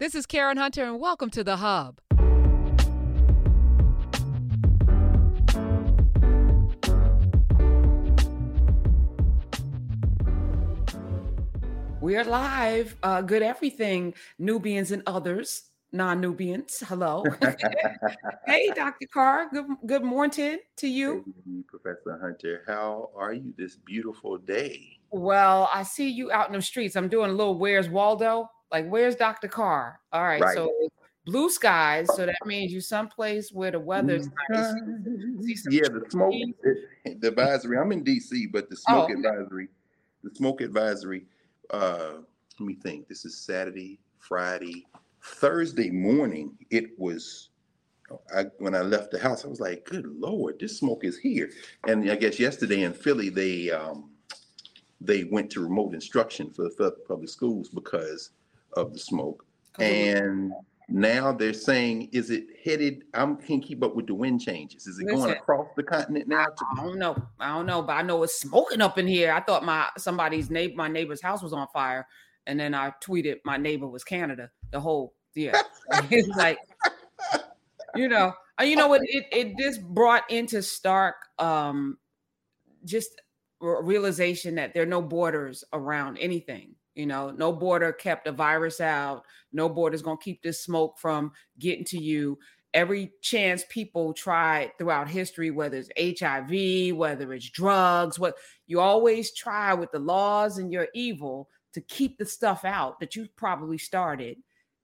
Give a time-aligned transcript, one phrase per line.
[0.00, 2.00] This is Karen Hunter, and welcome to The Hub.
[12.00, 12.96] We're live.
[13.04, 16.82] Uh, good everything, Nubians and others, non-Nubians.
[16.88, 17.22] Hello.
[18.46, 19.06] hey, Dr.
[19.06, 19.48] Carr.
[19.52, 21.24] Good good morning to you.
[21.46, 22.64] Hey, Professor Hunter.
[22.66, 24.98] How are you this beautiful day?
[25.12, 26.96] Well, I see you out in the streets.
[26.96, 28.50] I'm doing a little where's Waldo?
[28.74, 29.46] Like, where's Dr.
[29.46, 30.00] Carr?
[30.12, 30.56] All right, Right.
[30.56, 30.68] so
[31.26, 32.12] blue skies.
[32.12, 34.74] So that means you're someplace where the weather's nice.
[35.42, 36.34] See some Yeah, the smoke,
[37.04, 37.78] the advisory.
[37.78, 39.14] I'm in DC, but the smoke Oh.
[39.14, 39.68] advisory,
[40.24, 41.24] the smoke advisory.
[41.70, 42.14] Uh,
[42.58, 43.06] let me think.
[43.06, 44.84] This is Saturday, Friday,
[45.22, 46.58] Thursday morning.
[46.70, 47.50] It was.
[48.36, 51.48] I, when I left the house, I was like, "Good Lord, this smoke is here!"
[51.86, 54.10] And I guess yesterday in Philly, they um,
[55.00, 58.30] they went to remote instruction for the public schools because
[58.76, 59.44] of the smoke.
[59.78, 60.52] And
[60.88, 63.04] now they're saying, is it headed?
[63.14, 64.86] I can't keep up with the wind changes.
[64.86, 66.46] Is it going across the continent now?
[66.76, 67.16] I don't know.
[67.40, 69.32] I don't know, but I know it's smoking up in here.
[69.32, 72.06] I thought my somebody's neighbor, my neighbor's house was on fire,
[72.46, 74.50] and then I tweeted my neighbor was Canada.
[74.70, 75.60] The whole yeah,
[76.10, 76.58] it's like
[77.94, 79.00] you know, you know what?
[79.04, 81.98] It it just brought into stark um
[82.84, 83.20] just
[83.60, 86.74] realization that there are no borders around anything.
[86.94, 89.24] You know, no border kept a virus out.
[89.52, 92.38] No border's gonna keep this smoke from getting to you
[92.74, 98.34] every chance people tried throughout history, whether it's HIV, whether it's drugs, what
[98.66, 103.14] you always try with the laws and your evil to keep the stuff out that
[103.14, 104.36] you probably started.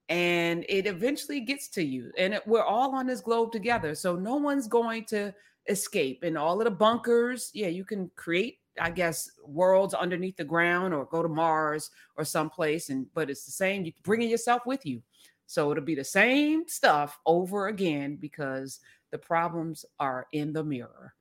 [0.08, 2.10] And it eventually gets to you.
[2.16, 3.94] And it, we're all on this globe together.
[3.94, 5.34] So no one's going to
[5.68, 6.22] escape.
[6.22, 10.94] And all of the bunkers, yeah, you can create, I guess, worlds underneath the ground
[10.94, 12.88] or go to Mars or someplace.
[12.88, 13.84] And but it's the same.
[13.84, 15.02] You bringing yourself with you.
[15.46, 21.14] So it'll be the same stuff over again because the problems are in the mirror.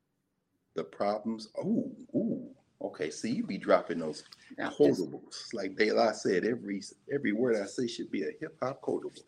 [0.76, 1.50] the problems.
[1.58, 2.48] Oh, ooh.
[2.82, 4.24] Okay, see, you be dropping those
[4.58, 5.54] Now, just- quotables.
[5.54, 6.82] Like De La said, every
[7.14, 9.22] every word I say should be a hip hop quotable.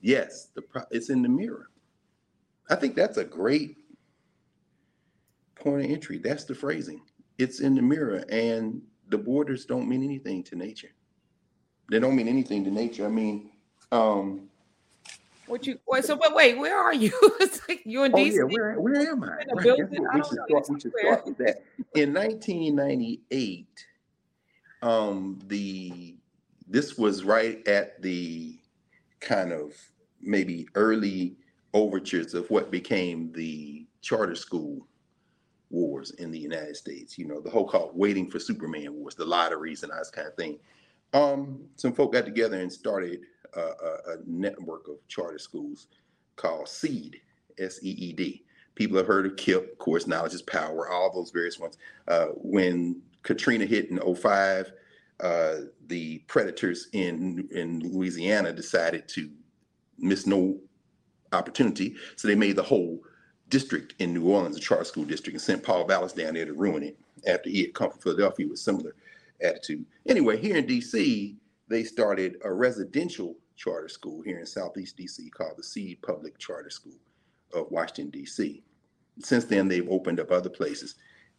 [0.00, 1.68] Yes, the pro- it's in the mirror.
[2.68, 3.76] I think that's a great
[5.54, 6.18] point of entry.
[6.18, 7.00] That's the phrasing.
[7.38, 10.90] It's in the mirror, and the borders don't mean anything to nature.
[11.90, 13.06] They don't mean anything to nature.
[13.06, 13.50] I mean,
[13.92, 14.48] um,
[15.46, 17.12] What you wait, so but wait, where are you?
[17.40, 18.34] it's like you in Oh DC.
[18.36, 19.42] yeah, where where am I?
[19.42, 20.06] in Right, building?
[20.12, 20.68] I we should start.
[20.70, 21.62] We should start with that.
[21.94, 23.66] In 1998,
[24.82, 26.16] um, the
[26.68, 28.58] this was right at the
[29.20, 29.72] kind of
[30.20, 31.36] maybe early
[31.74, 34.86] overtures of what became the charter school
[35.76, 37.18] wars in the United States.
[37.18, 40.26] You know, the whole called waiting for Superman wars, the lotteries and all this kind
[40.26, 40.58] of thing.
[41.12, 43.20] Um, some folk got together and started
[43.54, 45.88] a, a, a network of charter schools
[46.36, 47.20] called SEED,
[47.58, 48.44] S E E D.
[48.74, 51.78] People have heard of KIPP, of course, knowledge is power, all those various ones.
[52.08, 54.72] Uh, when Katrina hit in 05,
[55.20, 55.56] uh,
[55.86, 59.30] the predators in in Louisiana decided to
[59.98, 60.58] miss no
[61.32, 63.00] opportunity, so they made the whole
[63.48, 66.52] district in New Orleans a charter school district and sent Paul Vallas down there to
[66.52, 68.94] ruin it after he had come from Philadelphia with similar
[69.42, 69.84] attitude.
[70.06, 71.34] Anyway, here in DC,
[71.68, 76.70] they started a residential charter school here in Southeast DC called the Seed Public Charter
[76.70, 76.98] School
[77.54, 78.62] of Washington, DC.
[79.20, 80.96] Since then, they've opened up other places.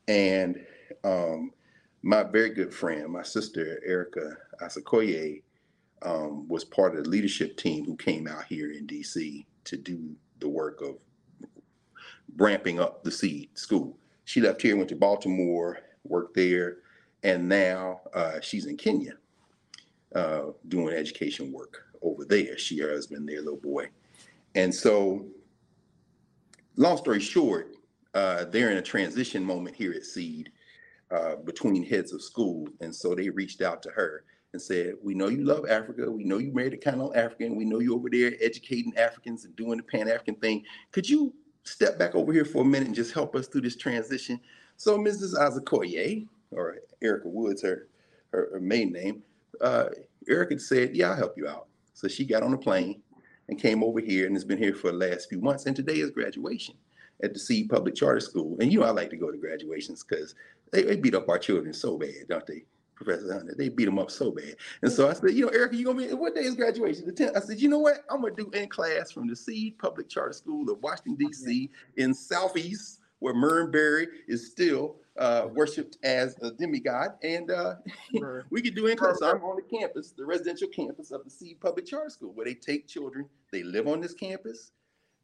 [0.08, 0.66] And
[1.04, 1.52] um,
[2.02, 5.42] my very good friend, my sister Erica Asakoye,
[6.04, 10.16] um, was part of the leadership team who came out here in DC to do
[10.40, 10.96] the work of
[12.38, 13.98] ramping up the seed school.
[14.26, 16.78] She left here, went to Baltimore, worked there,
[17.24, 19.14] and now uh, she's in Kenya
[20.16, 22.58] uh, doing education work over there.
[22.58, 23.90] She, her husband, their little boy.
[24.56, 25.26] And so,
[26.76, 27.76] long story short,
[28.14, 30.52] uh, they're in a transition moment here at Seed
[31.12, 32.68] uh, between heads of school.
[32.82, 34.24] And so they reached out to her
[34.54, 36.10] and said, We know you love Africa.
[36.10, 37.56] We know you married a kind of African.
[37.56, 40.64] We know you're over there educating Africans and doing the Pan African thing.
[40.92, 41.34] Could you
[41.68, 44.40] step back over here for a minute and just help us through this transition?
[44.78, 45.36] So Mrs.
[45.36, 47.88] Azakoye, or Erica Woods, her,
[48.32, 49.24] her, her maiden name,
[49.62, 49.90] uh,
[50.30, 51.68] Erica said, Yeah, I'll help you out.
[51.94, 53.02] So she got on a plane
[53.50, 55.66] and came over here and has been here for the last few months.
[55.66, 56.76] And today is graduation
[57.24, 58.58] at the Seed Public Charter School.
[58.60, 60.36] And you know, I like to go to graduations because
[60.72, 62.66] they, they beat up our children so bad, don't they?
[62.98, 64.56] Professor Hunter, they beat them up so bad.
[64.82, 67.06] And so I said, you know, Erica, you gonna be what day is graduation?
[67.06, 67.38] The 10th.
[67.38, 68.04] I said, you know what?
[68.10, 71.70] I'm gonna do in class from the Seed Public Charter School of Washington, D.C.
[71.98, 77.76] in Southeast, where Marion Barry is still uh, worshipped as a demigod, and uh,
[78.50, 79.20] we could do in class.
[79.20, 82.46] So I'm on the campus, the residential campus of the Seed Public Charter School, where
[82.46, 83.30] they take children.
[83.52, 84.72] They live on this campus.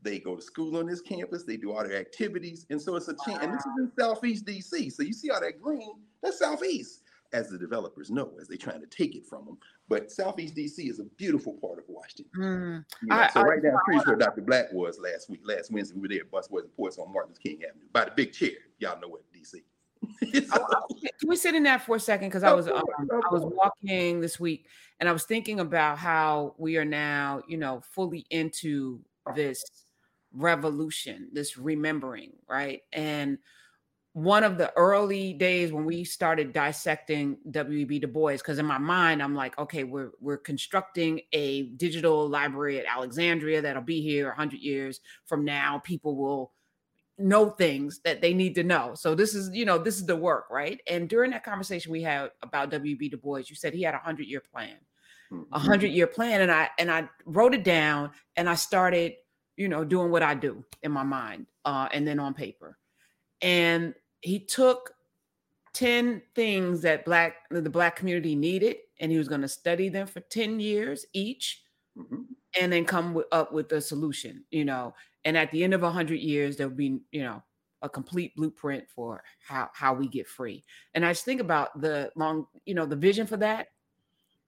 [0.03, 1.43] They go to school on this campus.
[1.43, 3.39] They do all their activities, and so it's a chance.
[3.41, 4.91] And this is in Southeast DC.
[4.91, 5.93] So you see all that green?
[6.21, 7.02] That's Southeast
[7.33, 9.57] as the developers know, as they're trying to take it from them.
[9.89, 12.31] But Southeast DC is a beautiful part of Washington.
[12.37, 12.85] Mm.
[13.01, 14.41] You know, I, so right I, now, I'm pretty sure Dr.
[14.41, 15.95] Black was last week, last Wednesday.
[15.95, 18.31] We were there at Busboys and Poets on Martin Luther King Avenue by the big
[18.31, 18.51] chair.
[18.79, 19.61] Y'all know what DC.
[20.47, 20.65] so,
[21.19, 22.29] Can we sit in that for a second?
[22.29, 24.67] Because I was um, I was walking this week
[24.99, 28.99] and I was thinking about how we are now, you know, fully into
[29.35, 29.63] this
[30.33, 32.81] revolution, this remembering, right?
[32.91, 33.37] And
[34.13, 37.97] one of the early days when we started dissecting W.E.B.
[37.99, 42.79] Du Bois, because in my mind, I'm like, okay, we're we're constructing a digital library
[42.79, 45.81] at Alexandria that'll be here 100 years from now.
[45.83, 46.51] People will
[47.17, 48.93] know things that they need to know.
[48.95, 50.79] So this is, you know, this is the work, right?
[50.87, 53.09] And during that conversation we had about W.E.B.
[53.09, 54.75] Du Bois, you said he had a hundred year plan,
[55.31, 55.55] a mm-hmm.
[55.55, 59.13] hundred year plan, and I and I wrote it down and I started,
[59.57, 62.77] you know, doing what I do in my mind, uh, and then on paper,
[63.41, 64.95] and he took
[65.73, 70.07] 10 things that black the black community needed and he was going to study them
[70.07, 71.63] for 10 years each
[71.97, 72.21] mm-hmm.
[72.59, 74.93] and then come up with a solution you know
[75.25, 77.41] and at the end of 100 years there'll be you know
[77.81, 82.11] a complete blueprint for how how we get free and i just think about the
[82.15, 83.67] long you know the vision for that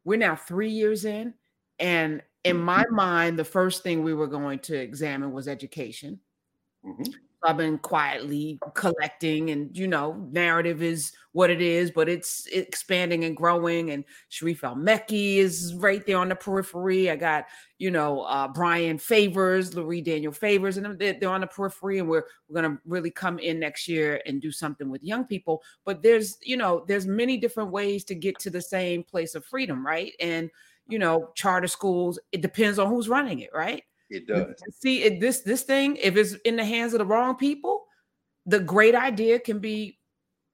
[0.05, 1.33] we're now three years in
[1.79, 2.95] and in my mm-hmm.
[2.95, 6.19] mind the first thing we were going to examine was education
[6.85, 7.11] mm-hmm.
[7.45, 13.25] I've been quietly collecting, and you know, Knarrative is what it is, but it's expanding
[13.25, 13.91] and growing.
[13.91, 17.09] And Sharif El-Mekki is right there on the periphery.
[17.09, 17.45] I got,
[17.77, 21.99] you know, uh, Brian Favors, Laurie Daniel Favors, and they're, they're on the periphery.
[21.99, 25.61] And we're we're gonna really come in next year and do something with young people.
[25.85, 29.45] But there's, you know, there's many different ways to get to the same place of
[29.45, 30.13] freedom, right?
[30.19, 30.49] And
[30.87, 32.19] you know, charter schools.
[32.31, 33.83] It depends on who's running it, right?
[34.09, 34.55] It does.
[34.71, 37.85] See, it, this this thing, if it's in the hands of the wrong people,
[38.45, 39.99] the great idea can be,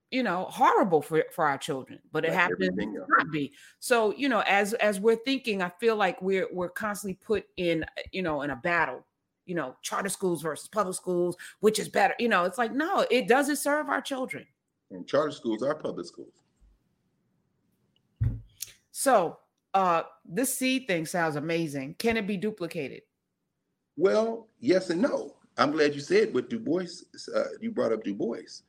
[0.10, 2.00] you know, horrible for for our children.
[2.12, 3.54] But it like happens to not be.
[3.80, 7.86] So, you know, as as we're thinking, I feel like we're we're constantly put in,
[8.12, 9.06] you know, in a battle.
[9.46, 12.14] You know, charter schools versus public schools, which is better?
[12.20, 14.46] You know, it's like no, it doesn't serve our children.
[14.92, 16.34] And charter schools are public schools.
[18.92, 19.40] So,
[19.74, 21.96] uh, this seed thing sounds amazing.
[21.98, 23.02] Can it be duplicated?
[24.02, 25.36] Well, yes and no.
[25.60, 26.88] I'm glad you said what Du Bois,
[27.36, 28.64] uh, you brought up Du Bois,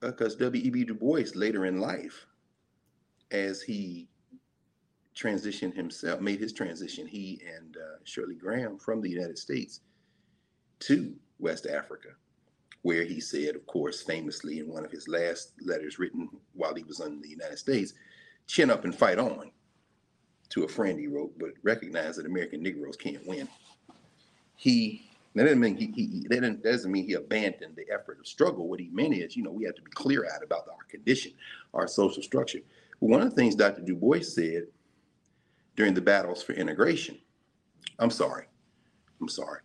[0.00, 0.84] because uh, W.E.B.
[0.84, 2.26] Du Bois later in life,
[3.30, 4.06] as he
[5.16, 9.80] transitioned himself, made his transition, he and uh, Shirley Graham from the United States
[10.80, 12.10] to West Africa,
[12.82, 16.82] where he said, of course, famously in one of his last letters written while he
[16.84, 17.94] was in the United States,
[18.46, 19.52] chin up and fight on
[20.50, 23.48] to a friend he wrote, but recognize that American Negroes can't win
[24.56, 25.02] he
[25.34, 28.68] that doesn't mean he, he that doesn't, doesn't mean he abandoned the effort of struggle.
[28.68, 31.32] What he meant is, you know, we have to be clear-eyed about our condition,
[31.74, 32.60] our social structure.
[33.00, 33.82] One of the things Dr.
[33.82, 34.68] Du Bois said
[35.76, 37.18] during the battles for integration,
[37.98, 38.46] I'm sorry,
[39.20, 39.60] I'm sorry,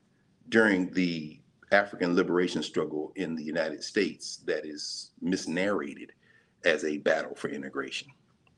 [0.50, 1.40] during the
[1.72, 6.10] African liberation struggle in the United States that is misnarrated
[6.66, 8.10] as a battle for integration.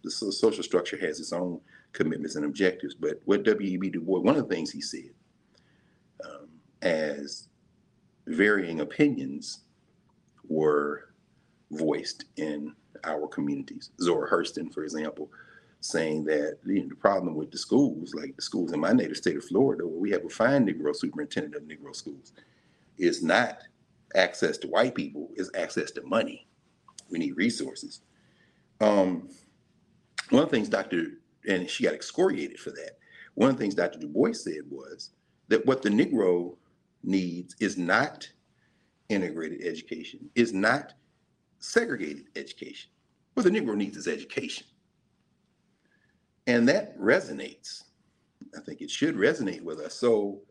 [0.04, 1.62] The social structure has its own
[1.94, 3.92] commitments and objectives, but what W.E.B.
[3.92, 5.12] Du Bois, one of the things he said
[6.84, 7.48] as
[8.28, 9.62] varying opinions
[10.48, 11.10] were
[11.72, 13.92] voiced in our communities.
[14.02, 15.32] Zora Hurston, for example,
[15.80, 19.18] saying that you know, the problem with the schools, like the schools in my native
[19.18, 22.34] state of Florida, where we have a fine Negro superintendent of Negro schools,
[22.98, 23.60] is not
[24.16, 26.48] access to white people, is access to money.
[27.10, 28.02] We need resources.
[28.80, 29.30] Um,
[30.30, 31.06] one of the things Dr.
[31.48, 32.98] and she got excoriated for that.
[33.36, 34.00] One of the things Dr.
[34.00, 35.12] Du Bois said was
[35.50, 36.56] that what the Negro
[37.04, 38.30] needs is not
[39.10, 40.94] integrated education, is not
[41.60, 42.90] segregated education.
[43.34, 44.68] What the Negro needs is education.
[46.48, 47.84] And that resonates.
[48.56, 49.96] I think it should resonate with us.
[49.96, 50.42] So,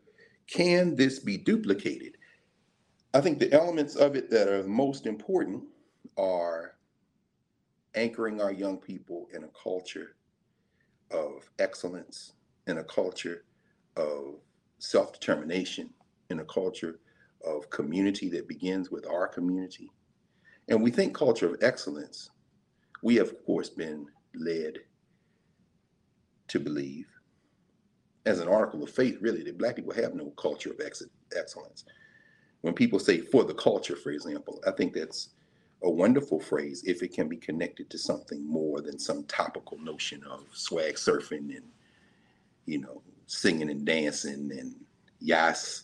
[0.47, 2.17] can this be duplicated?
[3.13, 5.63] I think the elements of it that are most important
[6.17, 6.75] are
[7.95, 10.15] anchoring our young people in a culture
[11.11, 12.33] of excellence,
[12.67, 13.45] in a culture
[13.95, 14.39] of
[14.79, 15.89] self determination,
[16.29, 16.99] in a culture
[17.45, 19.91] of community that begins with our community.
[20.69, 22.29] And we think culture of excellence.
[23.01, 24.79] We have, of course, been led
[26.47, 27.07] to believe,
[28.25, 31.03] as an article of faith, really, that Black people have no culture of ex-
[31.35, 31.83] excellence.
[32.61, 35.29] When people say for the culture, for example, I think that's
[35.83, 40.23] a wonderful phrase if it can be connected to something more than some topical notion
[40.23, 41.65] of swag surfing and
[42.65, 44.75] you know singing and dancing and
[45.19, 45.83] yas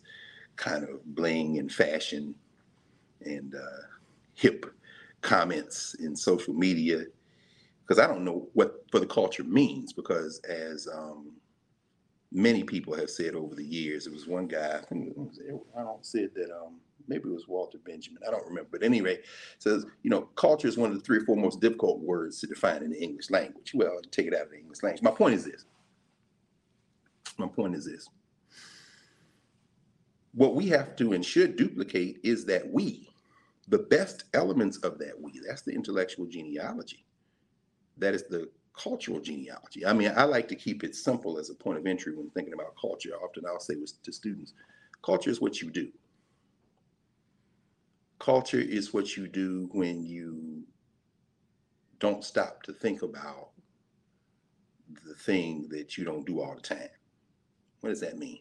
[0.59, 2.35] kind of bling and fashion
[3.21, 3.83] and uh,
[4.35, 4.65] hip
[5.21, 7.05] comments in social media
[7.81, 11.31] because I don't know what for the culture means because as um,
[12.31, 15.17] many people have said over the years, it was one guy I think
[15.77, 16.75] I don't said that um,
[17.07, 19.19] maybe it was Walter Benjamin I don't remember but anyway
[19.57, 22.47] says you know culture is one of the three or four most difficult words to
[22.47, 23.71] define in the English language.
[23.73, 25.03] Well, take it out of the English language.
[25.03, 25.65] My point is this.
[27.37, 28.09] My point is this.
[30.33, 33.09] What we have to and should duplicate is that we,
[33.67, 37.05] the best elements of that we, that's the intellectual genealogy.
[37.97, 39.85] That is the cultural genealogy.
[39.85, 42.53] I mean, I like to keep it simple as a point of entry when thinking
[42.53, 43.11] about culture.
[43.23, 44.53] Often I'll say to students,
[45.03, 45.89] culture is what you do.
[48.19, 50.63] Culture is what you do when you
[51.99, 53.49] don't stop to think about
[55.05, 56.89] the thing that you don't do all the time.
[57.81, 58.39] What does that mean?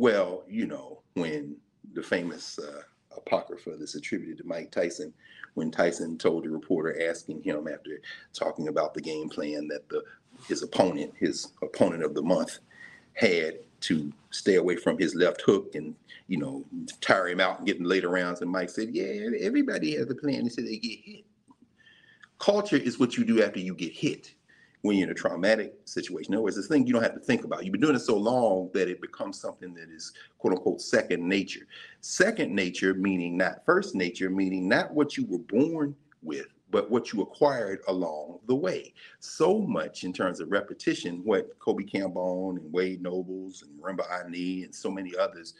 [0.00, 1.56] Well, you know, when
[1.92, 2.80] the famous uh,
[3.14, 5.12] apocrypha that's attributed to Mike Tyson,
[5.52, 8.00] when Tyson told the reporter asking him after
[8.32, 10.02] talking about the game plan that the
[10.48, 12.60] his opponent, his opponent of the month,
[13.12, 15.94] had to stay away from his left hook and
[16.28, 16.64] you know
[17.02, 18.40] tire him out and get in later rounds.
[18.40, 21.24] And Mike said, "Yeah, everybody has a plan." Said they get hit.
[22.38, 24.32] Culture is what you do after you get hit
[24.82, 26.32] when you're in a traumatic situation.
[26.32, 27.64] In other words, this thing you don't have to think about.
[27.64, 31.26] You've been doing it so long that it becomes something that is quote unquote second
[31.26, 31.66] nature.
[32.00, 37.12] Second nature meaning not first nature, meaning not what you were born with, but what
[37.12, 38.94] you acquired along the way.
[39.18, 44.64] So much in terms of repetition, what Kobi Kambon and Wade Nobles and Marimba Ani
[44.64, 45.54] and so many others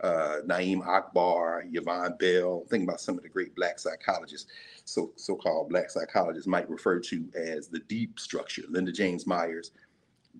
[0.00, 4.50] uh, Na'im Akbar, Yvonne Bell, think about some of the great black psychologists,
[4.84, 8.62] so so-called black psychologists might refer to as the deep structure.
[8.68, 9.72] Linda James Myers,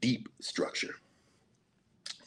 [0.00, 0.96] deep structure.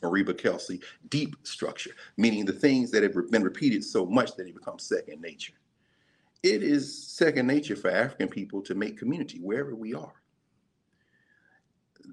[0.02, 4.56] Mariba Kelsey, deep structure, meaning the things that have been repeated so much that it
[4.56, 5.54] becomes second nature.
[6.42, 10.14] It is second nature for African people to make community wherever we are.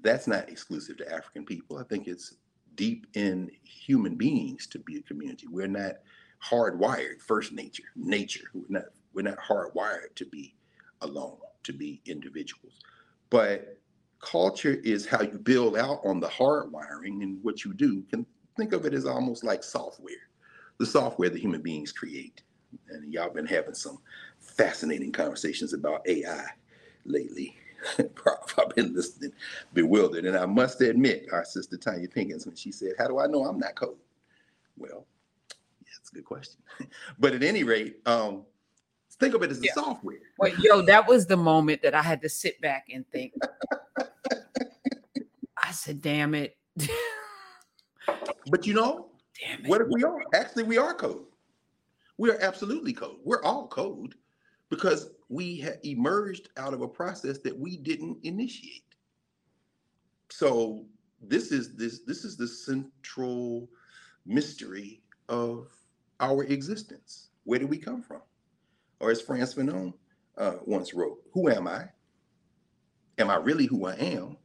[0.03, 1.77] That's not exclusive to African people.
[1.77, 2.35] I think it's
[2.77, 5.47] deep in human beings to be a community.
[5.49, 5.95] We're not
[6.41, 8.49] hardwired first nature, nature.
[8.53, 10.55] We're not we're not hardwired to be
[11.01, 12.79] alone, to be individuals.
[13.29, 13.79] But
[14.21, 18.03] culture is how you build out on the hardwiring and what you do.
[18.03, 20.29] Can think of it as almost like software,
[20.79, 22.41] the software that human beings create.
[22.89, 23.99] And y'all been having some
[24.39, 26.45] fascinating conversations about AI
[27.05, 27.57] lately.
[27.99, 29.31] I've been listening,
[29.73, 30.25] bewildered.
[30.25, 33.45] And I must admit, our sister Tonya Pinkins, when she said, How do I know
[33.45, 33.97] I'm not code?
[34.77, 35.05] Well,
[35.81, 36.61] yeah, it's a good question.
[37.19, 38.43] but at any rate, um,
[39.19, 39.71] think of it as yeah.
[39.75, 40.17] the software.
[40.39, 43.33] Wait, yo, that was the moment that I had to sit back and think.
[45.57, 46.57] I said, damn it.
[48.47, 49.69] but you know, damn it.
[49.69, 50.19] what if we are?
[50.33, 51.25] Actually, we are code.
[52.17, 53.17] We are absolutely code.
[53.23, 54.15] We're all code
[54.69, 58.83] because we had emerged out of a process that we didn't initiate.
[60.29, 60.85] So
[61.21, 63.69] this is this this is the central
[64.25, 65.69] mystery of
[66.19, 67.29] our existence.
[67.43, 68.21] Where did we come from?
[68.99, 69.93] Or as Frantz Fanon
[70.37, 71.89] uh, once wrote, "Who am I?
[73.17, 74.37] Am I really who I am?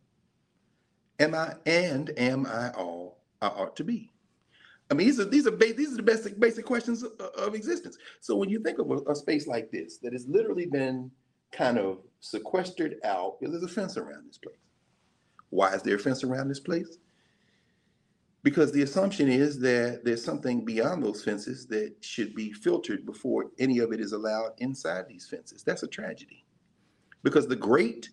[1.18, 4.11] Am I and am I all I ought to be?"
[4.92, 7.54] I mean, these are these are ba- these are the basic basic questions of, of
[7.54, 7.96] existence.
[8.20, 11.10] So when you think of a, a, space like this that has literally been
[11.50, 14.58] kind of sequestered out, there's a fence around this place.
[15.48, 16.98] Why is there a fence around this place?
[18.42, 23.46] Because the assumption is that there's something beyond those fences that should be filtered before
[23.58, 25.62] any of it is allowed inside these fences.
[25.62, 26.44] That's a tragedy.
[27.22, 28.10] Because the great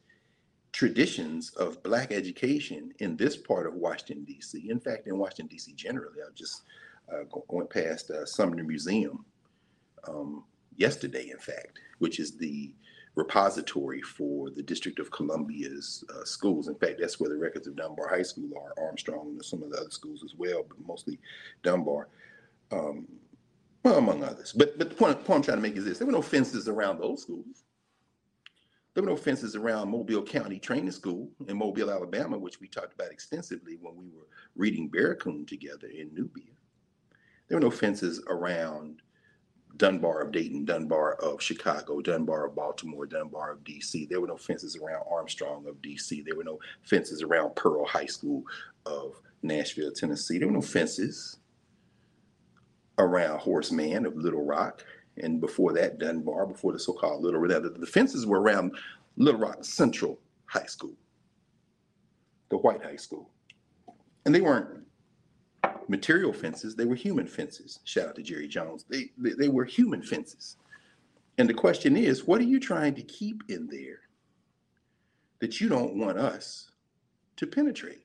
[0.71, 4.69] traditions of black education in this part of Washington D.C.
[4.69, 5.73] In fact, in Washington D.C.
[5.73, 6.63] generally, I just
[7.11, 9.25] uh, went past uh, Sumner Museum
[10.07, 10.43] um,
[10.77, 12.71] yesterday, in fact, which is the
[13.15, 16.67] repository for the District of Columbia's uh, schools.
[16.67, 19.71] In fact, that's where the records of Dunbar High School are, Armstrong and some of
[19.71, 21.19] the other schools as well, but mostly
[21.63, 22.07] Dunbar.
[22.71, 23.07] Um,
[23.83, 24.53] well, among others.
[24.53, 26.67] But but the point, point I'm trying to make is this: there were no fences
[26.67, 27.63] around those schools.
[28.99, 32.93] There were no fences around Mobile County Training School in Mobile, Alabama, which we talked
[32.93, 34.27] about extensively when we were
[34.57, 36.51] reading Barracoon together in Knubia.
[37.47, 39.01] There were no fences around
[39.77, 44.09] Dunbar of Dayton, Dunbar of Chicago, Dunbar of Baltimore, Dunbar of DC.
[44.09, 46.25] There were no fences around Armstrong of DC.
[46.25, 48.43] There were no fences around Pearl High School
[48.85, 50.39] of Nashville, Tennessee.
[50.39, 51.37] There were no fences
[52.97, 54.83] around Horace Mann of Little Rock
[55.21, 57.63] and before that, Dunbar, before the so-called Little Rock.
[57.77, 58.75] The fences were around
[59.17, 60.95] Little Rock Central High School,
[62.49, 63.29] the white high school.
[64.25, 64.83] And they weren't
[65.87, 67.79] material fences, they were human fences.
[67.83, 68.85] Shout out to Jerry Jones.
[68.89, 70.57] They, they, they were human fences.
[71.37, 74.01] And the question is, what are you trying to keep in there
[75.39, 76.71] that you don't want us
[77.37, 78.03] to penetrate?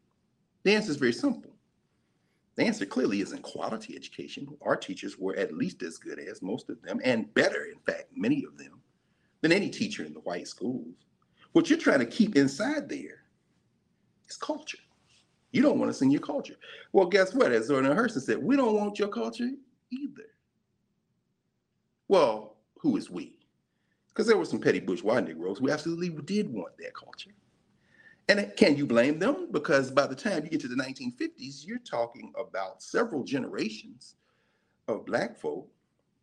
[0.62, 1.53] The answer is very simple.
[2.56, 4.46] The answer clearly isn't quality education.
[4.62, 8.08] Our teachers were at least as good as most of them, and better, in fact,
[8.14, 8.80] many of them,
[9.40, 10.94] than any teacher in the white schools.
[11.52, 13.24] What you're trying to keep inside there
[14.28, 14.78] is culture.
[15.50, 16.56] You don't want to sing your culture.
[16.92, 17.52] Well, guess what?
[17.52, 19.50] As Zora Hurston said, we don't want your culture
[19.90, 20.26] either.
[22.08, 23.38] Well, who is we?
[24.08, 27.30] Because there were some petty bourgeois Negroes who absolutely did want that culture.
[28.28, 29.48] And can you blame them?
[29.52, 34.16] Because by the time you get to the 1950s, you're talking about several generations
[34.88, 35.68] of Black folk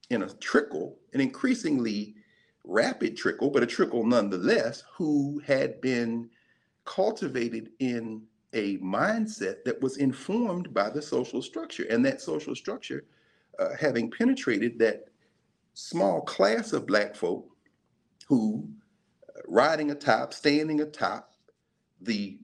[0.09, 2.15] in a trickle, an increasingly
[2.63, 6.29] rapid trickle, but a trickle nonetheless, who had been
[6.85, 11.85] cultivated in a mindset that was informed by the social structure.
[11.89, 13.05] And that social structure,
[13.59, 15.05] uh, having penetrated that
[15.73, 17.47] small class of Black folk
[18.27, 18.67] who,
[19.29, 21.30] uh, riding atop, standing atop,
[22.01, 22.37] the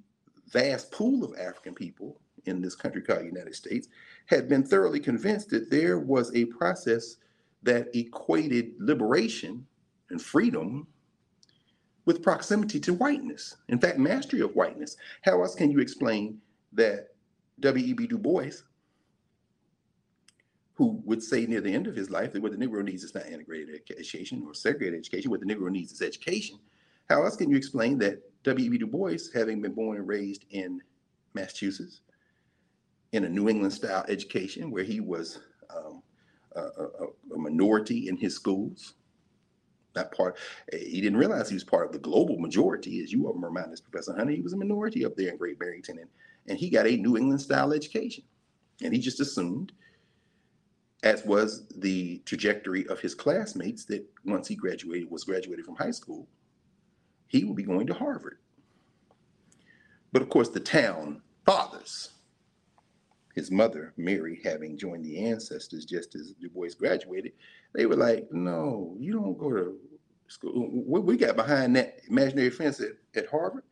[0.48, 3.88] vast pool of African people in this country called the United States
[4.28, 7.18] had been thoroughly convinced that there was a process
[7.64, 9.66] that equated liberation
[10.10, 10.88] and freedom
[12.06, 13.58] with proximity to whiteness.
[13.68, 14.96] In fact, mastery of whiteness.
[15.24, 16.40] How else can you explain
[16.72, 17.10] that
[17.60, 18.08] W.E.B.
[18.08, 18.52] Du Bois,
[20.76, 23.14] who would say near the end of his life that what the Negro needs is
[23.14, 26.60] not integrated education or segregated education, what the Negro needs is education.
[27.10, 28.78] How else can you explain that W.E.B.
[28.78, 30.82] Du Bois, having been born and raised in
[31.34, 32.02] Massachusetts,
[33.12, 35.40] in a New England style education where he was
[35.76, 36.02] um,
[36.56, 38.94] a, a, a, minority in his schools,
[39.94, 40.38] That part,
[40.72, 43.82] he didn't realize he was part of the global majority, as you will remind us,
[43.82, 44.34] Professor Hunter.
[44.34, 46.10] He was a minority up there in Great Barrington, and,
[46.48, 48.24] and he got a New England style education.
[48.84, 49.72] And he just assumed,
[51.04, 55.92] as was the trajectory of his classmates, that once he graduated, was graduated from high
[55.92, 56.28] school,
[57.28, 58.38] he would be going to Harvard.
[60.12, 62.10] But of course, the town fathers,
[63.36, 67.34] his mother, Mary, having joined the ancestors just as Du Bois graduated,
[67.76, 69.78] they were like, no, you don't go to
[70.28, 70.52] school.
[70.54, 73.64] What we got behind that imaginary fence at, at Harvard,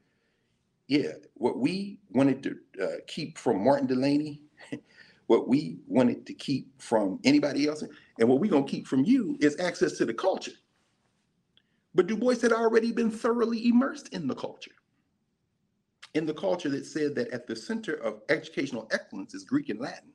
[0.87, 4.41] yeah, what we wanted to uh, keep from Martin Delany,
[5.27, 7.83] what we wanted to keep from anybody else,
[8.19, 10.51] and what we're going to keep from you is access to the culture.
[11.95, 14.75] But Du Bois had already been thoroughly immersed in the culture.
[16.13, 19.79] In the culture that said that at the center of educational excellence is Greek and
[19.79, 20.11] Latin,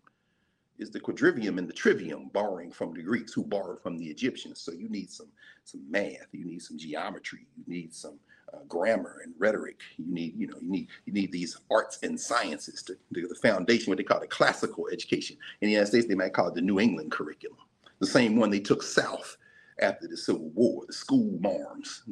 [0.78, 4.60] is the quadrivium and the trivium, borrowing from the Greeks who borrowed from the Egyptians.
[4.60, 5.28] So you need some
[5.64, 8.18] some math, you need some geometry, you need some
[8.52, 9.80] uh, grammar and rhetoric.
[9.98, 13.34] You need, you know, you need you need these arts and sciences to, to the
[13.34, 15.36] foundation, what they call the classical education.
[15.60, 17.58] In the United States, they might call it the New England curriculum,
[17.98, 19.36] the same one they took south
[19.80, 20.84] after the Civil War.
[20.86, 22.02] The school marms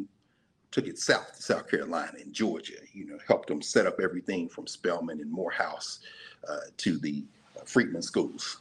[0.70, 2.78] took it south to South Carolina and Georgia.
[2.92, 6.00] You know, helped them set up everything from Spelman and Morehouse
[6.48, 7.24] uh, to the
[7.56, 8.60] uh, Freedmen schools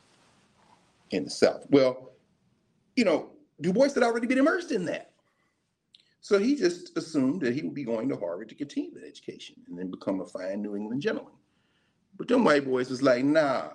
[1.11, 1.65] in the South.
[1.69, 2.11] Well,
[2.95, 3.29] you know,
[3.61, 5.11] Du Bois had already been immersed in that.
[6.21, 9.55] So he just assumed that he would be going to Harvard to continue that education
[9.67, 11.31] and then become a fine New England gentleman.
[12.17, 13.69] But them white boys was like, nah,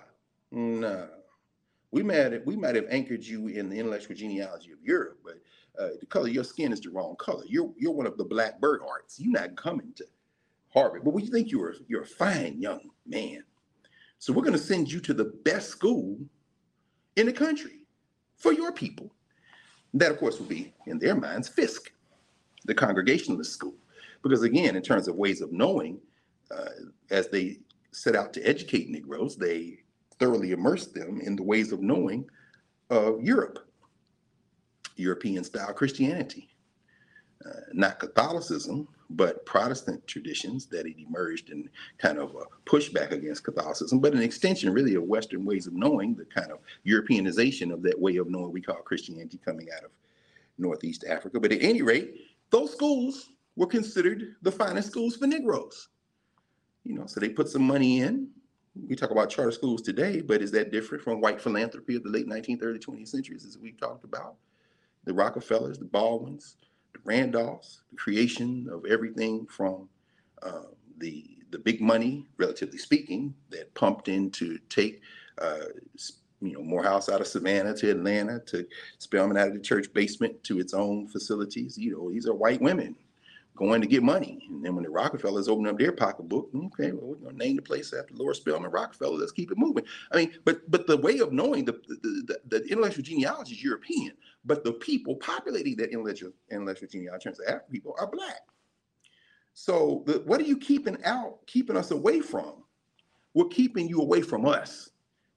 [0.51, 1.05] nah,
[1.93, 5.35] we might have, we might have anchored you in the intellectual genealogy of Europe, but
[5.79, 7.43] uh, the color of your skin is the wrong color.
[7.47, 9.19] You're you're one of the black arts.
[9.19, 10.05] You're not coming to
[10.73, 13.43] Harvard, but we think you're you're a fine young man.
[14.17, 16.17] So we're going to send you to the best school
[17.15, 17.81] in the country
[18.37, 19.13] for your people.
[19.93, 21.91] That, of course, will be in their minds Fisk,
[22.65, 23.75] the Congregationalist school,
[24.23, 25.99] because again, in terms of ways of knowing,
[26.49, 26.69] uh,
[27.11, 27.59] as they
[27.91, 29.82] set out to educate Negroes, they
[30.13, 32.29] thoroughly immersed them in the ways of knowing
[32.89, 33.59] of Europe,
[34.95, 36.49] European style Christianity.
[37.45, 43.43] Uh, not Catholicism, but Protestant traditions that had emerged in kind of a pushback against
[43.43, 47.81] Catholicism, but an extension really of Western ways of knowing, the kind of Europeanization of
[47.83, 49.91] that way of knowing we call Christianity coming out of
[50.57, 51.39] Northeast Africa.
[51.39, 52.15] But at any rate,
[52.49, 55.89] those schools were considered the finest schools for Negroes.
[56.85, 58.29] You know, so they put some money in,
[58.75, 62.09] we talk about charter schools today, but is that different from white philanthropy of the
[62.09, 64.35] late 19th, early 20th centuries, as we've talked about?
[65.05, 66.55] The Rockefellers, the Baldwins,
[66.93, 69.89] the Randolphs, the creation of everything from
[70.41, 70.63] uh,
[70.97, 75.01] the the big money, relatively speaking, that pumped in to take
[75.37, 75.65] uh,
[76.41, 80.43] you know, Morehouse out of Savannah to Atlanta to Spelman out of the church basement
[80.45, 81.77] to its own facilities.
[81.77, 82.95] You know, these are white women
[83.55, 84.47] going to get money.
[84.49, 87.61] And then when the Rockefellers open up their pocketbook, okay, well, we're gonna name the
[87.61, 89.17] place after Laura Spelman Rockefeller.
[89.17, 89.85] Let's keep it moving.
[90.11, 93.63] I mean, but but the way of knowing the the, the, the intellectual genealogy is
[93.63, 94.13] European,
[94.45, 98.41] but the people populating that intellectual intellectual genealogy, in terms of African people, are black.
[99.53, 102.63] So the, what are you keeping out, keeping us away from?
[103.35, 104.89] We're keeping you away from us.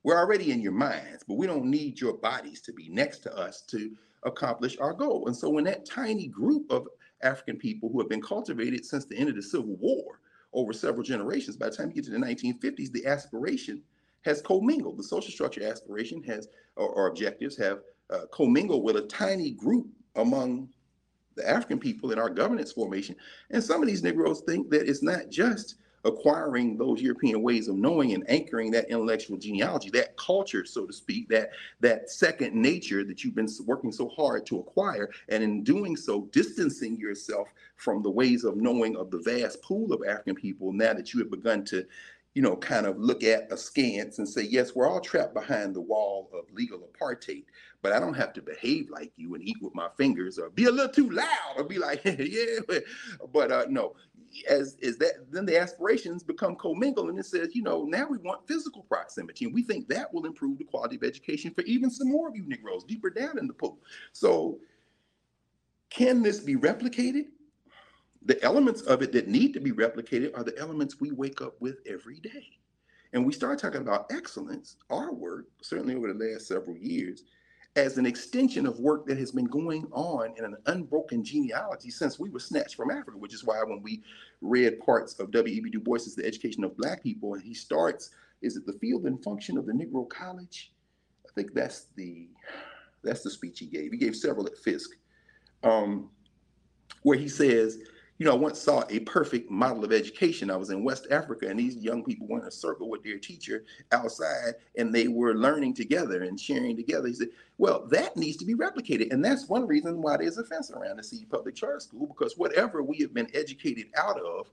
[0.05, 3.37] We're already in your minds, but we don't need your bodies to be next to
[3.37, 3.91] us to
[4.23, 5.27] accomplish our goal.
[5.27, 6.87] And so when that tiny group of
[7.23, 10.21] African people who have been cultivated since the end of the Civil War
[10.53, 11.57] over several generations.
[11.57, 13.83] By the time you get to the 1950s, the aspiration
[14.23, 14.99] has commingled.
[14.99, 19.87] The social structure aspiration has, or, or objectives have uh, commingled with a tiny group
[20.17, 20.69] among
[21.37, 23.15] the African people in our governance formation.
[23.51, 25.77] And some of these Negroes think that it's not just
[26.07, 30.93] acquiring those European ways of knowing and anchoring that intellectual genealogy, that culture, so to
[30.93, 35.63] speak, that that second nature that you've been working so hard to acquire, and in
[35.63, 40.35] doing so, distancing yourself from the ways of knowing of the vast pool of African
[40.35, 40.73] people.
[40.73, 41.87] Now that you have begun to
[42.37, 45.81] you know, kind of look at askance and say, yes, we're all trapped behind the
[45.81, 47.45] wall of legal apartheid,
[47.81, 50.67] but I don't have to behave like you and eat with my fingers or be
[50.67, 52.59] a little too loud or be like, yeah,
[53.33, 53.95] but uh, no,
[54.49, 58.19] as is that then the aspirations become commingled and it says you know now we
[58.19, 61.91] want physical proximity and we think that will improve the quality of education for even
[61.91, 63.79] some more of you negroes deeper down in the pool.
[64.13, 64.59] So
[65.91, 67.27] can this be replicated?
[68.25, 71.61] The elements of it that need to be replicated are the elements we wake up
[71.61, 72.45] with every day.
[73.13, 77.25] And we start talking about excellence our work certainly over the last several years
[77.77, 82.19] as an extension of work that has been going on in an unbroken genealogy since
[82.19, 84.03] we were snatched from Africa, which is why when we
[84.41, 85.71] read parts of W.E.B.
[85.71, 88.11] Du Bois's The Education of Black People, and he starts,
[88.41, 90.73] is it the field and function of the Negro College?
[91.27, 92.29] I think that's the
[93.05, 93.93] that's the speech he gave.
[93.93, 94.91] He gave several at Fisk,
[95.63, 96.11] um,
[97.03, 97.79] where he says,
[98.19, 100.51] you know, I once saw a perfect model of education.
[100.51, 103.19] I was in West Africa, and these young people were in a circle with their
[103.19, 107.09] teacher outside, and they were learning together and sharing together.
[107.09, 109.13] He said, Well, that needs to be replicated.
[109.13, 112.39] And that's one reason why there's a fence around the Seed public charter school, because
[112.39, 114.51] whatever we have been educated out of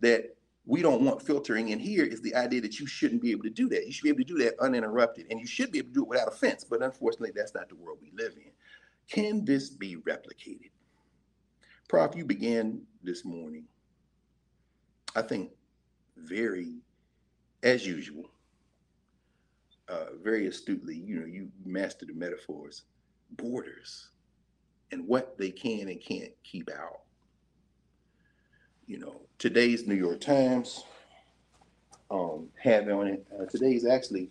[0.00, 3.42] that we don't want filtering in here is the idea that you shouldn't be able
[3.42, 3.84] to do that.
[3.84, 6.02] You should be able to do that uninterrupted, and you should be able to do
[6.02, 6.62] it without a fence.
[6.62, 8.52] But unfortunately, that's not the world we live in.
[9.08, 10.70] Can this be replicated?
[11.88, 13.64] Prof, you began this morning,
[15.14, 15.50] I think
[16.16, 16.76] very,
[17.62, 18.30] as usual,
[19.88, 22.82] uh, very astutely, you know, you mastered the metaphors,
[23.32, 24.08] borders,
[24.90, 27.00] and what they can and can't keep out.
[28.86, 30.84] You know, today's New York Times
[32.10, 33.26] um, have on it.
[33.38, 34.30] Uh, today's actually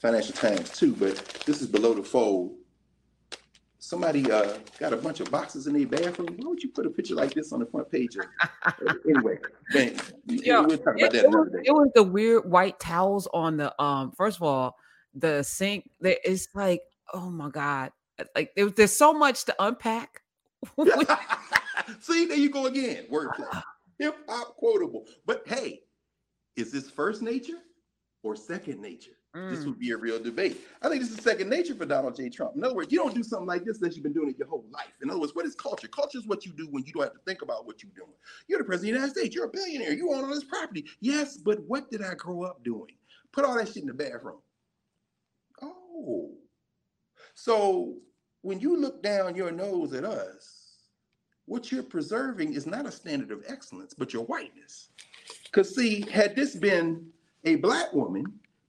[0.00, 2.54] Financial Times too, but this is below the fold
[3.78, 6.90] somebody uh, got a bunch of boxes in their bathroom, why would you put a
[6.90, 8.16] picture like this on the front page?
[8.16, 8.26] Of,
[9.08, 9.38] anyway,
[9.72, 13.28] man, yeah, we'll talk about it, that it, was, it was the weird white towels
[13.32, 14.12] on the um.
[14.12, 14.76] First of all,
[15.14, 15.90] the sink.
[16.00, 16.82] It's like,
[17.14, 17.92] oh my god,
[18.34, 20.22] like there, there's so much to unpack.
[22.00, 23.06] See, there you go again.
[23.10, 23.62] Wordplay,
[23.98, 25.06] hip hop quotable.
[25.24, 25.82] But hey,
[26.56, 27.58] is this first nature
[28.22, 29.17] or second nature?
[29.36, 29.50] Mm.
[29.50, 30.58] This would be a real debate.
[30.80, 32.30] I think this is second nature for Donald J.
[32.30, 32.56] Trump.
[32.56, 34.48] In other words, you don't do something like this unless you've been doing it your
[34.48, 34.92] whole life.
[35.02, 35.88] In other words, what is culture?
[35.88, 38.12] Culture is what you do when you don't have to think about what you're doing.
[38.48, 39.34] You're the president of the United States.
[39.34, 39.92] You're a billionaire.
[39.92, 40.86] You own all this property.
[41.00, 42.96] Yes, but what did I grow up doing?
[43.32, 44.40] Put all that shit in the bathroom.
[45.62, 46.30] Oh.
[47.34, 47.96] So
[48.42, 50.68] when you look down your nose at us,
[51.44, 54.88] what you're preserving is not a standard of excellence, but your whiteness.
[55.44, 57.06] Because, see, had this been
[57.44, 58.24] a black woman,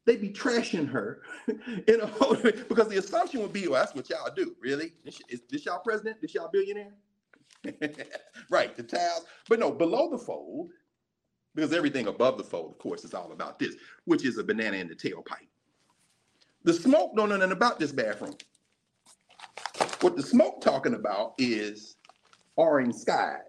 [0.10, 1.22] they'd be trashing her
[1.88, 2.08] you know,
[2.68, 4.94] because the assumption would be, well, that's what y'all do, really?
[5.30, 6.22] Is this y'all president?
[6.22, 6.94] This y'all billionaire?
[8.50, 9.26] right, the towels.
[9.48, 10.72] But no, below the fold,
[11.56, 14.78] because everything above the fold, of course, is all about this, which is a banana
[14.78, 15.48] in the tailpipe.
[16.64, 18.36] The smoke don't know nothing about this bathroom.
[20.02, 21.98] What the smoke talking about is
[22.56, 23.42] orange skies.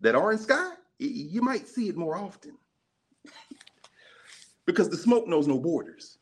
[0.00, 2.56] That orange sky, you might see it more often
[4.66, 6.18] because the smoke knows no borders.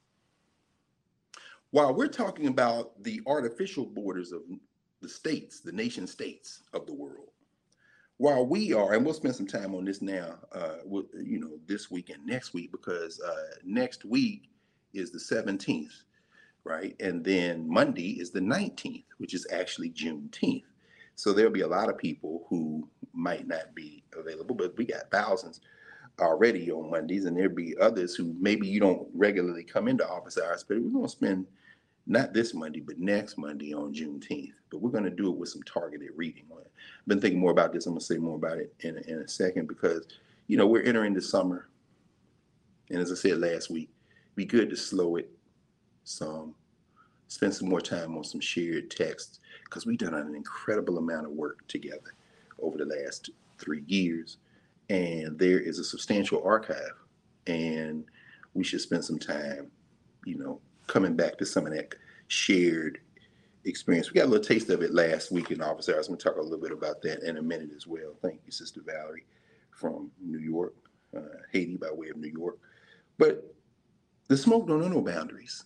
[1.71, 4.43] While we're talking about the artificial borders of
[5.01, 7.29] the states, the nation states of the world,
[8.17, 10.77] while we are, and we'll spend some time on this now, uh,
[11.23, 14.51] you know, this week and next week, because uh, next week
[14.93, 16.03] is the 17th,
[16.65, 16.95] right?
[17.01, 20.65] And then Monday is the 19th, which is actually Juneteenth.
[21.15, 25.11] So there'll be a lot of people who might not be available, but we got
[25.11, 25.61] thousands
[26.21, 30.39] already on Mondays, and there'll be others who maybe you don't regularly come into office
[30.39, 31.47] hours, but we're to spend
[32.07, 34.53] not this Monday, but next Monday on Juneteenth.
[34.71, 36.71] But we're to do it with some targeted reading on it.
[37.01, 37.87] I've been thinking more about this.
[37.87, 40.07] I'm to say more about it in a, in a second because,
[40.47, 41.69] you know, we're entering the summer.
[42.91, 43.91] And as I said last week,
[44.35, 45.31] be good to slow it
[46.05, 46.55] some,
[47.29, 51.33] spend some more time on some shared texts because we've done an incredible amount of
[51.33, 52.15] work together
[52.61, 54.39] over the last three years.
[54.91, 56.93] And there is a substantial archive.
[57.47, 58.05] And
[58.53, 59.71] we should spend some time,
[60.27, 61.95] you know, coming back to some of that
[62.27, 62.99] shared
[63.65, 64.11] experience.
[64.11, 66.09] We got a little taste of it last week in office hours.
[66.09, 68.17] I'm going to talk a little bit about that in a minute as well.
[68.21, 69.25] Thank you, Sister Valerie
[69.71, 70.75] from New York,
[71.17, 71.21] uh,
[71.53, 72.59] Haiti by way of New York.
[73.17, 73.55] But
[74.29, 75.65] the smoke don't know no boundaries.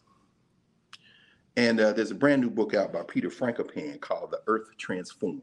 [1.57, 5.43] And uh, there's a brand new book out by Peter Frankopan called The Earth Transformed.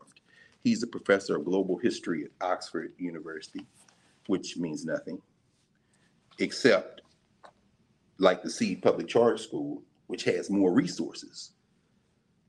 [0.63, 3.65] He's a professor of global history at Oxford University,
[4.27, 5.19] which means nothing,
[6.39, 7.01] except
[8.19, 11.51] like the Seed Public Charter School, which has more resources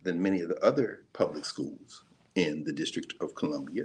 [0.03, 3.85] than many of the other public schools in the District of Columbia.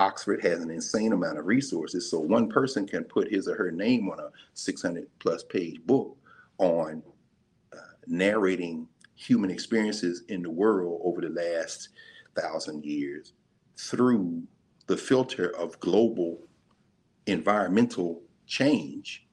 [0.00, 3.70] Oxford has an insane amount of resources, so one person can put his or her
[3.70, 6.16] name on a 600 plus page book
[6.58, 7.02] on
[7.72, 11.90] uh, narrating human experiences in the world over the last
[12.34, 13.34] thousand years
[13.88, 14.42] through
[14.86, 16.38] the filter of global
[17.26, 19.26] environmental change.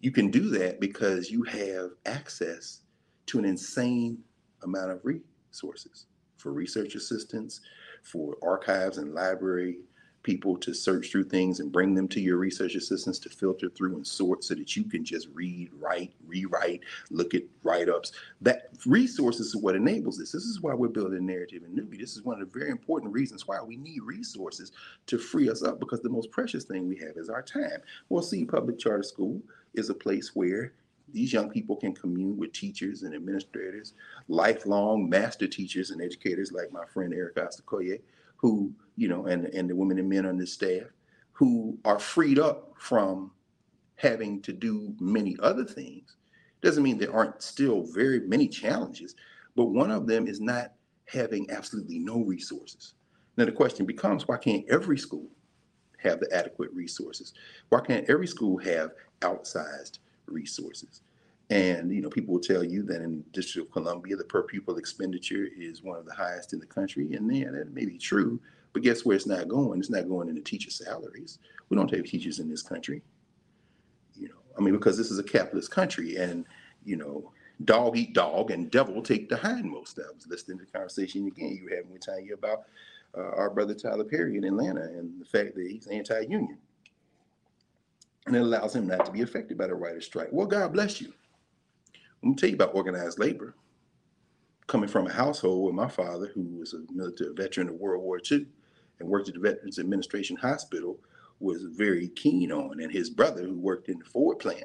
[0.00, 2.80] You can do that because you have access
[3.26, 4.18] to an insane
[4.62, 7.60] amount of resources for research assistance,
[8.02, 9.78] for archives and library
[10.22, 13.96] people to search through things and bring them to your research assistants to filter through
[13.96, 16.80] and sort so that you can just read, write, rewrite,
[17.10, 18.12] look at write-ups.
[18.40, 20.32] That resources is what enables this.
[20.32, 22.00] This is why we're building Knarrative in Knubia.
[22.00, 24.72] This is one of the very important reasons why we need resources
[25.06, 27.80] to free us up because the most precious thing we have is our time.
[28.08, 29.40] Well, see, public charter school
[29.74, 30.74] is a place where
[31.12, 33.94] these young people can commune with teachers and administrators,
[34.28, 38.00] lifelong master teachers and educators like my friend Eric Ostakoye,
[38.40, 40.84] who, you know, and, and the women and men on this staff
[41.32, 43.30] who are freed up from
[43.96, 46.16] having to do many other things.
[46.62, 49.14] Doesn't mean there aren't still very many challenges,
[49.56, 50.72] but one of them is not
[51.06, 52.94] having absolutely no resources.
[53.36, 55.28] Now the question becomes why can't every school
[55.98, 57.34] have the adequate resources?
[57.68, 61.02] Why can't every school have outsized resources?
[61.50, 64.44] And you know, people will tell you that in the District of Columbia, the per
[64.44, 67.12] pupil expenditure is one of the highest in the country.
[67.14, 68.40] And yeah, that may be true,
[68.72, 69.80] but guess where it's not going?
[69.80, 71.38] It's not going into teacher salaries.
[71.68, 73.02] We don't have teachers in this country.
[74.14, 76.46] You know, I mean, because this is a capitalist country, and
[76.84, 77.32] you know,
[77.64, 79.98] dog eat dog, and devil take the hindmost.
[79.98, 82.62] I was listening to the conversation again you were having with Tonya about
[83.18, 86.58] uh, our brother Tyler Perry in Atlanta and the fact that he's anti-union,
[88.26, 90.28] and it allows him not to be affected by the writer's strike.
[90.30, 91.12] Well, God bless you.
[92.22, 93.54] Let me tell you about organized labor.
[94.66, 98.20] Coming from a household with my father, who was a military veteran of World War
[98.30, 98.46] II
[98.98, 100.98] and worked at the Veterans Administration Hospital,
[101.40, 104.64] was very keen on, and his brother, who worked in the Ford plant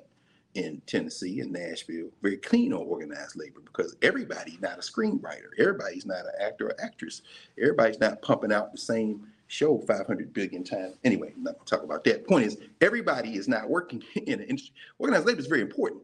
[0.54, 6.06] in Tennessee and Nashville, very keen on organized labor because everybody's not a screenwriter, everybody's
[6.06, 7.22] not an actor or actress,
[7.58, 10.96] everybody's not pumping out the same show 500 billion times.
[11.06, 12.28] Anyway, I'm not to talk about that.
[12.28, 14.74] Point is, everybody is not working in the industry.
[15.00, 16.02] Organized labor is very important.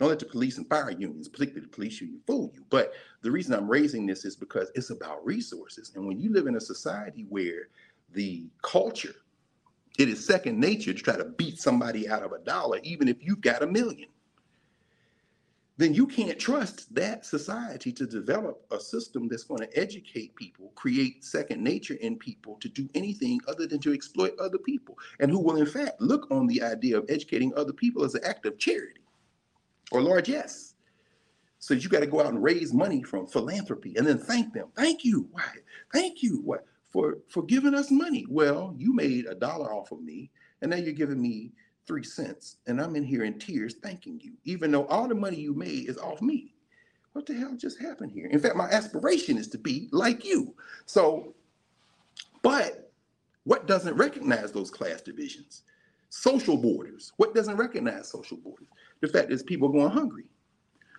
[0.00, 2.64] Don't let the police and fire unions, particularly the police union, fool you.
[2.70, 5.92] But the reason I'm raising this is because it's about resources.
[5.94, 7.68] And when you live in a society where
[8.14, 9.16] the culture,
[9.98, 13.18] it is second nature to try to beat somebody out of a dollar, even if
[13.20, 14.08] you've got a million,
[15.76, 20.72] then you can't trust that society to develop a system that's going to educate people,
[20.76, 25.30] create second nature in people to do anything other than to exploit other people, and
[25.30, 28.46] who will, in fact, look on the idea of educating other people as an act
[28.46, 29.00] of charity
[29.90, 30.74] or largesse.
[31.58, 34.68] So you got to go out and raise money from philanthropy and then thank them.
[34.74, 35.28] Thank you.
[35.30, 35.44] Why?
[35.92, 36.40] Thank you.
[36.44, 36.66] What?
[36.88, 38.26] For for giving us money.
[38.28, 41.52] Well, you made a dollar off of me, and now you're giving me
[41.86, 45.36] three cents, and I'm in here in tears thanking you, even though all the money
[45.36, 46.54] you made is off me.
[47.12, 48.26] What the hell just happened here?
[48.26, 50.54] In fact, my aspiration is to be like you.
[50.86, 51.34] So,
[52.42, 52.92] but
[53.44, 55.62] what doesn't recognize those class divisions?
[56.10, 57.12] Social borders.
[57.16, 58.68] What doesn't recognize social borders?
[59.02, 60.24] The fact is, people are going hungry.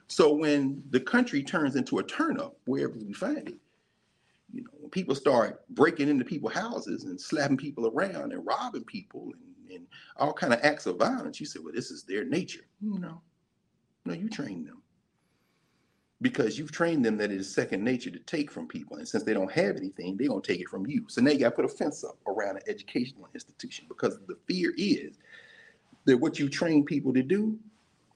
[0.07, 3.57] So when the country turns into a turn up, wherever we find it,
[4.53, 8.85] you know, when people start breaking into people's houses and slapping people around and robbing
[8.85, 9.87] people and, and
[10.17, 12.65] all kind of acts of violence, you say, well, this is their nature.
[12.81, 13.21] No,
[14.05, 14.83] no, you train them.
[16.21, 18.97] because you've trained them that it is second nature to take from people.
[18.97, 21.05] And since they don't have anything, they're going to take it from you.
[21.09, 24.37] So now you got to put a fence up around an educational institution because the
[24.47, 25.17] fear is
[26.05, 27.59] that what you train people to do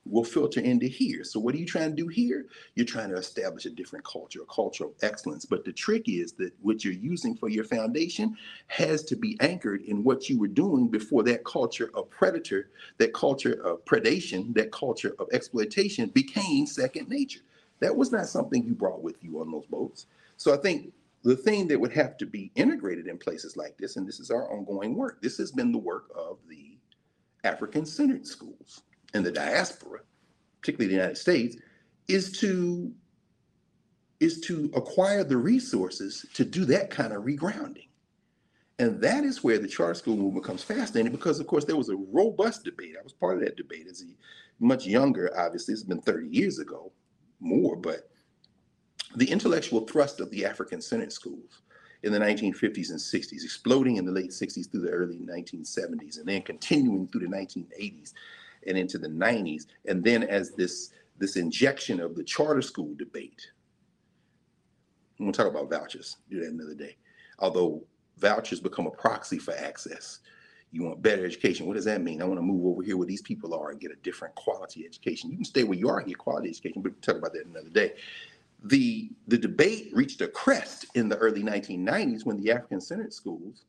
[0.05, 1.23] will filter into here.
[1.23, 2.45] So what are you trying to do here?
[2.75, 5.45] You're trying to establish a different culture, a culture of excellence.
[5.45, 8.37] But the trick is that what you're using for your foundation
[8.67, 13.13] has to be anchored in what you were doing before that culture of predator, that
[13.13, 17.41] culture of predation, that culture of exploitation became second nature.
[17.79, 20.05] That was not something you brought with you on those boats.
[20.37, 23.95] So I think the thing that would have to be integrated in places like this,
[23.95, 26.77] and this is our ongoing work, this has been the work of the
[27.43, 28.83] African centered schools
[29.15, 30.01] in the diaspora,
[30.61, 31.55] particularly the United States,
[32.07, 32.93] is to
[34.21, 37.87] is to acquire the resources to do that kind of regrounding.
[38.79, 41.89] And that is where the charter school movement becomes fascinating because, of course, there was
[41.89, 42.95] a robust debate.
[42.97, 46.59] I was part of that debate as a much younger, obviously, it's been 30 years
[46.59, 46.93] ago,
[47.41, 48.09] more, but
[49.17, 51.61] the intellectual thrust of the African centered schools
[52.03, 56.25] in the 1950s and 60s, exploding in the late 60s through the early 1970s, and
[56.25, 58.13] then continuing through the 1980s
[58.65, 59.65] and into the 90s.
[59.85, 63.47] And then as this, this injection of the charter school debate,
[65.19, 66.97] I'm gonna talk about vouchers, do that another day.
[67.39, 67.83] Although
[68.17, 70.19] vouchers become a proxy for access.
[70.71, 71.65] You want better education.
[71.65, 72.21] What does that mean?
[72.21, 74.85] I want to move over here where these people are and get a different quality
[74.85, 75.29] education.
[75.29, 77.45] You can stay where you are and get quality education, but we'll talk about that
[77.45, 77.93] another day.
[78.63, 83.65] The, the debate reached a crest in the early 1990s when the African centered schools,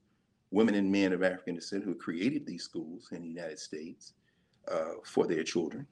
[0.50, 4.14] women and men of African descent who created these schools in the United States
[4.70, 5.86] uh, for their children,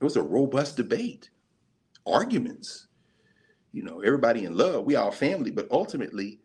[0.00, 1.30] it was a robust debate,
[2.06, 2.88] arguments.
[3.72, 6.40] You know, everybody in love, we all family, but ultimately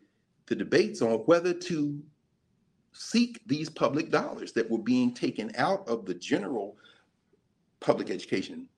[0.46, 2.02] the debates on whether to
[2.92, 6.76] seek these public dollars that were being taken out of the general
[7.80, 8.68] public education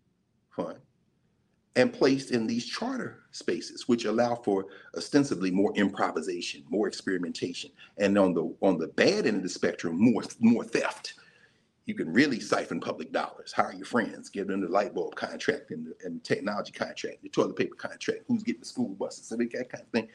[0.50, 0.78] fund
[1.76, 8.18] and placed in these charter spaces which allow for ostensibly more improvisation more experimentation and
[8.18, 11.14] on the on the bad end of the spectrum more more theft
[11.90, 15.72] you can really siphon public dollars hire your friends give them the light bulb contract
[15.72, 19.40] and the, and technology contract the toilet paper contract who's getting the school buses and
[19.40, 20.08] that kind of thing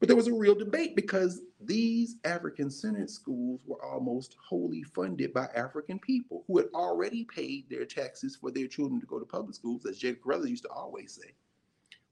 [0.00, 5.32] but there was a real debate because these African centered schools were almost wholly funded
[5.32, 9.24] by African people who had already paid their taxes for their children to go to
[9.24, 11.32] public schools, as Jacob Carruthers used to always say.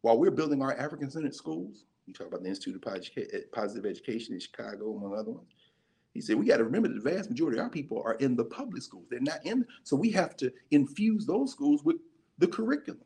[0.01, 4.35] While we're building our African centered schools, you talk about the Institute of Positive Education
[4.35, 5.51] in Chicago, among other ones.
[6.13, 8.37] He said, we got to remember that the vast majority of our people are in
[8.37, 9.07] the public schools.
[9.11, 11.97] They're not in, so we have to infuse those schools with
[12.39, 13.01] the curriculum.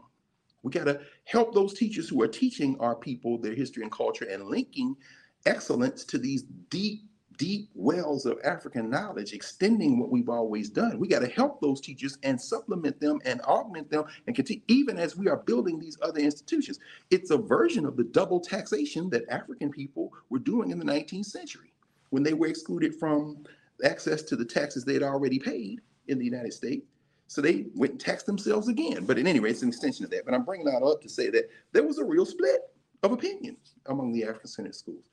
[0.62, 4.24] We got to help those teachers who are teaching our people their history and culture
[4.24, 4.96] and linking
[5.44, 7.04] excellence to these deep,
[7.38, 10.98] deep wells of African knowledge, extending what we've always done.
[10.98, 14.98] We got to help those teachers and supplement them and augment them and continue, even
[14.98, 16.80] as we are building these other institutions.
[17.12, 21.26] It's a version of the double taxation that African people were doing in the 19th
[21.26, 21.72] century
[22.16, 23.44] when they were excluded from
[23.84, 26.86] access to the taxes they had already paid in the United States
[27.26, 29.04] so they went and taxed themselves again.
[29.04, 30.24] But at any rate, it's an extension of that.
[30.24, 32.60] But I'm bringing that up to say that there was a real split
[33.02, 35.04] of opinion among the African centered schools.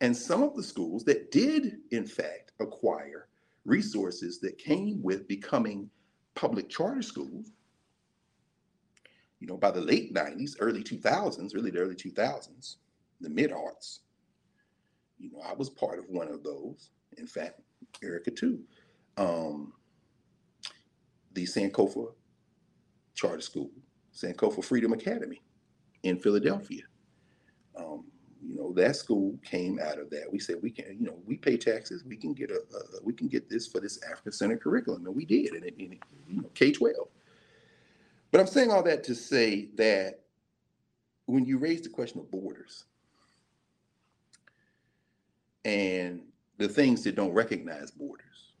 [0.00, 3.28] And some of the schools that did, in fact, acquire
[3.66, 5.90] resources that came with becoming
[6.34, 7.50] public charter schools,
[9.40, 12.76] you know, by the late 90s, early 2000s, really the early 2000s,
[13.20, 14.00] the mid arts,
[15.18, 16.90] you know, I was part of one of those.
[17.18, 17.60] In fact,
[18.02, 18.60] Erica too.
[19.16, 19.72] Um,
[21.32, 22.12] the Sankofa
[23.14, 23.70] Charter School,
[24.14, 25.42] Sankofa Freedom Academy
[26.02, 26.82] in Philadelphia.
[27.76, 28.04] Um,
[28.42, 30.30] you know that school came out of that.
[30.30, 32.04] We said we can, you know, we pay taxes.
[32.04, 35.14] We can get a, a we can get this for this African Center curriculum, and
[35.14, 35.98] we did, and it, and it
[36.28, 37.08] you know, K twelve.
[38.30, 40.20] But I'm saying all that to say that
[41.26, 42.84] when you raise the question of borders
[45.66, 46.20] and
[46.58, 48.52] the things that don't recognize borders,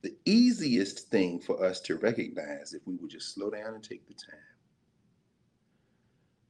[0.00, 4.08] the easiest thing for us to recognize if we would just slow down and take
[4.08, 4.40] the time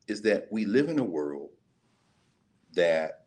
[0.06, 1.50] is that we live in a world
[2.74, 3.26] that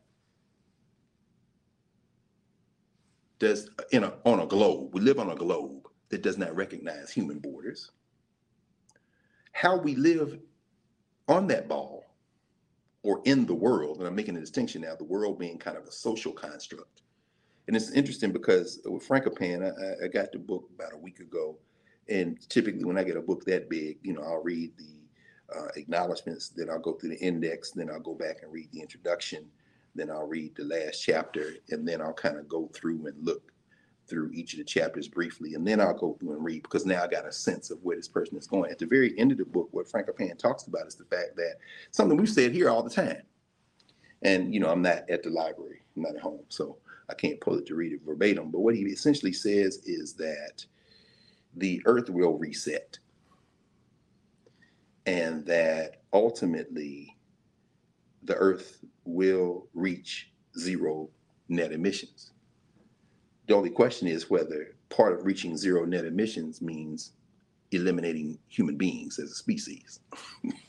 [3.38, 7.11] does in a, on a globe we live on a globe that does not recognize
[7.11, 7.91] human borders.
[9.51, 10.39] How we live
[11.27, 12.05] on that ball
[13.06, 15.86] or in the world and i'm making a distinction now the world being kind of
[15.86, 17.03] a social construct.
[17.68, 21.58] And it's interesting because with Frankopan, I, I got the book about a week ago,
[22.08, 25.68] and typically when I get a book that big, you know, I'll read the uh,
[25.76, 29.45] acknowledgments, then I'll go through the index, then I'll go back and read the introduction,
[29.95, 33.51] then I'll read the last chapter, and then I'll kind of go through and look
[34.08, 37.03] through each of the chapters briefly, and then I'll go through and read because now
[37.03, 38.72] I got a sense of where this person is going.
[38.72, 41.36] At the very end of the book, what Frank Frankopan talks about is the fact
[41.38, 41.56] that
[41.91, 43.24] something we've said here all the time.
[44.22, 46.78] And you know, I'm not at the library, I'm not at home, so
[47.10, 48.51] I can't pull it to read it verbatim.
[48.51, 50.66] But what he essentially says is that
[51.56, 52.99] the earth will reset.
[55.06, 57.16] And that ultimately
[58.24, 61.10] the earth will reach zero
[61.47, 62.32] net emissions.
[63.48, 67.12] The only question is whether part of reaching zero net emissions means
[67.72, 70.00] eliminating human beings as a species.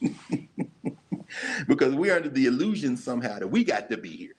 [1.69, 4.35] because we're under the illusion somehow that we got to be here.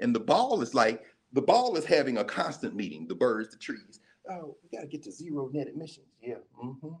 [0.00, 3.58] And the ball is like, the ball is having a constant meeting, the birds, the
[3.58, 4.00] trees.
[4.30, 6.06] Oh, we got to get to zero net emissions.
[6.22, 6.36] Yeah.
[6.62, 6.94] Mm-hmm.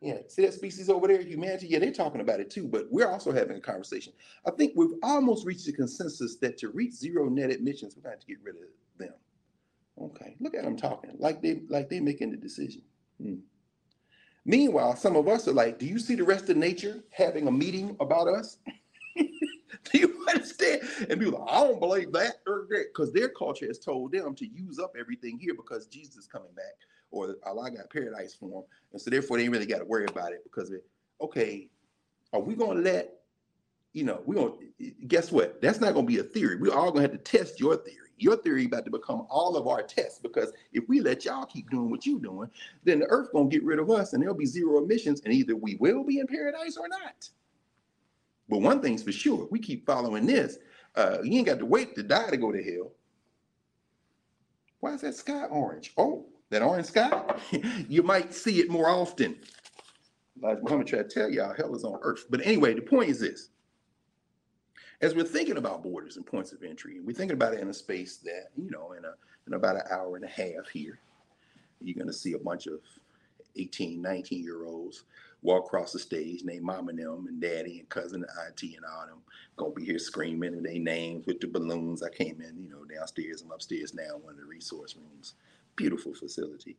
[0.00, 0.18] Yeah.
[0.28, 1.66] See that species over there, humanity?
[1.68, 4.12] Yeah, they're talking about it too, but we're also having a conversation.
[4.46, 8.18] I think we've almost reached a consensus that to reach zero net emissions, we're going
[8.18, 8.62] to, to get rid of.
[10.00, 12.82] Okay, look at them talking like they like they making the decision.
[13.20, 13.36] Hmm.
[14.46, 17.52] Meanwhile, some of us are like, do you see the rest of nature having a
[17.52, 18.56] meeting about us?
[19.16, 20.80] do you understand?
[21.10, 24.78] And people, like, I don't believe that, because their culture has told them to use
[24.78, 26.72] up everything here because Jesus is coming back,
[27.10, 30.06] or Allah got paradise for them, and so therefore they ain't really got to worry
[30.06, 30.84] about it because it.
[31.20, 31.68] Okay,
[32.32, 33.16] are we gonna let?
[33.92, 34.54] You know, we gonna
[35.06, 35.60] guess what?
[35.60, 36.56] That's not gonna be a theory.
[36.56, 39.66] We're all gonna have to test your theory your theory about to become all of
[39.66, 42.50] our tests because if we let y'all keep doing what you're doing,
[42.84, 45.56] then the earth gonna get rid of us and there'll be zero emissions, and either
[45.56, 47.28] we will be in paradise or not.
[48.48, 50.58] But one thing's for sure, we keep following this.
[50.96, 52.92] Uh, you ain't got to wait to die to go to hell.
[54.80, 55.92] Why is that sky orange?
[55.96, 57.22] Oh, that orange sky?
[57.88, 59.36] you might see it more often.
[60.42, 62.24] Elijah Muhammad tried to tell y'all hell is on earth.
[62.30, 63.50] But anyway, the point is this
[65.00, 67.68] as we're thinking about borders and points of entry, and we're thinking about it in
[67.68, 69.14] a space that, you know, in, a,
[69.46, 70.98] in about an hour and a half here,
[71.80, 72.80] you're going to see a bunch of
[73.56, 75.04] 18, 19 year olds
[75.42, 79.06] walk across the stage, name mom and them and daddy and cousin and and all
[79.06, 79.22] them
[79.56, 82.02] gonna be here screaming and they names with the balloons.
[82.02, 83.42] I came in, you know, downstairs.
[83.42, 85.34] I'm upstairs now, one of the resource rooms.
[85.76, 86.76] Beautiful facility.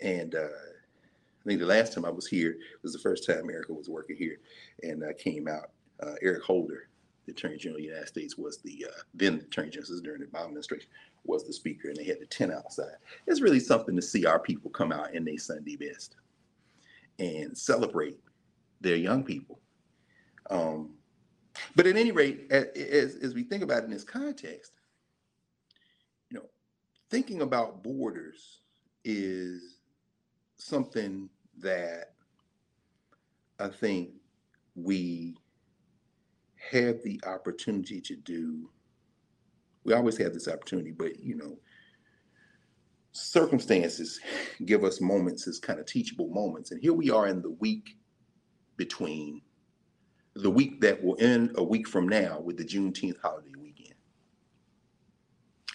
[0.00, 3.72] And uh, I think the last time I was here was the first time Erica
[3.72, 4.38] was working here,
[4.82, 5.70] and I came out.
[6.02, 6.88] Uh, Eric Holder
[7.26, 10.20] the Attorney General of the United States was the uh, then the Attorney General during
[10.20, 10.88] the Obama administration
[11.24, 12.96] was the speaker, and they had the tent outside.
[13.26, 16.16] It's really something to see our people come out in their Sunday best
[17.18, 18.18] and celebrate
[18.80, 19.60] their young people.
[20.48, 20.94] Um,
[21.76, 24.72] but at any rate, as, as we think about it in this context,
[26.30, 26.46] you know,
[27.10, 28.60] thinking about borders
[29.04, 29.78] is
[30.56, 32.14] something that
[33.58, 34.10] I think
[34.74, 35.36] we
[36.70, 38.70] have the opportunity to do,
[39.84, 41.58] we always have this opportunity, but you know,
[43.12, 44.20] circumstances
[44.66, 46.70] give us moments as kind of teachable moments.
[46.70, 47.96] And here we are in the week
[48.76, 49.42] between
[50.36, 53.94] the week that will end a week from now with the Juneteenth holiday weekend.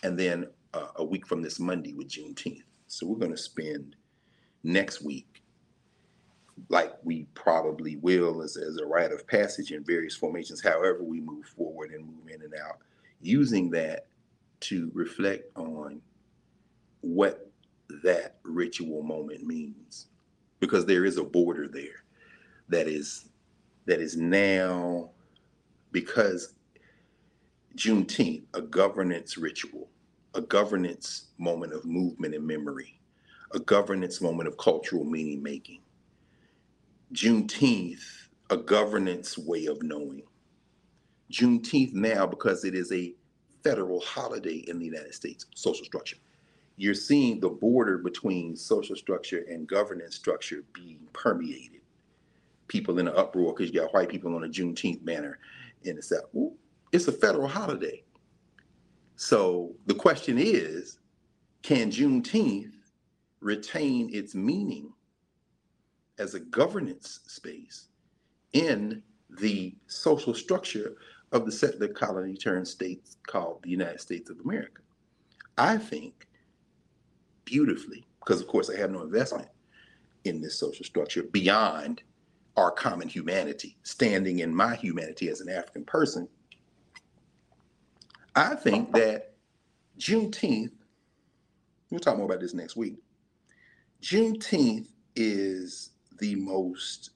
[0.03, 2.63] And then uh, a week from this Monday with Juneteenth.
[2.88, 3.95] So we're going to spend
[4.63, 5.34] next week
[6.70, 11.20] like we probably will as, as a rite of passage in various formations, however we
[11.20, 12.80] move forward and move in and out,
[13.22, 14.08] using that
[14.62, 16.01] to reflect on
[17.01, 17.51] what
[18.03, 20.08] that ritual moment means.
[20.60, 22.03] Because there is a border there
[22.70, 23.30] that is
[23.86, 25.12] that is now
[25.91, 26.53] because
[27.76, 29.89] Juneteenth, a governance ritual,
[30.34, 32.99] a governance moment of movement and memory,
[33.53, 35.82] a governance moment of cultural meaning making
[37.14, 40.24] Juneteenth a governance way of knowing.
[41.32, 43.14] Juneteenth now, because it is a
[43.64, 46.18] federal holiday in the United States, social structure.
[46.78, 51.82] You're seeing the border between social structure and governance structure being permeated.
[52.68, 55.39] People in an uproar because you got white people on a Juneteenth banner
[55.95, 56.26] the South.
[56.36, 56.53] Ooh,
[56.91, 58.03] it's a federal holiday.
[59.16, 60.99] So the question is
[61.62, 62.74] can Juneteenth
[63.39, 64.91] retain its meaning
[66.18, 67.88] as a governance space
[68.53, 69.03] in
[69.39, 70.95] the social structure
[71.32, 74.82] of the settler colony turned states called the United States of America.
[75.57, 76.28] I think
[77.45, 79.49] beautifully, because of course I have no investment
[80.24, 82.03] in this social structure beyond
[82.57, 86.28] our common humanity, standing in my humanity as an African person.
[88.36, 89.34] I think that
[89.99, 90.72] Juneteenth,
[91.89, 92.97] we'll talk more about this next week.
[94.01, 97.11] Juneteenth is the most,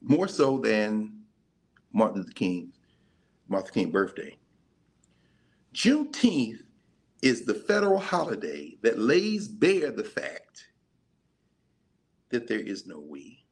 [0.00, 1.20] more so than
[1.92, 2.72] Martin Luther King,
[3.48, 4.36] Martin King birthday.
[5.74, 6.62] Juneteenth
[7.22, 10.66] is the federal holiday that lays bare the fact
[12.30, 13.44] that there is no we.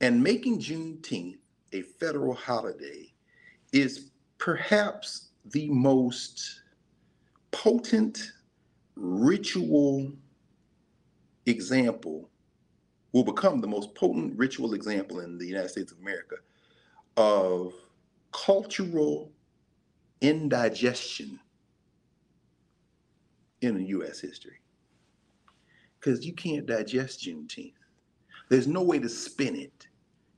[0.00, 1.38] And making Juneteenth
[1.72, 3.12] a federal holiday
[3.72, 6.62] is perhaps the most
[7.50, 8.32] potent
[8.96, 10.12] ritual
[11.50, 12.30] example,
[13.12, 16.36] will become the most potent ritual example in the United States of America
[17.16, 17.74] of
[18.32, 19.32] cultural
[20.20, 21.38] indigestion
[23.62, 24.20] in the U.S.
[24.20, 24.60] history.
[25.98, 27.74] Because you can't digest Juneteenth.
[28.48, 29.86] There's no way to spin it.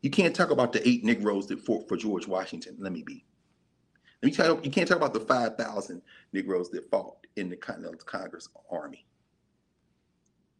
[0.00, 2.76] You can't talk about the eight Negroes that fought for George Washington.
[2.78, 3.24] Let me be.
[4.22, 6.02] Let me tell you, you can't talk about the 5,000
[6.32, 9.06] Negroes that fought in the Continental Congress Army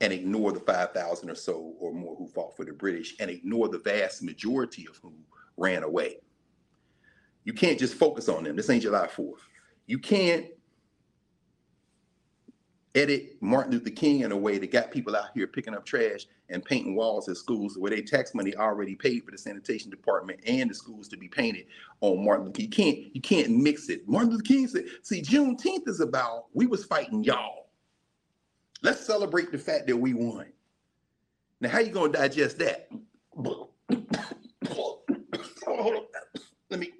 [0.02, 3.68] and ignore the 5,000 or so or more who fought for the British and ignore
[3.68, 5.14] the vast majority of whom
[5.56, 6.16] ran away.
[7.44, 8.56] You can't just focus on them.
[8.56, 9.38] This ain't July 4th.
[9.86, 10.46] You can't
[12.94, 16.26] edit Martin Luther King in a way that got people out here picking up trash
[16.50, 20.40] and painting walls at schools where they tax money already paid for the sanitation department
[20.46, 21.66] and the schools to be painted
[22.00, 22.66] on Martin Luther King.
[22.66, 24.06] You can't you can't mix it.
[24.08, 27.61] Martin Luther King said, see, Juneteenth is about we was fighting y'all.
[28.82, 30.46] Let's celebrate the fact that we won.
[31.60, 32.88] Now, how you gonna digest that?
[33.36, 33.68] Hold
[35.66, 36.02] on.
[36.70, 36.92] Let me.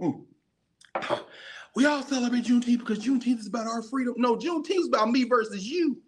[0.00, 0.24] Mm.
[1.74, 4.14] We all celebrate Juneteenth because Juneteenth is about our freedom.
[4.16, 6.02] No, Juneteenth is about me versus you.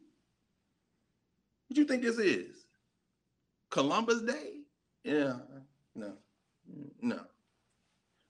[1.69, 2.67] What do you think this is?
[3.71, 4.61] Columbus Day?
[5.05, 5.39] Yeah,
[5.95, 6.15] no,
[7.01, 7.21] no.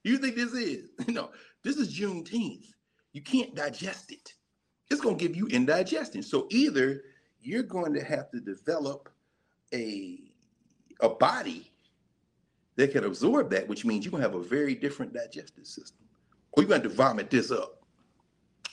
[0.04, 0.88] You think this is?
[1.08, 1.30] No,
[1.62, 2.66] this is Juneteenth.
[3.12, 4.32] You can't digest it.
[4.94, 6.22] It's going to give you indigestion.
[6.22, 7.02] So either
[7.42, 9.08] you're going to have to develop
[9.72, 10.20] a
[11.00, 11.72] a body
[12.76, 16.06] that can absorb that, which means you're going to have a very different digestive system
[16.52, 17.82] or you're going to to vomit this up.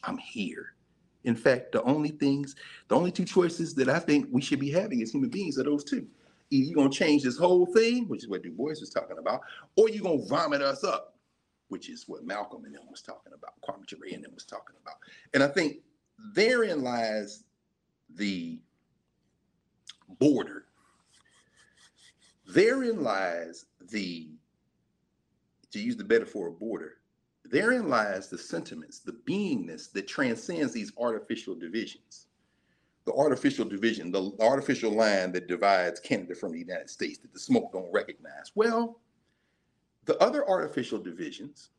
[0.03, 0.75] I'm here.
[1.23, 2.55] In fact, the only things,
[2.87, 5.63] the only two choices that I think we should be having as human beings are
[5.63, 6.05] those two.
[6.51, 9.17] Either you're going to change this whole thing, which is what Du Bois was talking
[9.17, 9.41] about,
[9.75, 11.15] or you're going to vomit us up,
[11.69, 14.75] which is what Malcolm and them was talking about, Kwame Ture and them was talking
[14.83, 14.97] about.
[15.33, 15.77] And I think
[16.33, 17.43] therein lies
[18.15, 18.59] the
[20.19, 20.65] border.
[22.47, 24.29] Therein lies the,
[25.71, 27.01] to use the metaphor of border,
[27.51, 32.27] Therein lies the sentiments, the beingness that transcends these artificial divisions.
[33.05, 37.39] The artificial division, the artificial line that divides Canada from the United States that the
[37.39, 38.51] smoke don't recognize.
[38.55, 39.01] Well,
[40.05, 41.71] the other artificial divisions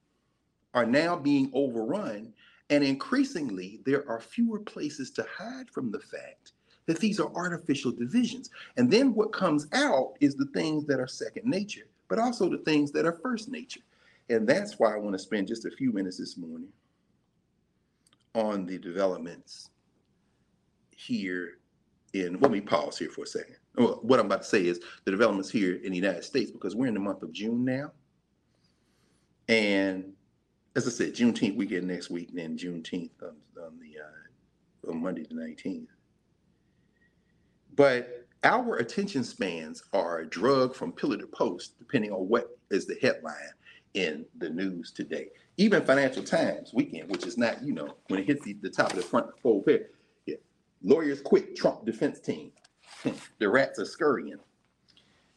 [0.75, 2.35] are now being overrun,
[2.73, 6.53] and increasingly there are fewer places to hide from the fact
[6.87, 8.49] that these are artificial divisions.
[8.79, 12.63] And then what comes out is the things that are second nature, but also the
[12.65, 13.83] things that are first nature.
[14.31, 16.71] And that's why I want to spend just a few minutes this morning
[18.35, 19.69] on the developments
[20.97, 21.59] here
[22.15, 23.57] in, let me pause here for a second.
[23.75, 26.87] What I'm about to say is the developments here in the United States, because we're
[26.87, 27.93] in the month of June now.
[29.49, 30.15] And
[30.75, 35.03] as I said, Juneteenth weekend next week, and then Juneteenth on, on the uh, on
[35.03, 35.87] Monday the 19th.
[37.75, 42.87] But our attention spans are a drug from pillar to post, depending on what is
[42.87, 43.35] the headline
[43.95, 45.29] in the news today.
[45.59, 48.91] Even Financial Times weekend, which is not, you know, when it hits the, the top
[48.91, 49.83] of the front full page,
[50.27, 50.37] yeah.
[50.83, 52.51] lawyers quit Trump defense team.
[53.39, 54.39] the rats are scurrying.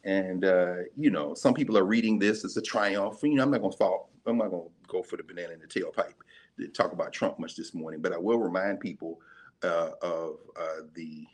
[0.04, 3.18] And uh, you know, some people are reading this as a triumph.
[3.22, 5.66] You know, I'm not gonna fall, I'm not gonna go for the banana in the
[5.66, 6.14] tailpipe
[6.58, 9.20] to talk about Trump much this morning, but I will remind people
[9.62, 11.26] uh, of uh, the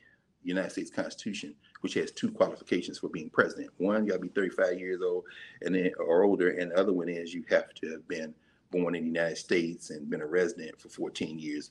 [0.45, 3.71] United States Constitution, which has two qualifications for being president.
[3.79, 5.25] One, you got to be 35 years old
[5.63, 8.35] and then or older, and the other one is you have to have been
[8.71, 11.71] born in the United States and been a resident for 14 years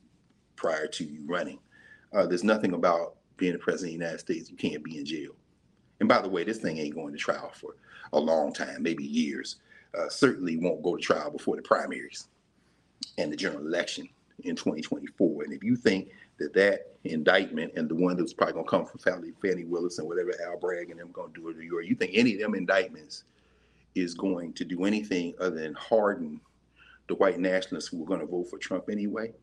[0.56, 1.60] prior to you running.
[2.14, 4.50] Uh, there's nothing about being a president of the United States.
[4.50, 5.32] You can't be in jail.
[6.00, 7.76] And by the way, this thing ain't going to trial for
[8.14, 9.58] a long time, maybe years.
[9.98, 12.28] Uh, certainly won't go to trial before the primaries
[13.18, 14.08] and the general election
[14.44, 15.44] in 2024.
[15.44, 18.86] And if you think that that indictment and the one that's probably going to come
[18.86, 21.82] from Fannie, Fani Willis and whatever Al Bragg and them going to do it, or
[21.82, 23.26] you think any of them indictments
[23.96, 26.40] is going to do anything other than harden
[27.08, 29.34] the white nationalists who are going to vote for Trump anyway,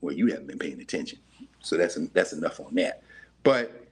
[0.00, 1.20] well, you haven't been paying attention.
[1.60, 3.02] So that's that's enough on that.
[3.44, 3.86] But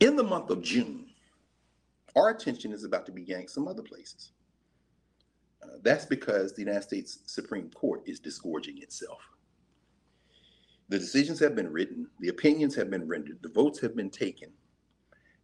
[0.00, 1.06] in the month of June,
[2.16, 4.32] our attention is about to be yanked some other places.
[5.62, 9.20] Uh, that's because the United States Supreme Court is disgorging itself.
[10.88, 14.50] The decisions have been written, the opinions have been rendered, the votes have been taken,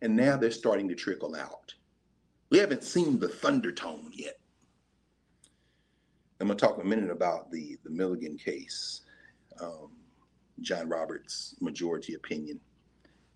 [0.03, 1.75] and now they're starting to trickle out.
[2.51, 4.39] We haven't seen the thunder tone yet.
[6.41, 9.03] I'm going to talk a minute about the, the Milligan case.
[9.61, 9.91] um,
[10.61, 12.61] John Roberts' majority opinion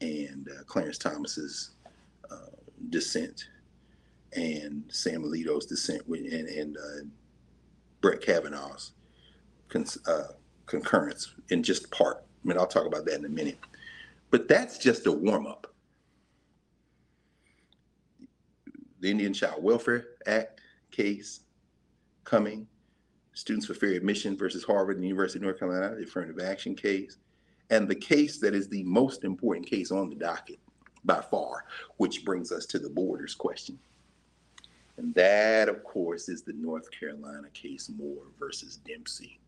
[0.01, 1.73] and uh, Clarence Thomas's
[2.31, 2.51] uh,
[2.91, 3.49] dissent
[4.35, 7.05] and Sam Alito's dissent and, and uh,
[8.01, 8.93] Brett Kavanaugh's
[10.07, 10.23] uh,
[10.67, 12.25] concurrence in just part.
[12.45, 13.59] I mean, I'll talk about that in a minute.
[14.31, 15.67] But that's just a warm up.
[19.01, 20.61] The Indian Child Welfare Act
[20.91, 21.41] case
[22.25, 22.67] coming,
[23.35, 27.17] Students for Fair Admission versus Harvard and University of North Carolina, the affirmative action case,
[27.71, 30.59] and the case that is the most important case on the docket
[31.05, 31.65] by far,
[31.97, 33.79] which brings us to the borders question.
[34.97, 39.41] And that, of course, is the North Carolina case Moore versus Dempsey.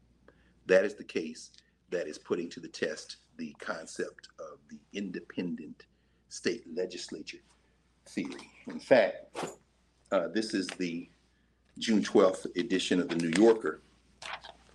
[0.67, 1.51] That is the case
[1.91, 5.85] that is putting to the test the concept of the independent
[6.29, 7.43] state legislature
[8.07, 8.51] theory.
[8.69, 9.37] In fact,
[10.13, 11.09] uh, this is the
[11.79, 13.81] June 12th edition of the New Yorker,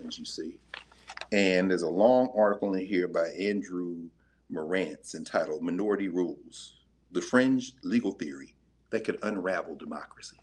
[0.06, 0.58] as you see.
[1.32, 4.10] And there's a long article in here by Andrew
[4.52, 6.74] Marantz entitled Minority Rules
[7.12, 8.54] The Fringe Legal Theory
[8.92, 10.38] That Could Unravel Democracy.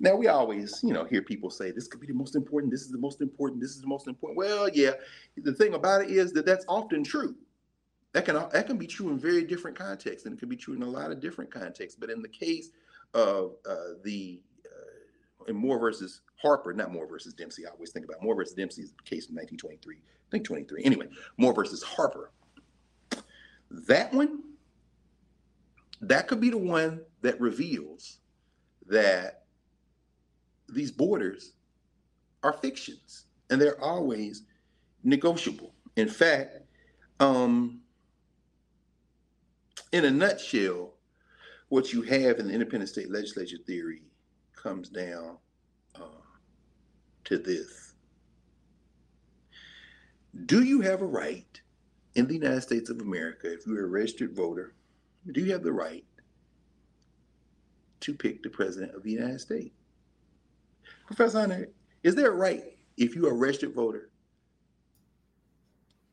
[0.00, 2.82] Now, we always, you know, hear people say this could be the most important, this
[2.82, 4.38] is the most important, this is the most important.
[4.38, 4.92] Well, yeah,
[5.36, 7.34] the thing about it is that that's often true.
[8.12, 10.74] That can, that can be true in very different contexts, and it can be true
[10.74, 11.98] in a lot of different contexts.
[11.98, 12.70] But in the case
[13.12, 14.40] of uh, the
[15.48, 17.66] in Moore versus Harper, not Moore versus Dempsey.
[17.66, 19.96] I always think about Moore versus Dempsey is the case in 1923.
[19.96, 20.84] I think 23.
[20.84, 21.06] Anyway,
[21.38, 22.30] Moore versus Harper.
[23.70, 24.42] That one,
[26.00, 28.18] that could be the one that reveals
[28.86, 29.44] that
[30.68, 31.52] these borders
[32.42, 34.42] are fictions and they're always
[35.02, 35.74] negotiable.
[35.96, 36.58] In fact,
[37.20, 37.80] um,
[39.92, 40.94] in a nutshell,
[41.68, 44.02] what you have in the independent state legislature theory
[44.54, 45.36] comes down
[45.96, 46.22] uh,
[47.24, 47.94] to this
[50.46, 51.60] Do you have a right
[52.14, 54.74] in the United States of America, if you're a registered voter,
[55.32, 56.04] do you have the right
[58.00, 59.74] to pick the president of the United States?
[61.06, 61.68] Professor Hunter,
[62.02, 62.64] is there a right
[62.96, 64.10] if you're a registered voter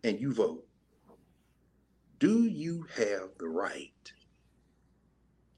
[0.03, 0.65] and you vote?
[2.19, 3.91] Do you have the right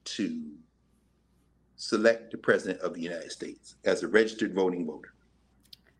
[0.04, 0.58] to
[1.78, 5.14] select the president of the United States as a registered voting voter.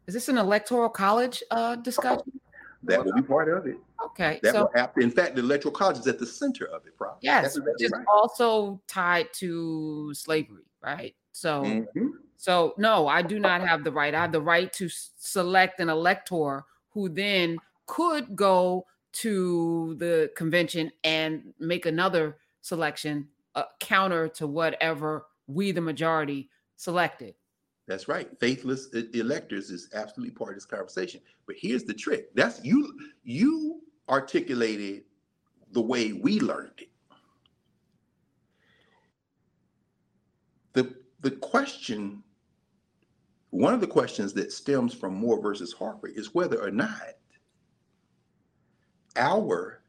[0.07, 2.38] Is this an electoral college uh, discussion?
[2.85, 3.77] That will be part of it.
[4.05, 4.39] Okay.
[4.43, 5.03] That so, will happen.
[5.03, 7.19] In fact, the electoral college is at the center of it, probably.
[7.23, 8.05] Yes, which is right.
[8.13, 11.15] also tied to slavery, right?
[11.33, 12.09] So, mm-hmm.
[12.37, 14.15] so no, I do not have the right.
[14.15, 20.93] I have the right to select an elector who then could go to the convention
[21.03, 27.35] and make another selection uh, counter to whatever we, the majority, selected.
[27.89, 28.29] That's right.
[28.39, 31.23] Faithless electors is absolutely part of this conversation.
[31.47, 32.35] But here's the trick.
[32.35, 32.93] That's you
[33.25, 33.81] you
[34.11, 35.05] articulated
[35.73, 36.91] the way we learned it.
[40.75, 42.23] The the question
[43.51, 47.15] one of the questions that stems from Moore versus Harper is whether or not
[49.17, 49.81] our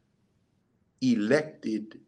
[1.01, 1.99] elected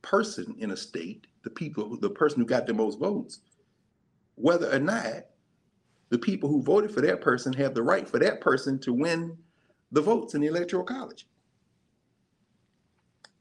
[0.00, 3.40] person in a state the people, the person who got the most votes,
[4.40, 5.26] whether or not
[6.10, 9.36] the people who voted for that person have the right for that person to win
[9.92, 11.26] the votes in the electoral college.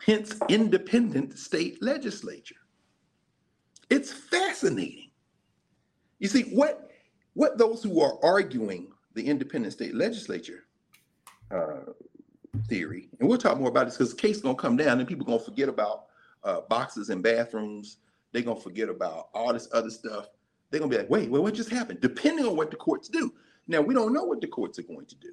[0.06, 2.56] Hence, independent state legislature.
[3.90, 5.12] It's fascinating.
[6.20, 6.92] You see, what,
[7.34, 10.66] what those who are arguing the independent state legislature
[11.52, 11.92] uh,
[12.68, 15.00] theory, and we'll talk more about this because the case is going to come down
[15.00, 16.08] and people are going to forget about
[16.44, 17.98] uh, boxes and bathrooms.
[18.32, 20.28] They're gonna forget about all this other stuff.
[20.70, 22.02] They're gonna be like, wait, wait, what just happened?
[22.02, 23.34] Depending on what the courts do.
[23.68, 25.30] Now we don't know what the courts are going to do.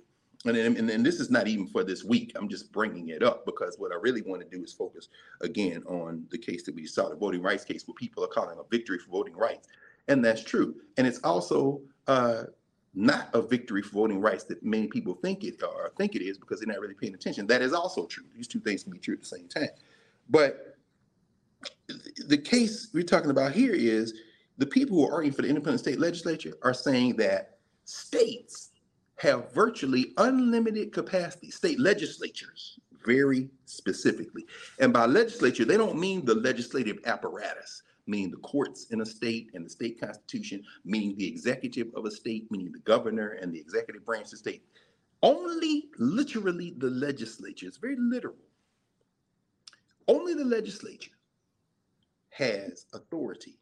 [0.47, 2.33] And then, and this is not even for this week.
[2.35, 5.09] I'm just bringing it up because what I really want to do is focus
[5.41, 8.59] again on the case that we saw, the voting rights case, where people are calling
[8.59, 9.69] a victory for voting rights.
[10.09, 10.75] And that's true.
[10.99, 12.45] And it's also uh,
[12.93, 16.37] not a victory for voting rights that many people think it or think it is
[16.37, 17.47] because they're not really paying attention.
[17.47, 18.25] That is also true.
[18.37, 19.71] These two things can be true at the same time.
[20.29, 20.77] But
[22.27, 24.15] the case we're talking about here is
[24.59, 28.71] the people who are arguing for the independent state legislature are saying that states
[29.17, 34.47] have virtually unlimited capacity, state legislatures, very specifically.
[34.79, 39.51] And by legislature, they don't mean the legislative apparatus, meaning the courts in a state
[39.55, 43.61] and the state constitution, meaning the executive of a state, meaning the governor and the
[43.61, 44.65] executive branch of state.
[45.23, 48.37] Only literally the legislature, it's very literal.
[50.07, 51.13] Only the legislature
[52.31, 53.59] has authority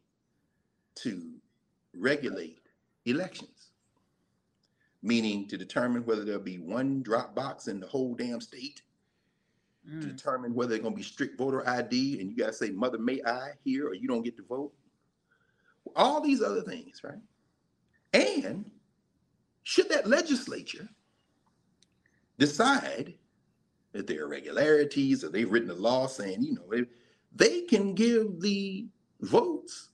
[0.95, 1.33] to
[1.95, 2.59] regulate
[3.05, 3.71] elections.
[5.01, 8.81] meaning to determine whether there'll be one drop box in the whole damn state,
[9.89, 10.01] mm.
[10.01, 12.69] to determine whether there's going to be strict voter ID and you got to say,
[12.69, 14.71] Mother, may I here, or you don't get to vote.
[15.95, 17.19] All these other things, right?
[18.13, 18.71] And
[19.63, 20.87] should that legislature
[22.37, 23.15] decide
[23.91, 26.85] that there are irregularities or they've written a law saying, you know, they,
[27.35, 28.87] they can give the
[29.21, 29.89] votes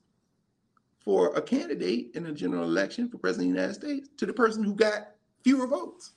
[1.09, 4.33] for a candidate in a general election for president of the United States to the
[4.33, 5.07] person who got
[5.43, 6.11] fewer votes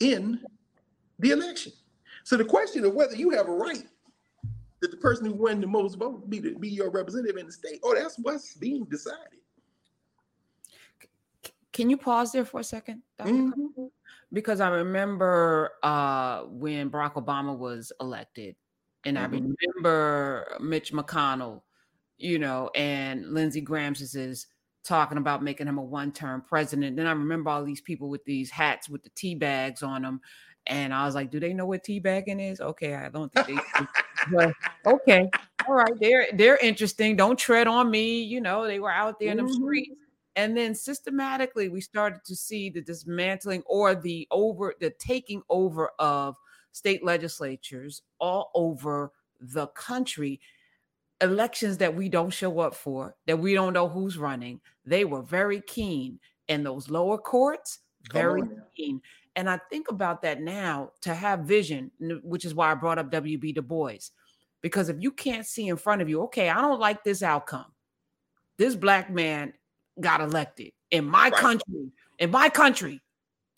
[0.00, 0.40] in
[1.20, 1.70] the election.
[2.24, 3.86] So the question of whether you have a right
[4.82, 7.52] that the person who won the most votes be to be your representative in the
[7.52, 9.38] state, oh, that's what's being decided.
[11.72, 13.84] Can you pause there for a 2nd mm-hmm.
[14.32, 18.56] Because I remember uh, when Barack Obama was elected,
[19.04, 19.32] and mm-hmm.
[19.32, 21.62] I remember Mitch McConnell
[22.18, 24.46] you know, and Lindsey Graham is
[24.84, 26.96] talking about making him a one-term president.
[26.96, 30.20] Then I remember all these people with these hats with the tea bags on them.
[30.68, 32.60] And I was like, do they know what tea bagging is?
[32.60, 33.86] Okay, I don't think they
[34.32, 34.52] but
[34.86, 35.30] okay.
[35.68, 37.16] All right, they're they're interesting.
[37.16, 38.22] Don't tread on me.
[38.22, 39.62] You know, they were out there in the mm-hmm.
[39.64, 40.00] streets.
[40.36, 45.90] And then systematically we started to see the dismantling or the over the taking over
[45.98, 46.36] of
[46.72, 50.40] state legislatures all over the country
[51.20, 55.22] elections that we don't show up for, that we don't know who's running, they were
[55.22, 56.18] very keen.
[56.48, 57.80] in those lower courts,
[58.12, 58.42] very
[58.76, 59.00] keen.
[59.34, 61.90] And I think about that now to have vision,
[62.22, 63.52] which is why I brought up W.B.
[63.52, 64.10] Du Bois.
[64.62, 67.66] Because if you can't see in front of you, okay, I don't like this outcome.
[68.58, 69.52] This black man
[70.00, 71.32] got elected in my right.
[71.34, 71.90] country.
[72.18, 73.02] In my country.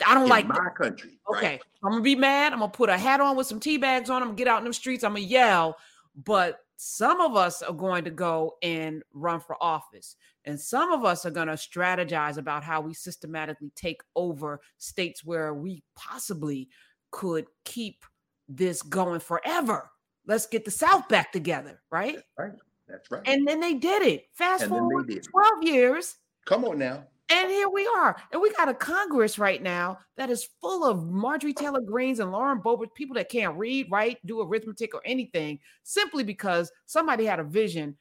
[0.04, 0.74] I don't in like my that.
[0.76, 1.18] country.
[1.30, 1.46] Okay.
[1.46, 1.62] Right.
[1.84, 2.52] I'm gonna be mad.
[2.52, 4.22] I'm gonna put a hat on with some tea bags on.
[4.22, 5.04] I'm gonna get out in the streets.
[5.04, 5.76] I'm gonna yell.
[6.24, 10.14] But some of us are going to go and run for office
[10.44, 15.24] and some of us are going to strategize about how we systematically take over states
[15.24, 16.68] where we possibly
[17.10, 18.04] could keep
[18.48, 19.90] this going forever.
[20.24, 22.14] Let's get the south back together right?
[22.14, 22.52] That's right.
[22.86, 23.22] That's right.
[23.26, 24.26] And then they did it.
[24.32, 26.16] Fast and forward 12 years.
[26.46, 28.16] Come on now and here we are.
[28.32, 32.32] And we got a Congress right now that is full of Marjorie Taylor Greens and
[32.32, 37.40] Lauren Boebert, people that can't read, write, do arithmetic or anything, simply because somebody had
[37.40, 37.96] a vision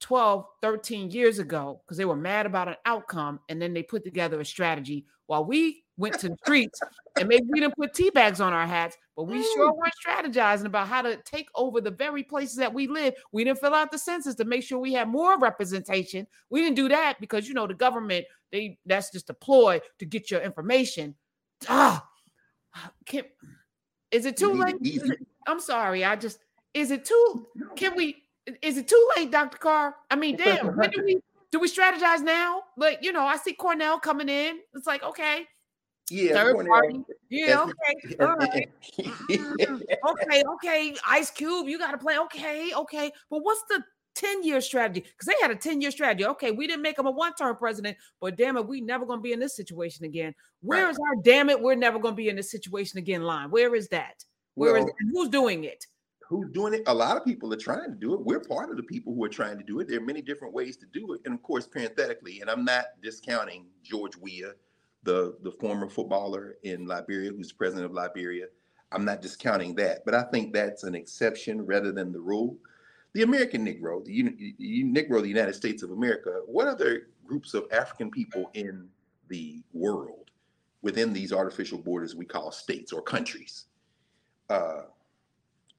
[0.00, 3.40] 12, 13 years ago because they were mad about an outcome.
[3.48, 6.80] And then they put together a strategy while we went to the streets
[7.18, 10.66] and maybe we didn't put tea bags on our hats, but we sure weren't strategizing
[10.66, 13.14] about how to take over the very places that we live.
[13.32, 16.26] We didn't fill out the census to make sure we had more representation.
[16.50, 20.04] We didn't do that because you know the government they that's just a ploy to
[20.04, 21.14] get your information.
[21.68, 22.06] Ah,
[23.06, 23.24] can
[24.10, 24.76] is it too late?
[24.82, 26.04] It, I'm sorry.
[26.04, 26.38] I just
[26.74, 27.46] is it too?
[27.74, 28.22] Can we?
[28.62, 29.58] Is it too late, Dr.
[29.58, 29.94] Carr?
[30.10, 30.78] I mean, damn.
[30.78, 31.20] Do we
[31.50, 32.62] do we strategize now?
[32.76, 34.60] Like you know, I see Cornel coming in.
[34.74, 35.46] It's like okay,
[36.10, 37.00] yeah, third party.
[37.30, 38.16] Yeah, okay.
[38.20, 38.70] All right.
[39.00, 40.94] okay, okay.
[41.08, 42.18] Ice Cube, you got to play.
[42.18, 43.10] Okay, okay.
[43.30, 43.82] But what's the
[44.14, 45.00] 10 year strategy?
[45.00, 46.24] Because they had a 10 year strategy.
[46.26, 49.18] Okay, we didn't make him a one term president, but damn it, we never going
[49.18, 50.34] to be in this situation again.
[50.60, 50.90] Where right.
[50.90, 53.50] is our damn it, we're never going to be in this situation again line?
[53.50, 54.24] Where is that?
[54.54, 55.84] Where well, is who's doing it?
[56.28, 56.82] Who's doing it?
[56.86, 58.20] A lot of people are trying to do it.
[58.20, 59.88] We're part of the people who are trying to do it.
[59.88, 61.20] There are many different ways to do it.
[61.24, 64.54] And of course, parenthetically, and I'm not discounting George Weah
[65.06, 68.46] the the former footballer in Liberia who's president of Liberia.
[68.92, 72.56] I'm not discounting that, but I think that's an exception rather than the rule.
[73.14, 77.64] The American Negro, the, the Negro the United States of America, what other groups of
[77.72, 78.88] African people in
[79.28, 80.30] the world
[80.82, 83.64] within these artificial borders we call states or countries
[84.50, 84.82] uh,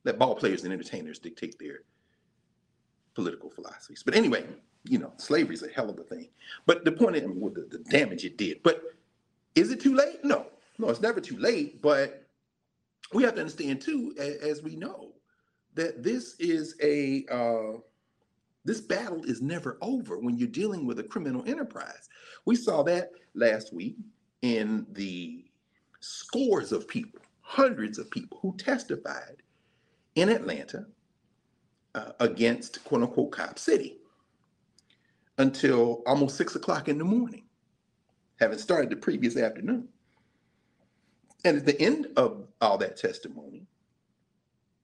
[0.04, 1.82] let ball players and entertainers dictate their
[3.14, 4.04] political philosophies.
[4.04, 4.46] But anyway,
[4.84, 6.30] you know, slavery is a hell of a thing.
[6.66, 8.62] But the point is, well, the, the damage it did.
[8.64, 8.82] But
[9.58, 10.24] is it too late?
[10.24, 10.46] No,
[10.78, 11.82] no, it's never too late.
[11.82, 12.28] But
[13.12, 15.14] we have to understand too, as, we know,
[15.74, 17.80] that this is a uh,
[18.66, 22.08] this battle is never over when you're dealing with a criminal enterprise.
[22.46, 23.98] We saw that last week
[24.44, 25.46] in the
[26.02, 29.42] scores of people, hundreds of people who testified
[30.16, 30.86] in Atlanta
[31.96, 33.98] uh, against quote unquote Cop City
[35.40, 37.47] until almost six o'clock in the morning
[38.40, 39.88] having started the previous afternoon.
[41.46, 43.66] And at the end of all that testimony,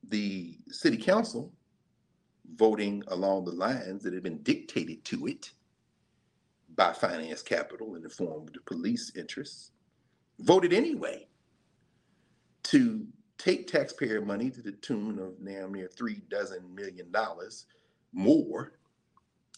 [0.09, 1.51] the city council
[2.55, 5.51] voting along the lines that had been dictated to it
[6.75, 9.71] by finance capital in the form of the police interests,
[10.39, 11.27] voted anyway
[12.63, 13.05] to
[13.37, 17.65] take taxpayer money to the tune of now near three dozen million dollars
[18.13, 18.73] more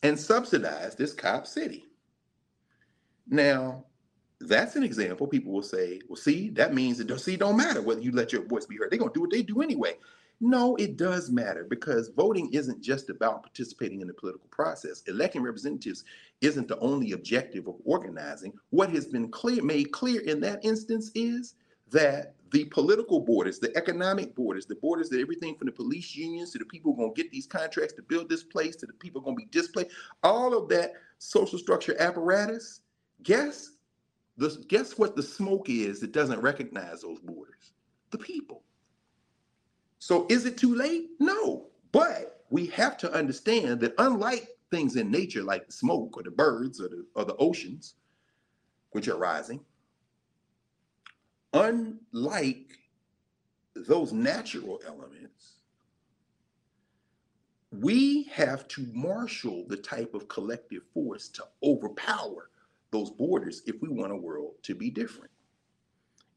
[0.03, 1.85] and subsidize this cop city.
[3.27, 3.85] Now,
[4.39, 5.27] that's an example.
[5.27, 8.11] People will say, well, see, that means it don't see, it don't matter whether you
[8.11, 8.91] let your voice be heard.
[8.91, 9.95] They're gonna do what they do anyway.
[10.41, 15.01] No, it does matter because voting isn't just about participating in the political process.
[15.07, 16.03] Electing representatives
[16.41, 18.51] isn't the only objective of organizing.
[18.69, 21.55] What has been clear made clear in that instance is
[21.91, 26.51] that the political borders, the economic borders, the borders that everything from the police unions
[26.51, 28.85] to the people who are going to get these contracts to build this place to
[28.85, 29.91] the people going to be displaced,
[30.23, 32.81] all of that social structure apparatus,
[33.25, 33.71] guess
[34.37, 37.73] the, guess what the smoke is that doesn't recognize those borders?
[38.11, 38.63] The people.
[39.99, 41.09] So is it too late?
[41.19, 41.67] No.
[41.91, 46.31] But we have to understand that unlike things in nature like the smoke or the
[46.31, 47.95] birds or the, or the oceans,
[48.91, 49.61] which are rising,
[51.53, 52.79] unlike
[53.75, 55.53] those natural elements,
[57.71, 62.49] we have to marshal the type of collective force to overpower
[62.91, 65.31] those borders if we want a world to be different.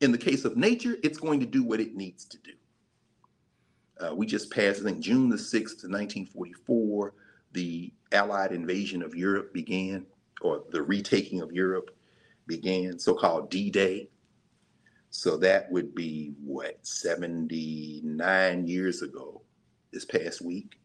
[0.01, 2.53] In the case of nature, it's going to do what it needs to do.
[4.01, 7.15] Uh, we just passed, I think, June the 6th, 1944,
[7.53, 10.07] the Allied invasion of Europe began,
[10.41, 11.91] or the retaking of Europe
[12.47, 14.09] began, so called D Day.
[15.11, 19.43] So that would be what, 79 years ago
[19.93, 20.79] this past week.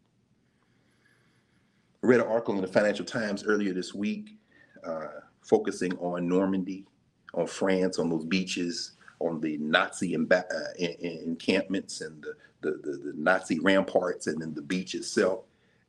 [2.03, 4.37] I read an article in the Financial Times earlier this week
[4.85, 5.07] uh,
[5.43, 6.85] focusing on Normandy,
[7.33, 10.41] on France, on those beaches, on the Nazi uh,
[10.79, 15.41] encampments and the, the, the, the Nazi ramparts, and then the beach itself.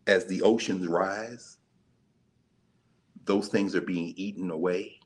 [0.07, 1.57] As the oceans rise,
[3.25, 5.01] those things are being eaten away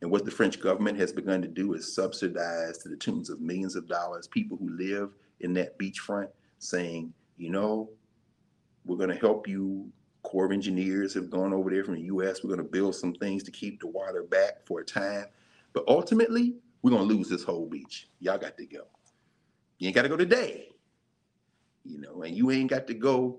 [0.00, 3.40] and what the French government has begun to do is subsidize to the tunes of
[3.40, 5.10] millions of dollars people who live
[5.40, 7.90] in that beachfront, saying, you know,
[8.84, 9.90] we're going to help you.
[10.22, 12.42] Corps of Engineers have gone over there from the US.
[12.42, 15.26] We're going to build some things to keep the water back for a time.
[15.72, 18.08] But ultimately, we're going to lose this whole beach.
[18.20, 18.86] Y'all got to go.
[19.78, 20.68] You ain't got to go today,
[21.84, 23.38] you know, and you ain't got to go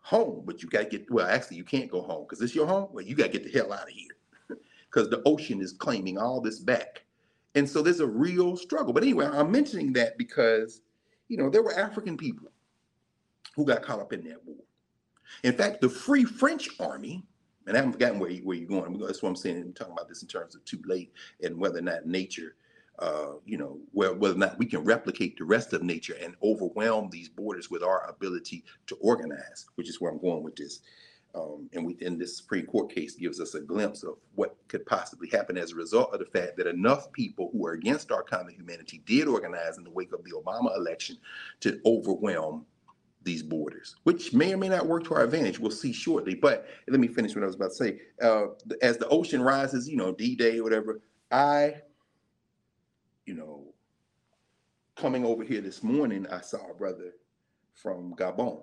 [0.00, 2.66] home, but you got to get, well, actually, you can't go home because it's your
[2.66, 2.88] home.
[2.92, 4.16] Well, you got to get the hell out of here
[4.90, 7.04] because the ocean is claiming all this back.
[7.54, 8.92] And so there's a real struggle.
[8.92, 10.82] But anyway, I'm mentioning that because,
[11.28, 12.48] you know, there were African people
[13.54, 14.56] who got caught up in that war.
[15.42, 17.24] In fact, the Free French Army,
[17.66, 18.98] and I haven't forgotten where, you, where you're going.
[18.98, 19.56] That's what I'm saying.
[19.56, 21.12] I'm talking about this in terms of too late
[21.42, 22.56] and whether or not nature,
[22.98, 26.34] uh, you know, whether, whether or not we can replicate the rest of nature and
[26.42, 30.80] overwhelm these borders with our ability to organize, which is where I'm going with this.
[31.34, 34.84] Um, and we, in this Supreme Court case gives us a glimpse of what could
[34.84, 38.22] possibly happen as a result of the fact that enough people who are against our
[38.22, 41.16] common humanity did organize in the wake of the Obama election
[41.60, 42.66] to overwhelm
[43.22, 45.58] these borders, which may or may not work to our advantage.
[45.58, 46.34] We'll see shortly.
[46.34, 48.00] But let me finish what I was about to say.
[48.22, 48.46] Uh,
[48.80, 51.00] as the ocean rises, you know, D-Day, whatever,
[51.30, 51.76] I,
[53.26, 53.74] you know,
[54.96, 57.12] coming over here this morning, I saw a brother
[57.74, 58.62] from Gabon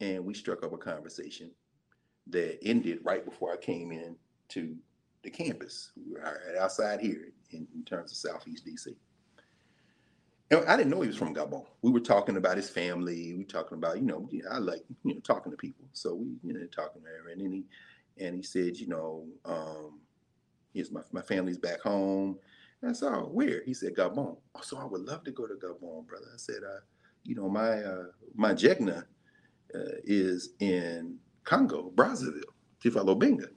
[0.00, 1.50] and we struck up a conversation
[2.28, 4.16] that ended right before I came in
[4.48, 4.76] to
[5.22, 5.92] the campus.
[5.96, 6.22] We were
[6.60, 8.94] outside here in, in terms of Southeast DC.
[10.50, 11.66] And I didn't know he was from Gabon.
[11.82, 13.32] We were talking about his family.
[13.32, 15.86] We were talking about, you know, I like, you know, talking to people.
[15.92, 17.32] So we, you know, talking there.
[17.32, 17.64] And then he,
[18.24, 20.00] and he said, you know, um,
[20.92, 22.38] my, my family's back home.
[22.80, 23.62] And I said, oh, where?
[23.64, 24.36] He said, Gabon.
[24.54, 26.26] Oh, so I would love to go to Gabon, brother.
[26.32, 26.80] I said, uh,
[27.24, 28.04] you know, my, uh,
[28.36, 29.04] my Jegna
[29.74, 32.42] uh, is in Congo, Brazzaville,
[32.84, 33.48] Tifalo Benga.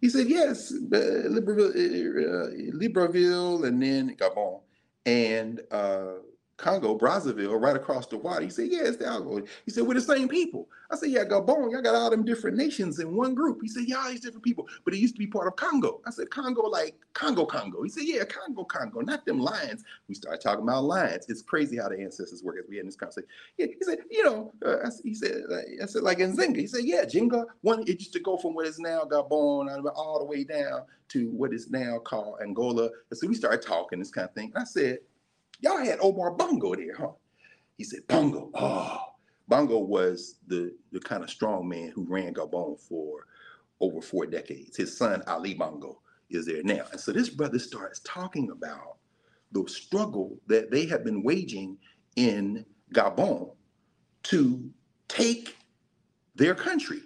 [0.00, 4.60] He said, yes, uh, Libreville, uh, Libreville, and then Gabon.
[5.06, 6.14] And uh,
[6.62, 8.44] Congo, Brazzaville, right across the water.
[8.44, 9.46] He said, Yeah, it's the Algo.
[9.66, 10.68] He said, We're the same people.
[10.90, 13.58] I said, Yeah, Gabon, y'all got all them different nations in one group.
[13.60, 16.00] He said, Yeah, all these different people, but it used to be part of Congo.
[16.06, 17.82] I said, Congo, like Congo, Congo.
[17.82, 19.82] He said, Yeah, Congo, Congo, not them lions.
[20.08, 21.26] We started talking about lions.
[21.28, 23.28] It's crazy how the ancestors work as we had this conversation.
[23.58, 25.42] Yeah, he said, You know, uh, he said,
[25.82, 26.56] I said, like Nzinga.
[26.56, 30.20] He said, Yeah, Jinga, one, it used to go from what is now Gabon all
[30.20, 32.88] the way down to what is now called Angola.
[33.10, 34.52] And so we started talking this kind of thing.
[34.56, 34.98] I said,
[35.62, 37.12] Y'all had Omar Bongo there, huh?
[37.78, 38.50] He said, Bongo.
[38.54, 39.00] Oh,
[39.48, 43.26] Bongo was the, the kind of strong man who ran Gabon for
[43.80, 44.76] over four decades.
[44.76, 46.00] His son, Ali Bongo,
[46.30, 46.84] is there now.
[46.92, 48.98] And so this brother starts talking about
[49.52, 51.78] the struggle that they have been waging
[52.16, 53.54] in Gabon
[54.24, 54.70] to
[55.08, 55.56] take
[56.34, 57.00] their country.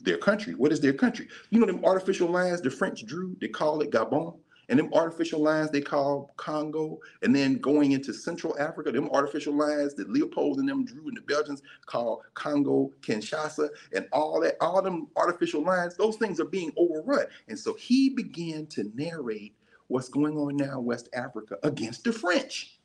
[0.00, 0.54] Their country.
[0.54, 1.28] What is their country?
[1.50, 3.36] You know them artificial lines the French drew?
[3.40, 4.38] They call it Gabon.
[4.68, 9.54] And them artificial lines they call Congo, and then going into Central Africa, them artificial
[9.54, 14.56] lines that Leopold and them drew and the Belgians call Congo, Kinshasa, and all that,
[14.60, 17.26] all them artificial lines, those things are being overrun.
[17.48, 19.54] And so he began to narrate
[19.88, 22.78] what's going on now in West Africa against the French.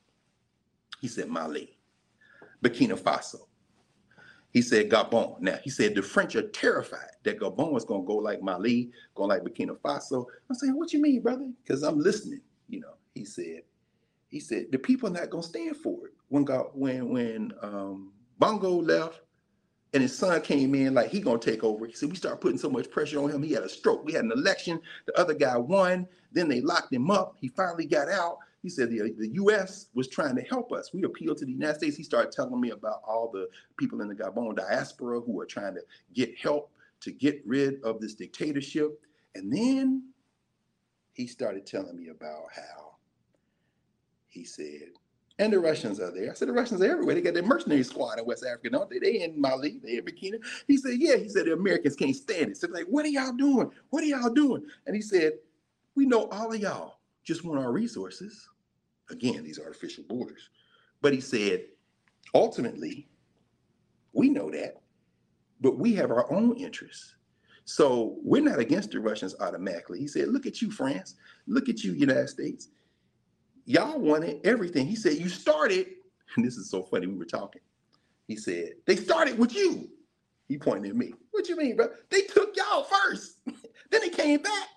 [0.99, 1.77] He said Mali,
[2.63, 3.47] Burkina Faso,
[4.57, 5.39] he said Gabon.
[5.39, 9.29] Now he said the French are terrified that Gabon is to go like Mali, going
[9.29, 10.25] like Burkina Faso.
[10.49, 11.47] I'm saying, what you mean, brother?
[11.63, 12.41] Because I'm listening.
[12.67, 13.61] You know, he said,
[14.29, 16.13] he said the people are not to stand for it.
[16.29, 19.21] When God, when when um, Bongo left,
[19.93, 21.85] and his son came in like he gonna take over.
[21.85, 23.43] He said we started putting so much pressure on him.
[23.43, 24.03] He had a stroke.
[24.05, 24.81] We had an election.
[25.05, 26.07] The other guy won.
[26.31, 27.35] Then they locked him up.
[27.39, 28.39] He finally got out.
[28.63, 29.87] He said the, uh, the U.S.
[29.93, 30.93] was trying to help us.
[30.93, 31.95] We appealed to the United States.
[31.95, 33.47] He started telling me about all the
[33.77, 35.81] people in the Gabon diaspora who are trying to
[36.13, 38.99] get help to get rid of this dictatorship.
[39.35, 40.09] And then
[41.13, 42.95] he started telling me about how
[44.27, 44.89] he said,
[45.39, 46.31] and the Russians are there.
[46.31, 47.13] I said, the Russians are everywhere.
[47.13, 48.97] They got their mercenary squad in West Africa, don't they?
[48.97, 50.39] They in Mali, they in Burkina.
[50.67, 51.15] He said, yeah.
[51.15, 52.57] He said, the Americans can't stand it.
[52.57, 53.69] So like, what are y'all doing?
[53.91, 54.63] What are y'all doing?
[54.87, 55.33] And he said,
[55.95, 56.96] we know all of y'all
[57.27, 58.47] just want our resources.
[59.09, 60.49] Again, these artificial borders.
[61.01, 61.65] But he said,
[62.33, 63.09] ultimately,
[64.13, 64.81] we know that,
[65.59, 67.15] but we have our own interests.
[67.65, 69.99] So we're not against the Russians automatically.
[69.99, 71.15] He said, look at you, France.
[71.47, 72.69] Look at you, United States.
[73.65, 74.87] Y'all wanted everything.
[74.87, 75.87] He said, you started,
[76.37, 77.61] and this is so funny, we were talking.
[78.29, 79.89] He said, they started with you.
[80.47, 81.13] He pointed at me.
[81.31, 81.89] What you mean, bro?
[82.09, 83.39] They took y'all first.
[83.91, 84.69] then they came back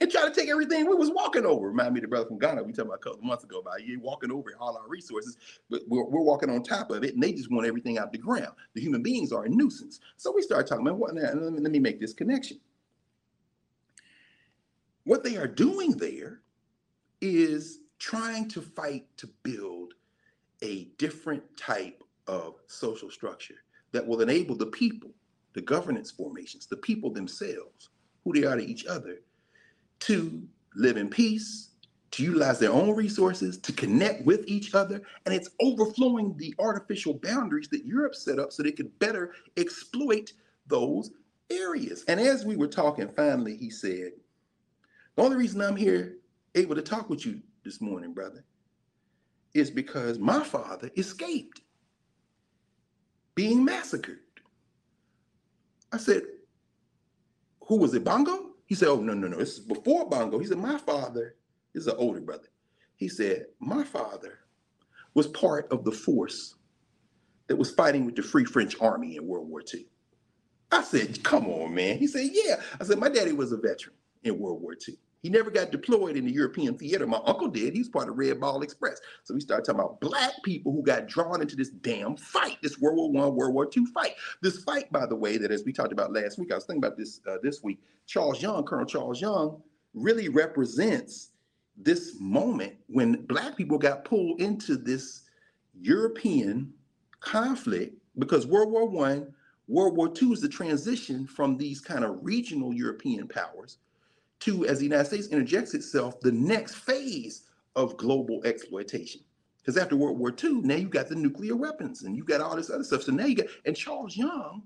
[0.00, 1.68] and try to take everything we was walking over.
[1.68, 4.00] Remind me the brother from Ghana we talked about a couple months ago about you
[4.00, 5.36] walking over all our resources,
[5.70, 8.18] but we're, we're, walking on top of it, and they just want everything out the
[8.18, 8.52] ground.
[8.74, 10.00] The human beings are a nuisance.
[10.16, 12.58] So we started talking about what now, let me, let me make this connection.
[15.04, 16.40] What they are doing there
[17.20, 19.94] is trying to fight to build
[20.62, 23.56] a different type of social structure
[23.92, 25.10] that will enable the people,
[25.52, 27.90] the governance formations, the people themselves,
[28.24, 29.20] who they are to each other,
[30.00, 30.42] to
[30.74, 31.70] live in peace,
[32.12, 35.02] to utilize their own resources, to connect with each other.
[35.26, 40.32] And it's overflowing the artificial boundaries that Europe set up so they could better exploit
[40.66, 41.10] those
[41.50, 42.04] areas.
[42.08, 44.12] And as we were talking, finally, he said,
[45.16, 46.18] The only reason I'm here
[46.54, 48.44] able to talk with you this morning, brother,
[49.54, 51.62] is because my father escaped
[53.34, 54.18] being massacred.
[55.92, 56.22] I said,
[57.66, 58.53] Who was it, Bongo?
[58.66, 59.38] He said, Oh, no, no, no.
[59.38, 60.38] This is before Bongo.
[60.38, 61.36] He said, My father
[61.74, 62.48] is an older brother.
[62.96, 64.40] He said, My father
[65.14, 66.56] was part of the force
[67.46, 69.86] that was fighting with the Free French Army in World War II.
[70.72, 71.98] I said, Come on, man.
[71.98, 72.60] He said, Yeah.
[72.80, 74.96] I said, My daddy was a veteran in World War II.
[75.24, 77.06] He never got deployed in the European theater.
[77.06, 77.72] My uncle did.
[77.72, 79.00] He was part of Red Ball Express.
[79.22, 82.78] So we started talking about black people who got drawn into this damn fight, this
[82.78, 84.16] World War One, World War Two fight.
[84.42, 86.84] This fight, by the way, that as we talked about last week, I was thinking
[86.84, 87.80] about this uh, this week.
[88.06, 89.62] Charles Young, Colonel Charles Young,
[89.94, 91.30] really represents
[91.74, 95.22] this moment when black people got pulled into this
[95.80, 96.70] European
[97.20, 99.32] conflict because World War One,
[99.68, 103.78] World War Two is the transition from these kind of regional European powers
[104.40, 107.44] to, as the United States interjects itself, the next phase
[107.76, 109.22] of global exploitation.
[109.58, 112.56] Because after World War II, now you got the nuclear weapons and you got all
[112.56, 113.02] this other stuff.
[113.02, 114.62] So now you got, and Charles Young,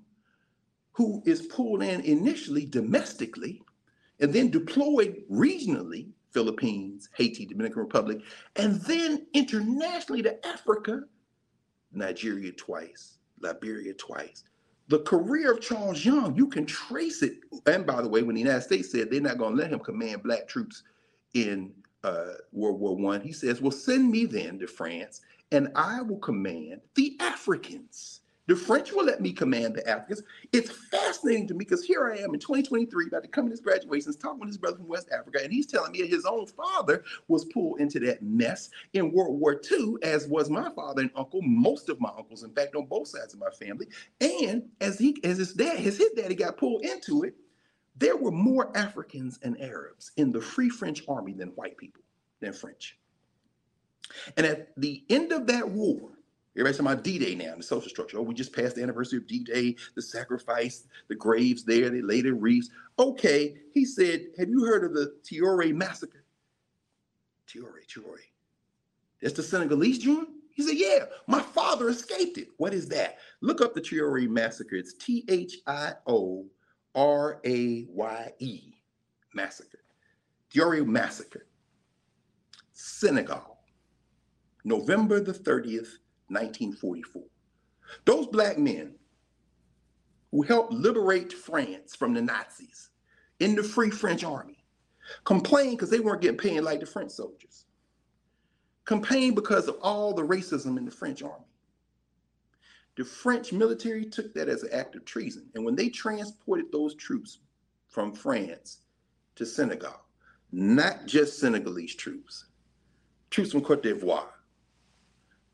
[0.93, 3.63] who is pulled in initially domestically
[4.19, 8.21] and then deployed regionally, Philippines, Haiti, Dominican Republic,
[8.57, 11.03] and then internationally to Africa,
[11.93, 14.43] Nigeria twice, Liberia twice,
[14.89, 17.41] the career of Charles Young, you can trace it.
[17.67, 19.81] And by the way, when the United States said they're not going to let him
[19.81, 20.83] command black troops
[21.35, 21.73] in
[22.05, 25.21] uh, World War One, he says, "Well, send me then to France,
[25.53, 30.23] and I will command the Africans." The French will let me command the Africans.
[30.53, 33.61] It's fascinating to me because here I am in 2023, about to come to his
[33.61, 37.05] graduations, talking with his brother from West Africa, and he's telling me his own father
[37.29, 41.43] was pulled into that mess in World War II, as was my father and uncle,
[41.43, 43.87] most of my uncles, in fact, on both sides of my family.
[44.23, 47.35] And as he, as his dad, his, his daddy got pulled into it,
[47.99, 52.03] there were more Africans and Arabs in the Free French Army than white people,
[52.41, 52.97] than French.
[54.39, 56.13] And at the end of that war,
[56.59, 58.19] Everybody's talking about D-Day now in the social structure.
[58.19, 62.27] Oh, we just passed the anniversary of D-Day, the sacrifice, the graves there, they laid
[62.27, 62.71] in wreaths.
[62.99, 66.25] Okay, he said, have you heard of the Thiaroye massacre?
[67.49, 68.27] Thiaroye, Thiaroye.
[69.23, 70.29] That's the Senegalese joint?
[70.51, 72.49] He said, yeah, my father escaped it.
[72.57, 73.19] What is that?
[73.41, 74.75] Look up the Thiaroye massacre.
[74.75, 75.55] It's T-H-I-O-R-A-Y-E
[79.35, 79.79] massacre.
[80.53, 81.47] Thiaroye massacre.
[82.73, 83.59] Senegal,
[84.65, 85.99] November the 30th,
[86.29, 87.23] 1944.
[88.05, 88.95] Those black men
[90.31, 92.91] who helped liberate France from the Nazis
[93.41, 94.65] in the Free French Army
[95.25, 97.65] complained because they weren't getting paid like the French soldiers.
[98.85, 101.45] Complained because of all the racism in the French Army.
[102.97, 105.49] The French military took that as an act of treason.
[105.55, 107.39] And when they transported those troops
[107.87, 108.79] from France
[109.37, 110.01] to Senegal,
[110.51, 112.47] not just Senegalese troops,
[113.31, 114.27] troops from Cote d'Ivoire,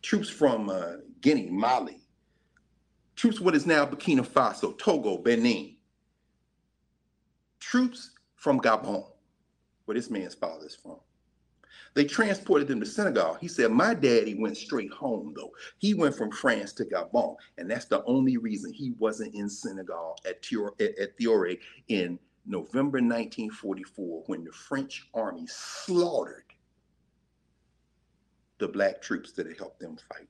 [0.05, 1.99] troops from uh, Guinea, Mali,
[3.17, 5.77] troops what is now Burkina Faso, Togo, Benin,
[7.59, 9.07] troops from Gabon,
[9.87, 10.99] where this man's father is from.
[11.95, 13.35] They transported them to Senegal.
[13.41, 15.53] He said, My daddy went straight home, though.
[15.79, 17.37] He went from France to Gabon.
[17.57, 22.99] And that's the only reason he wasn't in Senegal at, Thior- at, Thiaroye in November
[22.99, 26.45] 1944 when the French army slaughtered
[28.59, 30.29] the black troops that had helped them fight.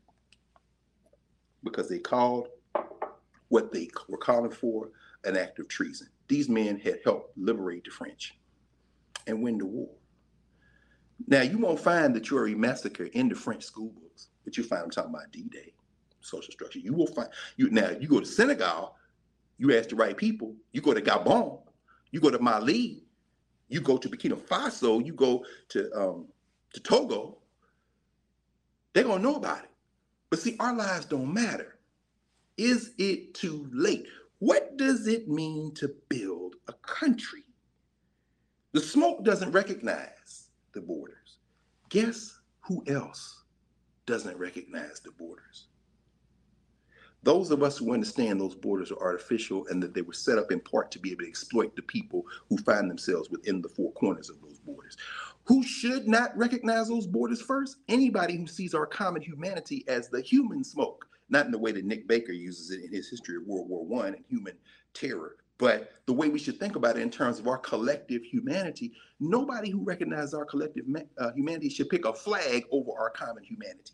[1.63, 2.49] Because they called
[3.49, 4.91] what they were calling for
[5.25, 6.09] an act of treason.
[6.29, 8.37] These men had helped liberate the French
[9.27, 9.91] and win the war.
[11.27, 14.83] Now, you won't find the Thiaroye massacre in the French school books, but you find
[14.83, 15.73] them talking about D-Day,
[16.21, 16.81] social structure.
[16.81, 17.91] You will find you now.
[17.91, 18.97] You go to Senegal,
[19.59, 20.55] you ask the right people.
[20.73, 21.61] You go to Gabon,
[22.11, 23.05] you go to Mali,
[23.69, 26.27] you go to Burkina Faso, you go to um,
[26.73, 27.39] to Togo.
[28.95, 29.71] They're gonna know about it.
[30.31, 31.79] But see, our lives don't matter.
[32.57, 34.07] Is it too late?
[34.39, 37.45] What does it mean to build a country?
[38.73, 41.39] The smoke doesn't recognize the borders.
[41.89, 43.45] Guess who else
[44.07, 45.67] doesn't recognize the borders?
[47.25, 50.53] Those of us who understand those borders are artificial and that they were set up
[50.53, 53.93] in part to be able to exploit the people who find themselves within the four
[53.93, 54.97] corners of those borders.
[55.47, 57.77] Who should not recognize those borders first?
[57.89, 61.85] Anybody who sees our common humanity as the human smoke, not in the way that
[61.85, 64.55] Nick Baker uses it in his history of World War One and human
[64.95, 68.93] terror, but the way we should think about it in terms of our collective humanity.
[69.21, 70.87] Nobody who recognizes our collective
[71.19, 73.93] uh, humanity should pick a flag over our common humanity.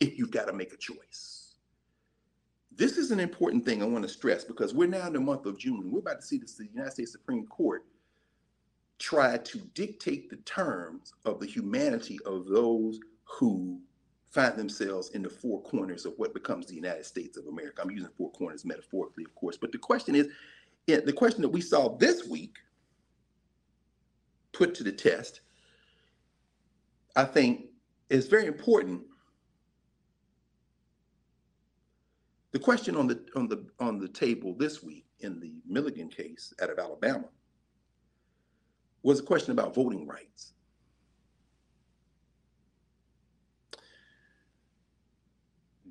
[0.00, 1.54] If you've got to make a choice.
[2.74, 5.46] This is an important thing I want to stress because we're now in the month
[5.46, 5.90] of June.
[5.90, 7.86] We're about to see this, the United States Supreme Court
[8.98, 13.80] try to dictate the terms of the humanity of those who
[14.30, 17.82] find themselves in the four corners of what becomes the United States of America.
[17.82, 20.28] I'm using four corners metaphorically, of course, but the question is
[20.86, 22.56] the question that we saw this week
[24.52, 25.40] put to the test,
[27.16, 27.66] I think
[28.10, 29.02] is very important
[32.52, 36.54] The question on the on the on the table this week in the Milligan case
[36.62, 37.26] out of Alabama
[39.06, 40.52] was a question about voting rights.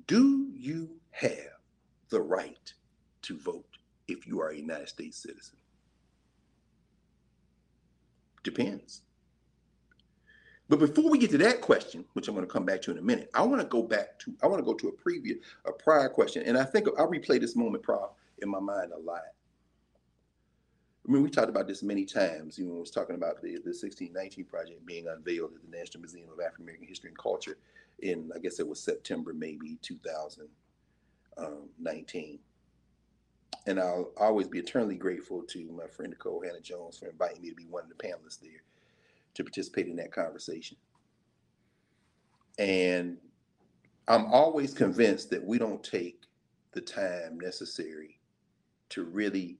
[0.06, 1.32] Do you have
[2.10, 2.72] the right
[3.22, 5.56] to vote if you are a United States citizen?
[8.44, 9.00] Depends.
[10.68, 12.98] But before we get to that question, which I'm going to come back to in
[12.98, 15.38] a minute, I want to go back to I want to go to a previous
[15.64, 18.10] a prior question, and I think I replay this moment, Prof,
[18.42, 19.22] in my mind a lot.
[21.06, 22.58] I mean, we talked about this many times.
[22.58, 26.00] You know, I was talking about the, the 1619 project being unveiled at the National
[26.00, 27.58] Museum of African American History and Culture
[28.00, 32.40] in, I guess it was September, maybe 2019.
[33.68, 37.56] And I'll always be eternally grateful to my friend Nikole Hannah-Jones for inviting me to
[37.56, 38.62] be one of the panelists there
[39.34, 40.76] to participate in that conversation.
[42.58, 43.18] And
[44.08, 46.22] I'm always convinced that we don't take
[46.72, 48.18] the time necessary
[48.90, 49.58] to really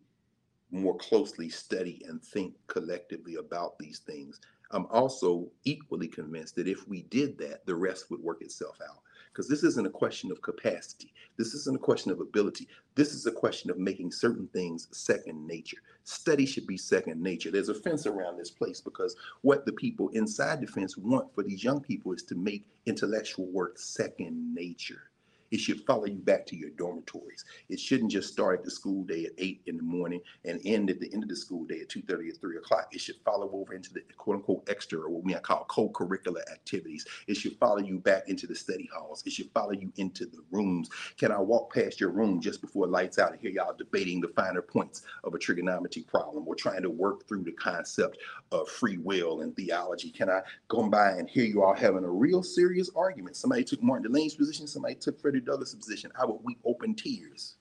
[0.80, 4.40] more closely study and think collectively about these things.
[4.70, 9.00] I'm also equally convinced that if we did that, the rest would work itself out
[9.32, 11.12] because this isn't a question of capacity.
[11.36, 12.68] This isn't a question of ability.
[12.94, 15.76] This is a question of making certain things second nature.
[16.04, 17.50] Study should be second nature.
[17.50, 21.42] There's a fence around this place because what the people inside the fence want for
[21.42, 25.10] these young people is to make intellectual work second nature.
[25.50, 27.44] It should follow you back to your dormitories.
[27.68, 30.90] It shouldn't just start at the school day at eight in the morning and end
[30.90, 32.88] at the end of the school day at two thirty or three o'clock.
[32.92, 37.06] It should follow over into the quote unquote extra or what we call co-curricular activities.
[37.26, 39.22] It should follow you back into the study halls.
[39.26, 40.90] It should follow you into the rooms.
[41.16, 44.28] Can I walk past your room just before lights out and hear y'all debating the
[44.28, 48.18] finer points of a trigonometry problem or trying to work through the concept
[48.52, 50.10] of free will and theology?
[50.10, 53.36] Can I go by and hear you all having a real serious argument?
[53.36, 54.66] Somebody took Martin Delany's position.
[54.66, 57.56] Somebody took Douglass' position, I would weep open tears,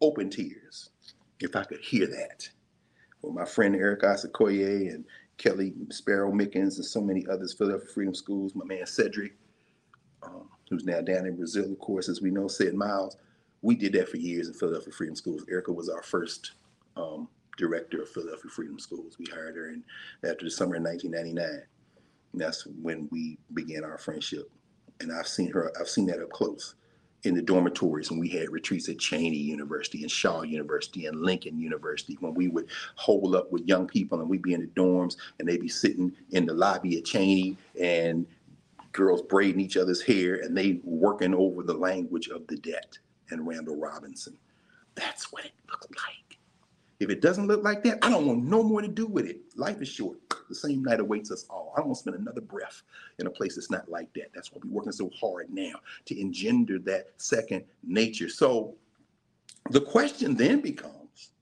[0.00, 0.90] open tears,
[1.40, 2.48] if I could hear that.
[3.22, 5.04] Well, my friend Eric Asakoye and
[5.38, 9.34] Kelly Sparrow Mickens, and so many others, Philadelphia Freedom Schools, my man Cedric,
[10.22, 13.16] um, who's now down in Brazil, of course, as we know, said Miles.
[13.62, 15.44] We did that for years in Philadelphia Freedom Schools.
[15.50, 16.52] Erica was our first
[16.96, 19.16] um, director of Philadelphia Freedom Schools.
[19.18, 19.82] We hired her in
[20.24, 21.62] after the summer of 1999.
[22.32, 24.50] And that's when we began our friendship.
[25.00, 26.74] And I've seen her, I've seen that up close
[27.24, 31.58] in the dormitories when we had retreats at Cheyney University and Shaw University and Lincoln
[31.58, 35.16] University, when we would hole up with young people and we'd be in the dorms
[35.38, 38.26] and they'd be sitting in the lobby at Cheyney and
[38.92, 42.98] girls braiding each other's hair and they working over the language of the debt
[43.30, 44.36] and Randall Robinson.
[44.94, 46.33] That's what it looked like.
[47.04, 49.38] If it doesn't look like that, I don't want no more to do with it.
[49.56, 50.16] Life is short.
[50.48, 51.74] The same night awaits us all.
[51.76, 52.82] I don't want to spend another breath
[53.18, 54.30] in a place that's not like that.
[54.34, 55.74] That's why we're working so hard now
[56.06, 58.30] to engender that second nature.
[58.30, 58.76] So
[59.68, 61.32] the question then becomes,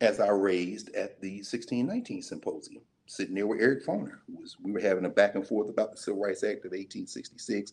[0.00, 4.70] as I raised at the 1619 symposium, sitting there with Eric Foner, who was we
[4.70, 7.72] were having a back and forth about the Civil Rights Act of 1866,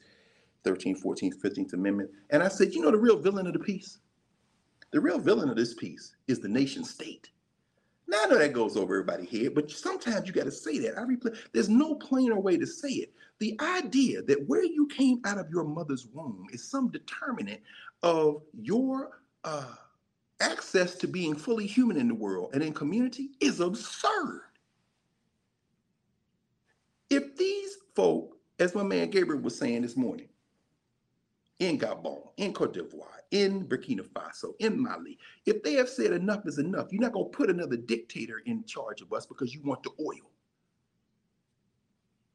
[0.66, 2.10] 13th, 14th, 15th Amendment.
[2.32, 4.00] And I said, you know the real villain of the piece?
[4.92, 7.30] The real villain of this piece is the nation state.
[8.08, 10.98] Now I know that goes over everybody's head, but sometimes you got to say that.
[10.98, 11.38] I replay.
[11.54, 13.14] There's no plainer way to say it.
[13.40, 17.62] The idea that where you came out of your mother's womb is some determinant
[18.04, 19.76] of your uh,
[20.42, 24.42] access to being fully human in the world and in community is absurd.
[27.10, 30.28] If these folk, as my man Gabriel was saying this morning,
[31.62, 36.48] in Gabon, in Cote d'Ivoire, in Burkina Faso, in Mali, if they have said enough
[36.48, 39.62] is enough, you're not going to put another dictator in charge of us because you
[39.62, 40.32] want the oil.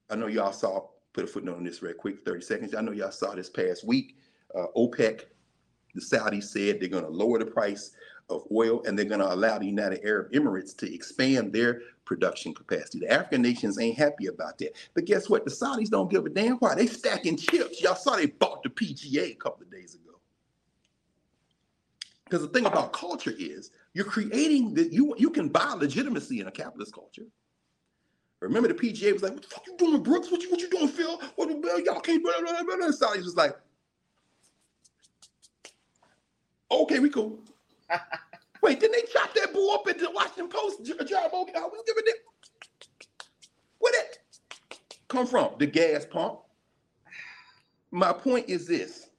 [0.09, 2.75] I know y'all saw, put a footnote on this real quick, 30 seconds.
[2.77, 4.17] I know y'all saw this past week,
[4.55, 5.23] uh, OPEC,
[5.97, 7.91] the Saudis said they're going to lower the price
[8.29, 12.53] of oil and they're going to allow the United Arab Emirates to expand their production
[12.55, 13.01] capacity.
[13.01, 14.73] The African nations ain't happy about that.
[14.95, 15.45] But guess what?
[15.45, 16.75] The Saudis don't give a damn why.
[16.75, 17.81] They stacking chips.
[17.81, 20.03] Y'all saw they bought the PGA a couple of days ago.
[22.25, 26.49] Because the thing about culture is you're creating that you you can buy legitimacy in
[26.49, 27.27] a capitalist culture.
[28.41, 30.31] Remember the PGA was like, "What the fuck you doing, Brooks?
[30.31, 31.21] What you what you doing, Phil?
[31.37, 32.91] What the y'all can't?" Blah, blah, blah, blah.
[32.91, 33.57] Sally's was like,
[36.71, 37.39] "Okay, we cool."
[38.63, 40.85] Wait, didn't they chop that bull up into Washington Post?
[40.85, 41.53] Job okay?
[41.57, 42.17] I was giving it.
[43.79, 44.19] Where that
[45.09, 45.55] come from?
[45.59, 46.41] The gas pump.
[47.91, 49.11] My point is this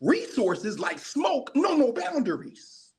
[0.00, 2.90] resources like smoke know no boundaries.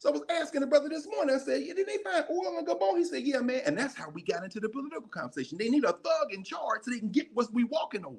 [0.00, 2.58] So I was asking the brother this morning, I said, yeah, did they find oil
[2.58, 2.98] in Gabon?
[2.98, 3.62] He said, yeah, man.
[3.66, 5.58] And that's how we got into the political conversation.
[5.58, 8.16] They need a thug in charge so they can get what we walking over.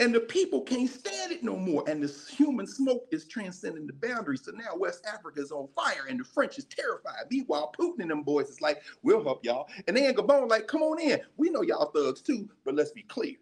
[0.00, 1.84] And the people can't stand it no more.
[1.86, 4.42] And this human smoke is transcending the boundaries.
[4.44, 7.26] So now West Africa is on fire and the French is terrified.
[7.30, 9.68] Meanwhile, Putin and them boys is like, we'll help y'all.
[9.86, 11.20] And they Gabon like, come on in.
[11.36, 13.36] We know y'all thugs too, but let's be clear.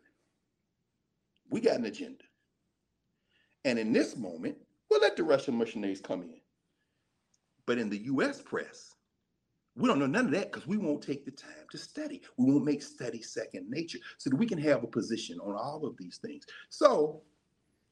[1.48, 2.24] We got an agenda.
[3.64, 4.56] And in this moment,
[4.90, 6.40] we'll let the Russian missionaries come in.
[7.64, 8.91] But in the US press,
[9.76, 12.20] we don't know none of that because we won't take the time to study.
[12.36, 15.86] We won't make study second nature so that we can have a position on all
[15.86, 16.44] of these things.
[16.68, 17.22] So,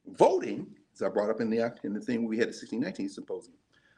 [0.05, 3.55] voting, as I brought up in the, in the thing we had the 1619 symposium,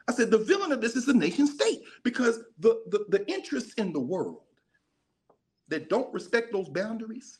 [0.08, 3.74] I said the villain of this is the nation state because the, the, the interests
[3.74, 4.42] in the world
[5.68, 7.38] that don't respect those boundaries,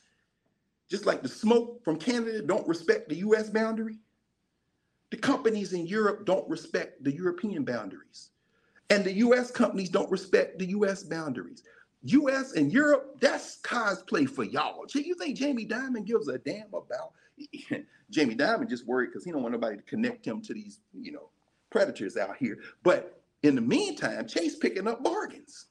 [0.90, 3.98] just like the smoke from Canada don't respect the US boundary,
[5.10, 8.30] the companies in Europe don't respect the European boundaries.
[8.90, 11.62] And the US companies don't respect the US boundaries.
[12.04, 14.84] US and Europe, that's cosplay for y'all.
[14.94, 17.12] You think Jamie Dimon gives a damn about
[18.10, 21.12] Jamie Dimon just worried because he don't want nobody to connect him to these, you
[21.12, 21.30] know,
[21.70, 22.58] predators out here.
[22.82, 25.66] But in the meantime, Chase picking up bargains.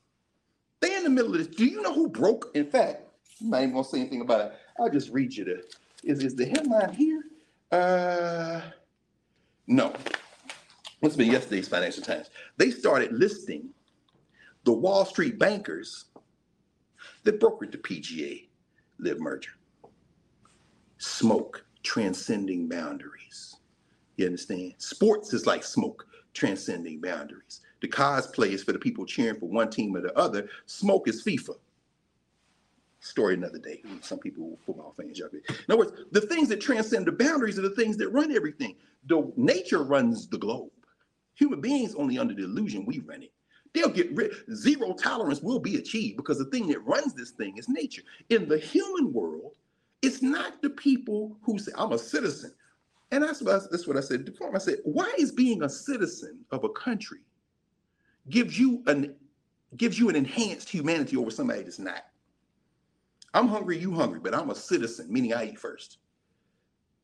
[0.81, 1.47] They in the middle of this.
[1.47, 2.51] Do you know who broke?
[2.55, 3.03] In fact,
[3.41, 4.53] I'm not even gonna say anything about it.
[4.79, 5.63] I'll just read you the
[6.03, 7.23] is, is the headline here?
[7.71, 8.61] Uh
[9.67, 9.93] no.
[11.03, 12.29] What's been yesterday's Financial Times?
[12.55, 13.71] They started listing
[14.63, 16.05] the Wall Street bankers
[17.25, 18.47] that brokered the PGA
[18.99, 19.51] LIV merger.
[20.99, 23.57] Smoke transcending boundaries.
[24.15, 24.75] You understand?
[24.77, 27.59] Sports is like smoke transcending boundaries.
[27.81, 30.47] The cosplay is for the people cheering for one team or the other.
[30.67, 31.57] Smoke is FIFA.
[33.01, 33.83] Story another day.
[33.99, 35.27] Some people, football fans, y'all.
[35.33, 38.77] In other words, the things that transcend the boundaries are the things that run everything.
[39.07, 40.69] The nature runs the globe.
[41.35, 43.31] Human beings only under the illusion we run it.
[43.73, 44.33] They'll get rid.
[44.55, 48.03] Zero tolerance will be achieved because the thing that runs this thing is nature.
[48.29, 49.57] In the human world,
[50.01, 52.53] it's not the people who say, "I'm a citizen,"
[53.11, 54.55] and that's what I, that's what I said before.
[54.55, 57.21] I said, "Why is being a citizen of a country
[58.29, 59.15] gives you an
[59.77, 62.05] gives you an enhanced humanity over somebody that's not.
[63.33, 65.97] I'm hungry, you hungry, but I'm a citizen, meaning I eat first.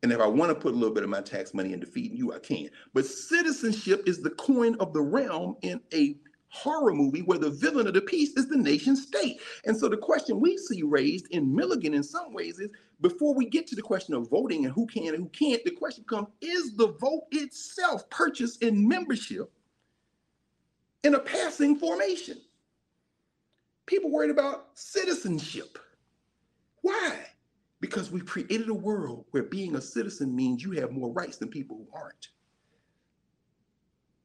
[0.01, 2.17] And if I want to put a little bit of my tax money into feeding
[2.17, 2.69] you, I can.
[2.93, 6.15] But citizenship is the coin of the realm in a
[6.49, 9.39] horror movie where the villain of the piece is the nation state.
[9.65, 12.69] And so the question we see raised in Milligan in some ways is
[13.01, 15.71] before we get to the question of voting and who can and who can't, the
[15.71, 19.51] question comes is the vote itself purchased in membership
[21.03, 22.37] in a passing formation?
[23.85, 25.77] People worried about citizenship.
[27.81, 31.49] Because we've created a world where being a citizen means you have more rights than
[31.49, 32.29] people who aren't.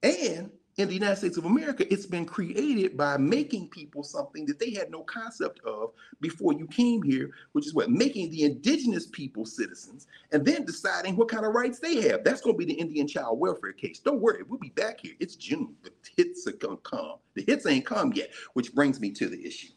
[0.02, 4.58] And in the United States of America, it's been created by making people something that
[4.58, 9.06] they had no concept of before you came here, which is what making the indigenous
[9.06, 12.24] people citizens and then deciding what kind of rights they have.
[12.24, 14.00] That's going to be the Indian child welfare case.
[14.00, 15.14] Don't worry, we'll be back here.
[15.20, 15.76] It's June.
[15.84, 17.16] The hits are going to come.
[17.34, 19.72] The hits ain't come yet, which brings me to the issue.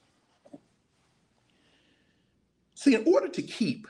[2.78, 3.88] See, in order to keep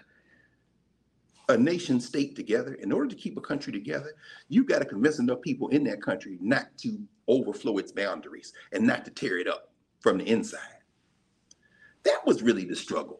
[1.50, 4.14] a nation state together, in order to keep a country together,
[4.48, 6.98] you've got to convince enough people in that country not to
[7.28, 10.62] overflow its boundaries and not to tear it up from the inside.
[12.04, 13.20] That was really the struggle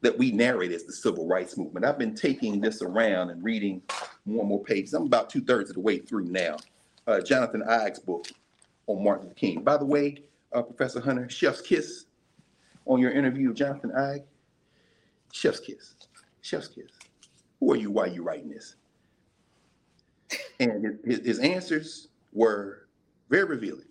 [0.00, 1.84] that we narrate as the civil rights movement.
[1.84, 3.82] I've been taking this around and reading
[4.24, 4.94] more and more pages.
[4.94, 6.56] I'm about two thirds of the way through now.
[7.06, 8.26] Uh, Jonathan Eig's book
[8.86, 9.62] on Martin Luther King.
[9.62, 10.22] By the way,
[10.54, 12.06] uh, Professor Hunter, chef's kiss
[12.86, 14.24] on your interview of Jonathan Eig.
[15.32, 15.94] Chef's kiss.
[16.42, 16.90] Chef's kiss.
[17.60, 17.90] Who are you?
[17.90, 18.76] Why are you writing this?
[20.60, 22.88] And his, his answers were
[23.28, 23.84] very revealing.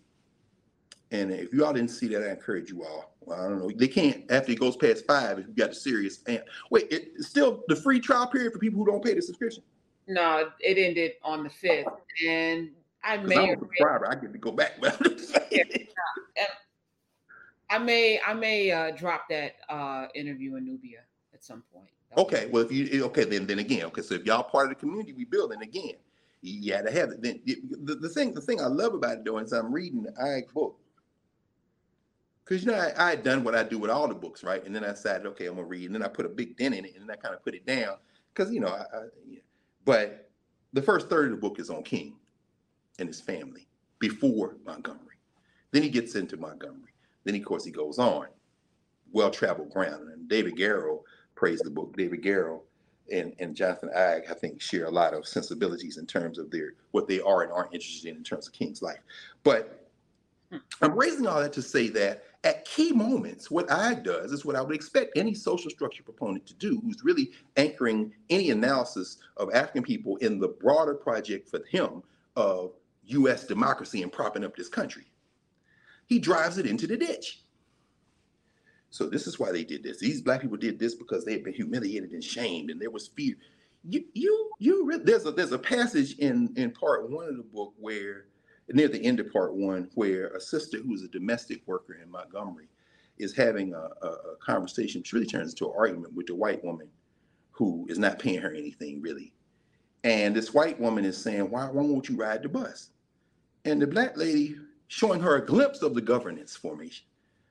[1.11, 3.15] And if you all didn't see that, I encourage you all.
[3.21, 3.71] Well, I don't know.
[3.73, 5.39] They can't after it goes past five.
[5.39, 8.79] If you got a serious and wait, it's still the free trial period for people
[8.79, 9.63] who don't pay the subscription.
[10.07, 11.87] No, it ended on the fifth,
[12.25, 12.71] and
[13.03, 13.37] I may.
[13.37, 14.09] I'm a subscriber.
[14.09, 14.73] I get to go back.
[15.51, 15.63] yeah,
[17.69, 21.03] I may, I may uh, drop that uh, interview in Knubia
[21.37, 21.89] at some point.
[22.17, 24.01] Okay, well, if you eh, okay, then then again, okay.
[24.01, 25.95] So if y'all part of the community we building again,
[26.41, 27.21] you had to have it.
[27.21, 30.13] Then the, the thing, the thing I love about it though is I'm reading the
[30.21, 30.79] Ike book
[32.43, 34.65] because you know I, I, had done what I do with all the books, right?
[34.65, 36.73] And then I decided, okay, I'm gonna read, and then I put a big dent
[36.73, 37.97] in it, and then I kind of put it down
[38.33, 39.39] because you know, I, I yeah.
[39.85, 40.29] but
[40.73, 42.15] the first third of the book is on King
[42.99, 43.67] and his family
[43.99, 45.17] before Montgomery.
[45.71, 46.93] Then he gets into Montgomery.
[47.25, 48.27] Then, of course, he goes on
[49.11, 51.03] well traveled ground, and David Garrow
[51.37, 51.95] praise the book.
[51.95, 52.61] David Garrow
[53.11, 56.73] and, and Jonathan Eig, I think, share a lot of sensibilities in terms of their
[56.91, 58.99] what they are and aren't interested in in terms of King's life.
[59.43, 59.87] But
[60.51, 60.57] hmm.
[60.81, 64.55] I'm raising all that to say that at key moments, what Eig does is what
[64.55, 69.53] I would expect any social structure proponent to do, who's really anchoring any analysis of
[69.53, 72.03] African people in the broader project for him
[72.35, 72.73] of
[73.05, 73.45] U.S.
[73.45, 75.05] democracy and propping up this country.
[76.07, 77.43] He drives it into the ditch.
[78.97, 79.99] So this is why they did this.
[79.99, 83.09] These black people did this because they had been humiliated and shamed, and there was
[83.09, 83.35] fear.
[83.87, 84.99] You, you, you.
[85.03, 88.25] There's a there's a passage in in part one of the book where
[88.69, 92.69] near the end of part one where a sister who's a domestic worker in Montgomery
[93.19, 96.63] is having a, a, a conversation, which really turns into an argument with the white
[96.65, 96.89] woman
[97.51, 99.31] who is not paying her anything really.
[100.05, 102.89] And this white woman is saying, why, why won't you ride the bus?
[103.63, 104.55] And the black lady
[104.87, 107.06] showing her a glimpse of the governance formation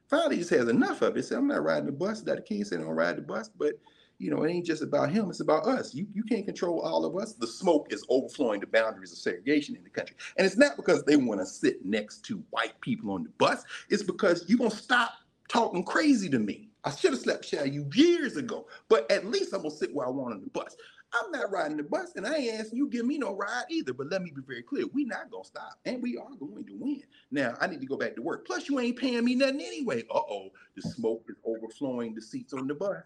[0.09, 1.25] finally just has enough of it.
[1.25, 2.23] Said, I'm not riding the bus.
[2.23, 3.75] That King said, don't ride the bus, but
[4.19, 5.95] you know, it ain't just about him, it's about us.
[5.95, 7.35] You you can't control all of us.
[7.35, 10.17] The smoke is overflowing the boundaries of segregation in the country.
[10.39, 13.65] And it's not because they want to sit next to white people on the bus.
[13.91, 15.13] It's because you're gonna stop
[15.49, 16.71] talking crazy to me.
[16.85, 20.07] I should have slept with you years ago, but at least I'm gonna sit where
[20.07, 20.77] I want on the bus.
[21.23, 23.93] I'm not riding the bus, and I ain't asking you give me no ride either.
[23.93, 26.77] But let me be very clear: we not gonna stop, and we are going to
[26.79, 27.03] win.
[27.31, 28.47] Now I need to go back to work.
[28.47, 30.03] Plus, you ain't paying me nothing anyway.
[30.11, 33.03] Uh oh, the smoke is overflowing the seats on the bus.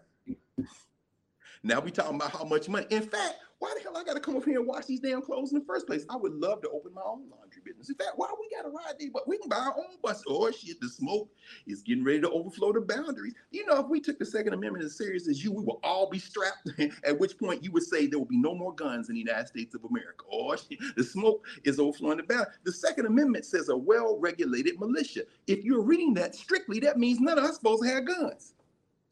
[1.63, 2.87] Now we talking about how much money.
[2.89, 5.21] In fact, why the hell I got to come up here and wash these damn
[5.21, 6.05] clothes in the first place?
[6.09, 7.89] I would love to open my own laundry business.
[7.89, 9.09] In fact, why we got to ride these?
[9.11, 10.23] But we can buy our own bus.
[10.27, 11.29] Oh shit, the smoke
[11.67, 13.33] is getting ready to overflow the boundaries.
[13.51, 16.09] You know, if we took the Second Amendment as serious as you, we will all
[16.09, 16.69] be strapped.
[17.03, 19.47] At which point you would say there will be no more guns in the United
[19.47, 20.25] States of America.
[20.31, 22.57] Oh shit, the smoke is overflowing the boundaries.
[22.63, 25.21] The Second Amendment says a well-regulated militia.
[25.47, 28.53] If you're reading that strictly, that means none of us supposed to have guns.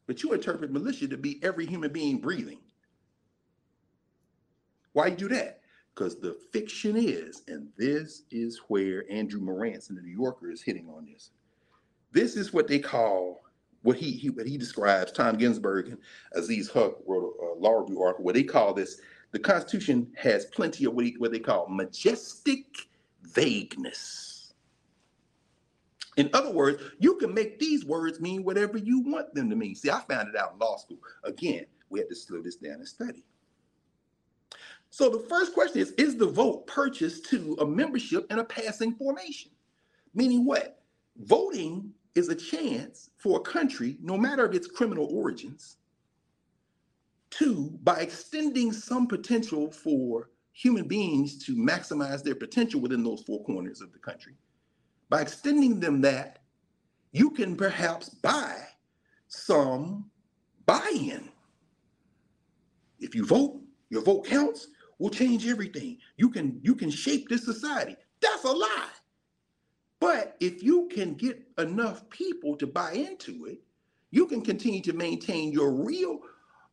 [0.08, 2.60] But you interpret militia to be every human being breathing.
[4.94, 5.59] Why you do that?
[6.00, 10.62] Because the fiction is, and this is where Andrew Marantz in the New Yorker is
[10.62, 11.32] hitting on this.
[12.14, 13.42] This is what they call
[13.82, 15.12] what he, he what he describes.
[15.12, 15.98] Tom Ginsburg and
[16.32, 19.02] Aziz Huq wrote a, a law review article where they call this
[19.32, 22.64] the Constitution has plenty of what, he, what they call majestic
[23.22, 24.54] vagueness.
[26.16, 29.76] In other words, you can make these words mean whatever you want them to mean.
[29.76, 31.00] See, I found it out in law school.
[31.26, 33.26] Again, we had to slow this down and study.
[34.92, 38.94] So the first question is Is the vote purchased to a membership in a passing
[38.96, 39.52] formation?
[40.14, 40.82] Meaning what?
[41.18, 45.78] Voting is a chance for a country, no matter of its criminal origins,
[47.32, 53.44] to, by extending some potential for human beings to maximize their potential within those four
[53.44, 54.34] corners of the country,
[55.10, 56.40] by extending them that,
[57.12, 58.56] you can perhaps buy
[59.28, 60.10] some
[60.66, 61.30] buy in.
[63.00, 64.68] If you vote, your vote counts,
[65.00, 65.98] will change everything.
[66.18, 67.96] You can you can shape this society.
[68.22, 68.90] That's a lie.
[70.00, 73.60] But if you can get enough people to buy into it,
[74.12, 76.20] you can continue to maintain your real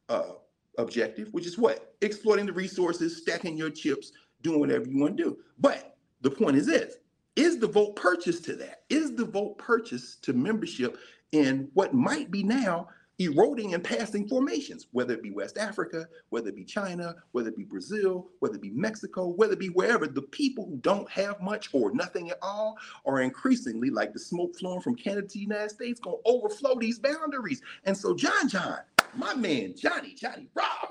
[0.08, 0.32] uh,
[0.78, 1.94] objective, which is what?
[2.02, 4.12] Exploiting the resources, stacking your chips,
[4.42, 5.38] doing whatever you want to do.
[5.58, 6.96] But the point is this
[7.36, 8.84] is the vote purchased to that?
[8.88, 10.98] Is the vote purchased to membership
[11.32, 12.88] in what might be now
[13.18, 17.56] eroding and passing formations, whether it be West Africa, whether it be China, whether it
[17.56, 21.40] be Brazil, whether it be Mexico, whether it be wherever, the people who don't have
[21.40, 22.76] much or nothing at all
[23.06, 26.78] are increasingly, like the smoke flowing from Canada to the United States, going to overflow
[26.78, 27.62] these boundaries.
[27.84, 28.80] And so, John John,
[29.14, 30.88] my man, Johnny, Johnny Rob,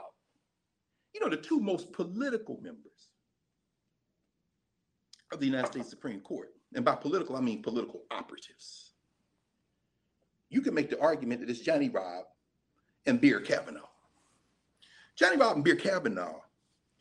[1.14, 3.10] you know, the two most political members
[5.32, 6.52] of the United States Supreme Court.
[6.74, 8.85] And by political, I mean political operatives
[10.56, 12.24] you can make the argument that it's Johnny Robb
[13.06, 13.90] and Beer Kavanaugh.
[15.18, 16.40] Johnny Robb and Beer Kavanaugh,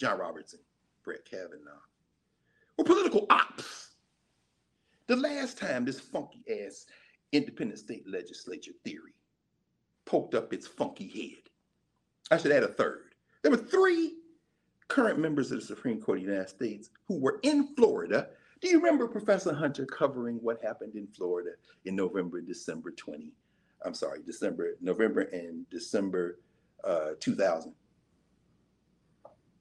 [0.01, 0.59] John Robertson,
[1.05, 1.81] Brett Kavanaugh,
[2.77, 3.91] were political ops.
[5.07, 6.87] The last time this funky ass
[7.31, 9.15] independent state legislature theory
[10.05, 11.51] poked up its funky head,
[12.33, 13.15] I should add a third.
[13.43, 14.15] There were three
[14.89, 18.31] current members of the Supreme Court of the United States who were in Florida.
[18.61, 21.51] Do you remember Professor Hunter covering what happened in Florida
[21.85, 23.33] in November, December 20
[23.85, 26.39] I'm sorry, December, November and December
[26.83, 27.73] uh, 2000.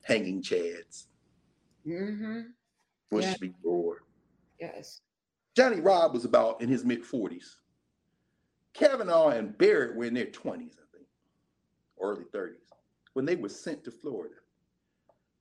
[0.03, 1.05] Hanging Chads.
[1.87, 2.41] Mm-hmm.
[3.09, 3.35] Bush yeah.
[3.39, 3.53] v.
[3.63, 4.03] Gore.
[4.59, 5.01] Yes.
[5.55, 7.55] Johnny Robb was about in his mid 40s.
[8.73, 11.05] Kavanaugh and Barrett were in their 20s, I think,
[12.01, 12.55] early 30s,
[13.13, 14.35] when they were sent to Florida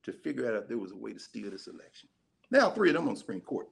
[0.03, 2.09] to figure out if there was a way to steal this election.
[2.51, 3.67] Now, three of them on the Supreme Court.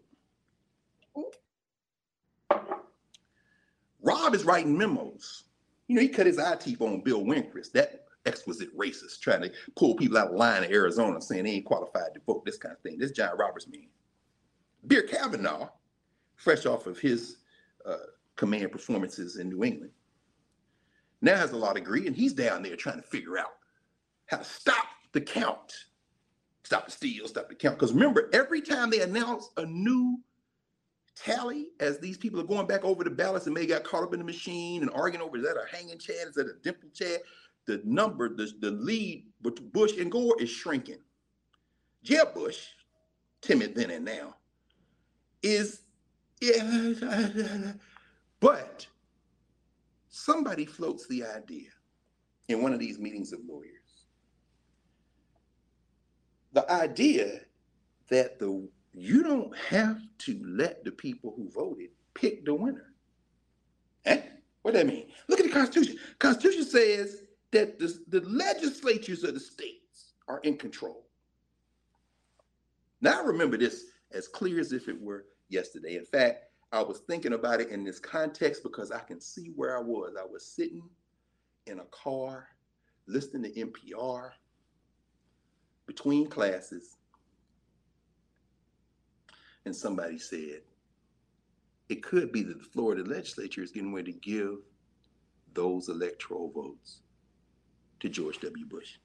[4.22, 5.44] Rob is writing memos.
[5.88, 9.52] You know, he cut his eye teeth on Bill Rehnquist, that exquisite racist, trying to
[9.76, 12.74] pull people out of line in Arizona saying they ain't qualified to vote, this kind
[12.74, 12.98] of thing.
[12.98, 13.88] This John Roberts man.
[14.88, 15.70] Beer Kavanaugh,
[16.36, 17.38] fresh off of his
[17.86, 17.98] uh,
[18.36, 19.92] command performances in New England,
[21.22, 23.54] now has a law degree, and he's down there trying to figure out
[24.28, 25.74] how to stop the count,
[26.64, 27.78] stop the steal, stop the count.
[27.78, 30.20] Because remember, every time they announce a new
[31.16, 34.14] tally as these people are going back over the ballots and may got caught up
[34.14, 36.90] in the machine and arguing over is that a hanging Chad, is that a dimple
[36.94, 37.20] Chad?
[37.68, 41.00] The number, the, the lead with Bush and Gore is shrinking.
[42.04, 42.66] Jeb Bush,
[43.42, 44.36] timid then and now,
[45.44, 45.82] is
[46.42, 46.94] yeah,
[48.40, 48.88] but
[50.10, 51.70] somebody floats the idea
[52.48, 54.08] in one of these meetings of lawyers.
[56.54, 57.42] The idea
[58.10, 62.94] that the you don't have to let the people who voted pick the winner.
[64.06, 64.22] Eh?
[64.62, 65.08] What that mean?
[65.28, 65.98] Look at the Constitution.
[66.20, 71.06] Constitution says that the, the legislatures of the states are in control.
[73.02, 75.96] Now I remember this as clear as if it were yesterday.
[75.96, 79.78] In fact, I was thinking about it in this context because I can see where
[79.78, 80.16] I was.
[80.20, 80.84] I was sitting
[81.66, 82.48] in a car
[83.08, 84.32] listening to NPR
[85.86, 86.98] between classes
[89.66, 90.62] and somebody said,
[91.90, 94.58] it could be that the Florida legislature is getting ready to give
[95.54, 97.00] those electoral votes
[98.00, 98.66] to George W.
[98.66, 98.98] Bush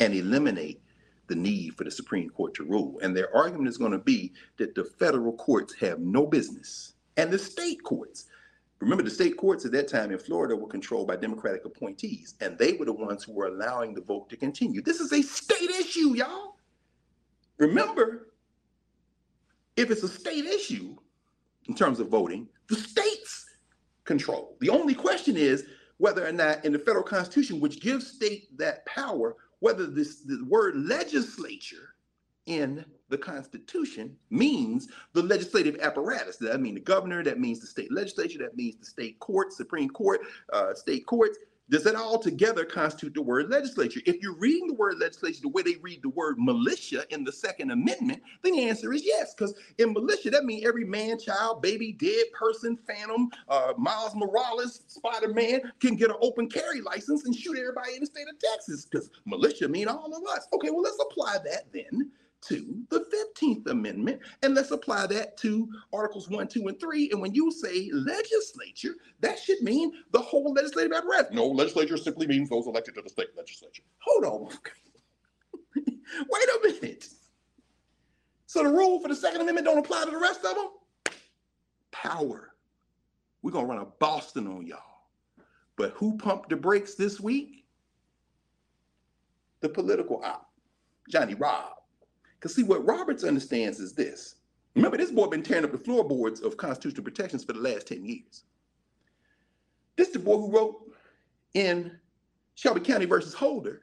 [0.00, 0.82] and eliminate
[1.28, 2.98] the need for the Supreme Court to rule.
[3.02, 7.30] And their argument is going to be that the federal courts have no business and
[7.30, 8.26] the state courts.
[8.80, 12.56] Remember, the state courts at that time in Florida were controlled by Democratic appointees, and
[12.58, 14.80] they were the ones who were allowing the vote to continue.
[14.80, 16.56] This is a state issue, y'all.
[17.58, 18.29] Remember,
[19.80, 20.94] if it's a state issue
[21.68, 23.46] in terms of voting, the states
[24.04, 24.56] control.
[24.60, 25.64] The only question is
[25.96, 30.44] whether or not in the federal constitution, which gives state that power, whether this the
[30.48, 31.94] word legislature
[32.46, 36.36] in the Constitution means the legislative apparatus.
[36.36, 39.90] That means the governor, that means the state legislature, that means the state courts, Supreme
[39.90, 40.20] Court,
[40.52, 41.38] uh, state courts.
[41.70, 44.00] Does that all together constitute the word legislature?
[44.04, 47.32] If you're reading the word legislature the way they read the word militia in the
[47.32, 49.34] Second Amendment, then the answer is yes.
[49.34, 54.82] Because in militia, that means every man, child, baby, dead person, phantom, uh, Miles Morales,
[54.88, 58.38] Spider Man can get an open carry license and shoot everybody in the state of
[58.38, 58.86] Texas.
[58.86, 60.48] Because militia mean all of us.
[60.52, 62.10] Okay, well, let's apply that then
[62.42, 63.04] to the
[63.36, 67.10] 15th Amendment, and let's apply that to Articles 1, 2, and 3.
[67.12, 71.32] And when you say legislature, that should mean the whole legislative apparatus.
[71.32, 73.82] No, legislature simply means those elected to the state legislature.
[73.98, 74.58] Hold on.
[75.76, 77.08] Wait a minute.
[78.46, 80.70] So the rule for the Second Amendment don't apply to the rest of them?
[81.92, 82.54] Power.
[83.42, 84.78] We're going to run a Boston on y'all.
[85.76, 87.64] But who pumped the brakes this week?
[89.60, 90.50] The political op,
[91.08, 91.79] Johnny Robb.
[92.40, 94.36] Because see, what Roberts understands is this.
[94.74, 98.04] Remember, this boy been tearing up the floorboards of constitutional protections for the last 10
[98.04, 98.44] years.
[99.96, 100.90] This is the boy who wrote
[101.52, 101.98] in
[102.54, 103.82] Shelby County versus Holder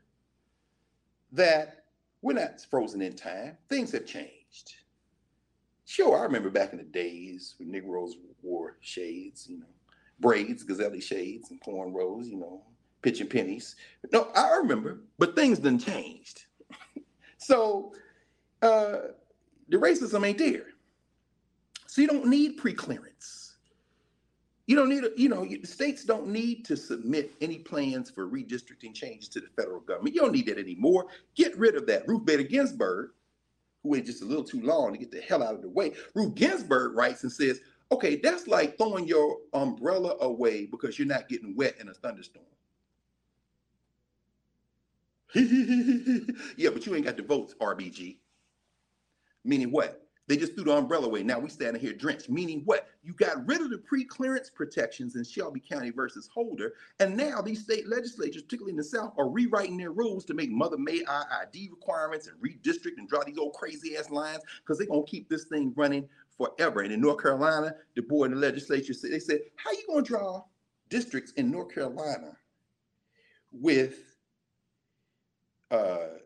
[1.33, 1.85] that
[2.21, 3.57] we're not frozen in time.
[3.69, 4.73] Things have changed.
[5.85, 9.65] Sure, I remember back in the days when Negroes wore shades, you know,
[10.19, 12.63] braids, gazelle shades, and cornrows, you know,
[13.01, 13.75] pitching pennies.
[14.11, 16.45] No, I remember, but things done changed.
[17.37, 17.93] so
[18.61, 18.97] uh,
[19.69, 20.65] the racism ain't there.
[21.87, 23.53] So you don't need preclearance.
[24.67, 28.93] You don't need, you know, the states don't need to submit any plans for redistricting
[28.93, 30.13] changes to the federal government.
[30.13, 31.07] You don't need that anymore.
[31.35, 32.05] Get rid of that.
[32.05, 33.11] Ruth Bader Ginsburg,
[33.81, 35.93] who waited just a little too long to get the hell out of the way.
[36.13, 37.61] Ruth Ginsburg writes and says,
[37.93, 42.45] okay, that's like throwing your umbrella away because you're not getting wet in a thunderstorm.
[46.57, 48.17] yeah, but you ain't got the votes, RBG.
[49.47, 50.03] Meaning what?
[50.27, 51.23] They just threw the umbrella away.
[51.23, 52.29] Now we standing here drenched.
[52.29, 52.89] Meaning what?
[53.01, 57.63] You got rid of the pre-clearance protections in Shelby County versus Holder, and now these
[57.63, 61.69] state legislatures, particularly in the South, are rewriting their rules to make Mother May ID
[61.71, 65.45] requirements and redistrict and draw these old crazy ass lines because they're gonna keep this
[65.45, 66.81] thing running forever.
[66.81, 70.01] And in North Carolina, the board in the legislature said they said, "How you gonna
[70.01, 70.43] draw
[70.89, 72.37] districts in North Carolina
[73.53, 74.17] with
[75.71, 76.17] uh,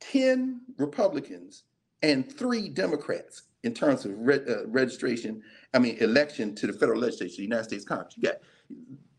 [0.00, 1.62] ten Republicans?"
[2.04, 7.00] And three Democrats in terms of re- uh, registration, I mean, election to the federal
[7.00, 8.14] legislature, the United States Congress.
[8.16, 8.36] You got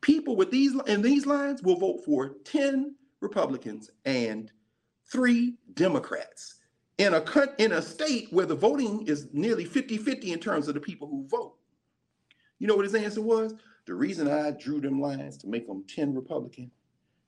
[0.02, 4.52] people with these in these lines will vote for 10 Republicans and
[5.12, 6.60] three Democrats
[7.00, 7.24] in a
[7.58, 11.28] in a state where the voting is nearly 50-50 in terms of the people who
[11.28, 11.56] vote.
[12.60, 13.56] You know what his answer was?
[13.88, 16.70] The reason I drew them lines to make them 10 Republican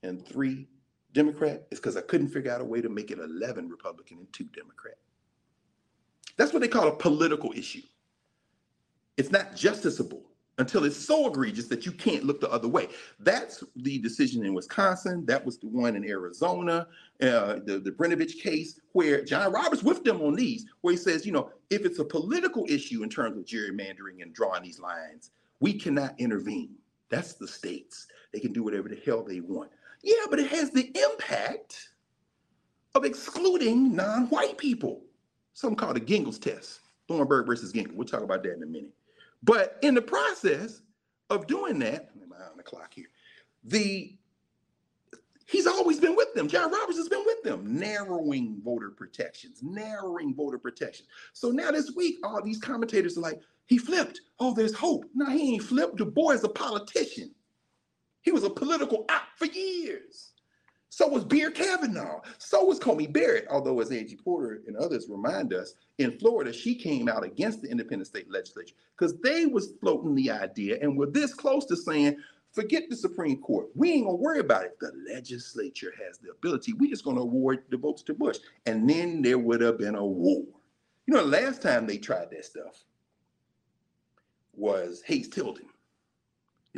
[0.04, 0.68] and three
[1.14, 4.32] Democrat is because I couldn't figure out a way to make it 11 Republican and
[4.32, 4.98] two Democrat.
[6.38, 7.82] That's what they call a political issue.
[9.18, 10.22] It's not justiciable
[10.60, 12.88] until it's so egregious that you can't look the other way.
[13.20, 15.26] That's the decision in Wisconsin.
[15.26, 16.88] That was the one in Arizona,
[17.22, 21.26] uh, the, the Brnovich case, where John Roberts with them on these, where he says,
[21.26, 25.32] you know, if it's a political issue in terms of gerrymandering and drawing these lines,
[25.60, 26.76] we cannot intervene.
[27.10, 28.08] That's the states.
[28.34, 29.72] They can do whatever the hell they want.
[30.04, 31.90] Yeah, but it has the impact
[32.96, 35.04] of excluding non white people
[35.58, 37.96] something called the Gingles test, Thornburg versus Gingle.
[37.96, 38.94] We'll talk about that in a minute.
[39.42, 40.84] But in the process
[41.32, 43.08] of doing that, I'm on the clock here.
[43.64, 44.16] The
[45.48, 46.48] he's always been with them.
[46.48, 51.08] John Roberts has been with them, narrowing voter protections, narrowing voter protections.
[51.34, 54.22] So now this week, all these commentators are like, he flipped.
[54.40, 55.06] Oh, there's hope.
[55.16, 55.98] No, he ain't flipped.
[55.98, 57.34] The boy is a politician.
[58.22, 60.34] He was a political op for years.
[60.98, 62.22] So was Beer Kavanaugh.
[62.40, 63.46] So was Coney Barrett.
[63.52, 67.70] Although, as Angie Porter and others remind us, in Florida, she came out against the
[67.70, 72.18] independent state legislature because they was floating the idea and were this close to saying,
[72.52, 73.68] forget the Supreme Court.
[73.76, 74.80] We ain't gonna worry about it.
[74.80, 76.74] The legislature has the ability.
[76.74, 78.40] We just gonna award the votes to Bush.
[78.66, 80.46] And then there would have been a war.
[81.06, 82.86] You know, the last time they tried that stuff
[84.56, 85.68] was Hayes Tilden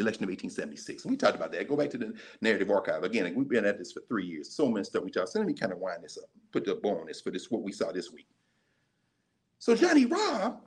[0.01, 1.03] election of 1876.
[1.03, 1.67] And we talked about that.
[1.67, 2.13] Go back to the
[2.43, 3.03] Knarrative archive.
[3.03, 4.49] Again, we've been at this for three years.
[4.51, 5.29] So many stuff we talked.
[5.29, 7.49] So let me kind of wind this up, put the bow on this for this
[7.51, 8.27] what we saw this week.
[9.59, 10.61] So Johnny Robb,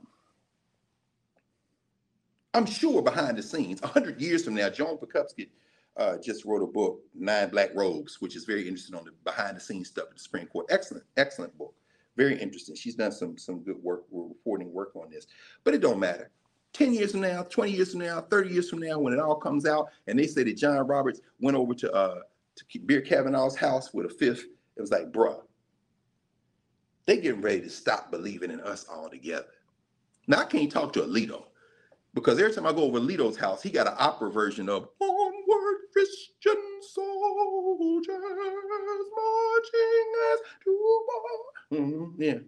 [2.53, 5.49] I'm sure behind the scenes, 100 years from now, Joan Biskupic
[5.97, 9.57] uh, just wrote a book, Nine Black Robes, which is very interesting on the behind
[9.57, 10.67] the scenes stuff at the Supreme Court.
[10.69, 11.73] Excellent, excellent book.
[12.15, 12.75] Very interesting.
[12.75, 15.27] She's done some some good work, reporting work on this,
[15.63, 16.29] but it don't matter.
[16.73, 19.35] 10 years from now, 20 years from now, 30 years from now, when it all
[19.35, 22.19] comes out, and they say that John Roberts went over to uh
[22.55, 24.43] to Beer Kavanaugh's house with a fifth,
[24.75, 25.41] it was like, bruh,
[27.07, 29.47] they getting ready to stop believing in us altogether.
[30.27, 31.45] Now I can't talk to Alito
[32.13, 35.77] because every time I go over Alito's house, he got an opera version of Onward
[35.91, 38.17] Christian soldiers
[39.15, 41.79] marching as to war.
[41.79, 42.39] Mhm, yeah.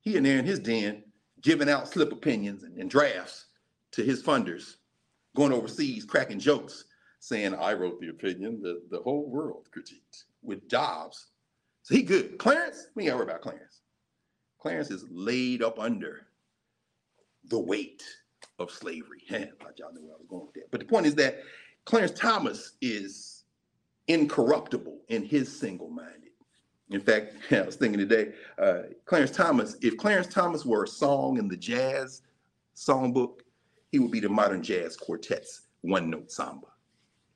[0.00, 1.04] He in there in his den
[1.42, 3.46] giving out slip opinions and, and drafts
[3.92, 4.76] to his funders,
[5.36, 6.84] going overseas, cracking jokes,
[7.20, 11.26] saying, I wrote the opinion that the whole world critiqued with Dobbs.
[11.82, 12.38] So he good.
[12.38, 13.82] Clarence, we ain't worry about Clarence.
[14.60, 16.26] Clarence is laid up under
[17.48, 18.04] the weight
[18.58, 19.22] of slavery.
[19.28, 20.70] Y'all knew where I was going with that.
[20.70, 21.42] But the point is that
[21.84, 23.44] Clarence Thomas is
[24.08, 26.31] incorruptible in his single-minded.
[26.92, 31.38] In fact, I was thinking today, uh, Clarence Thomas, if Clarence Thomas were a song
[31.38, 32.22] in the jazz
[32.76, 33.40] songbook,
[33.90, 36.66] he would be the modern jazz quartet's one-note samba.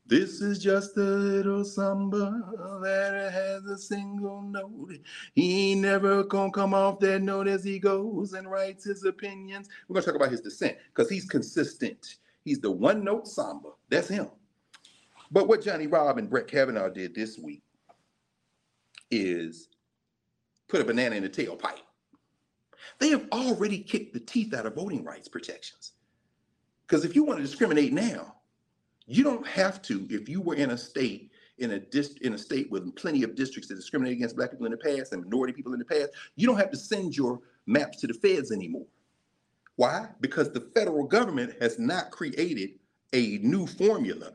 [0.09, 2.41] This is just a little samba
[2.83, 4.99] that has a single note.
[5.35, 9.69] He ain't never gonna come off that note as he goes and writes his opinions.
[9.89, 12.19] We're gonna talk about his descent because he's consistent.
[12.45, 13.71] He's the one note samba.
[13.89, 14.29] That's him.
[15.33, 17.65] But what Johnny Robb and Brett Kavanaugh did this week
[19.11, 19.69] is
[20.69, 21.81] put a banana in the tailpipe.
[22.99, 25.93] They have already kicked the teeth out of voting rights protections.
[26.87, 28.37] Because if you want to discriminate now,
[29.07, 30.07] you don't have to.
[30.11, 33.35] If you were in a state in a dist- in a state with plenty of
[33.35, 36.11] districts that discriminate against black people in the past and minority people in the past,
[36.37, 38.87] you don't have to send your maps to the feds anymore.
[39.77, 40.09] Why?
[40.21, 42.71] Because the federal government has not created
[43.13, 44.33] a new formula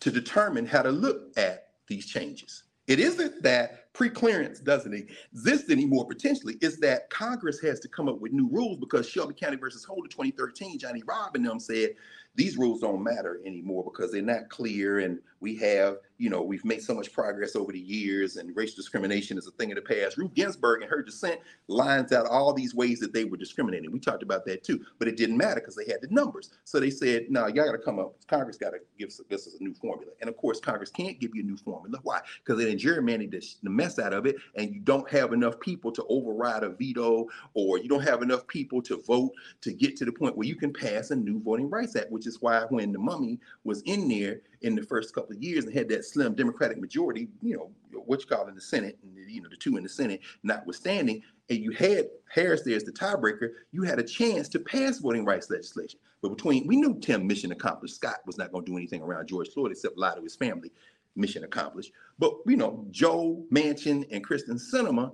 [0.00, 2.63] to determine how to look at these changes.
[2.86, 8.20] It isn't that pre-clearance doesn't exist anymore potentially, it's that Congress has to come up
[8.20, 11.90] with new rules because Shelby County versus Holder 2013, Johnny Robb them said
[12.36, 16.64] these rules don't matter anymore because they're not clear and we have you know we've
[16.64, 19.82] made so much progress over the years and racial discrimination is a thing of the
[19.82, 20.16] past.
[20.16, 23.92] Ruth Ginsburg and her dissent lines out all these ways that they were discriminating.
[23.92, 26.50] We talked about that too but it didn't matter because they had the numbers.
[26.64, 28.14] So they said no y'all got to come up.
[28.26, 30.12] Congress got to give us, this a new formula.
[30.20, 31.98] And of course congress can't give you a new formula.
[32.02, 32.20] Why?
[32.44, 35.92] Because they gerrymandered the, the mess out of it and you don't have enough people
[35.92, 39.30] to override a veto or you don't have enough people to vote
[39.60, 42.23] to get to the point where you can pass a new voting rights act which
[42.26, 45.74] is why when the mummy was in there in the first couple of years and
[45.74, 47.70] had that slim Democratic majority, you know,
[48.06, 51.22] what you call in the Senate, and you know, the two in the Senate notwithstanding,
[51.50, 55.24] and you had Harris there as the tiebreaker, you had a chance to pass voting
[55.24, 56.00] rights legislation.
[56.22, 57.96] But between we knew Tim mission accomplished.
[57.96, 60.70] Scott was not going to do anything around George Floyd except lie to his family.
[61.16, 61.92] Mission accomplished.
[62.18, 65.12] But you know, Joe Manchin and Kyrsten Sinema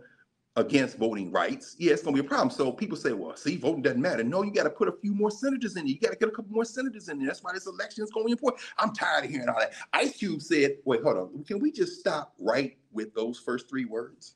[0.57, 2.51] against voting rights, yeah, it's going to be a problem.
[2.51, 4.25] So people say, well, see, voting doesn't matter.
[4.25, 5.93] No, you got to put a few more senators in there.
[5.93, 7.29] You got to get a couple more senators in there.
[7.29, 8.63] That's why this election is going to be important.
[8.79, 9.73] I'm tired of hearing all that.
[9.93, 11.45] Ice Cube said, wait, hold on.
[11.45, 14.35] Can we just stop right with those first three words?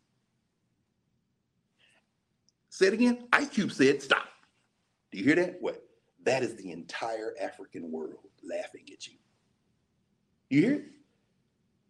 [2.70, 3.28] Say it again.
[3.32, 4.28] Ice Cube said, stop.
[5.10, 5.56] Do you hear that?
[5.60, 5.82] What?
[6.22, 9.14] That is the entire African world laughing at you.
[10.48, 10.84] You hear it?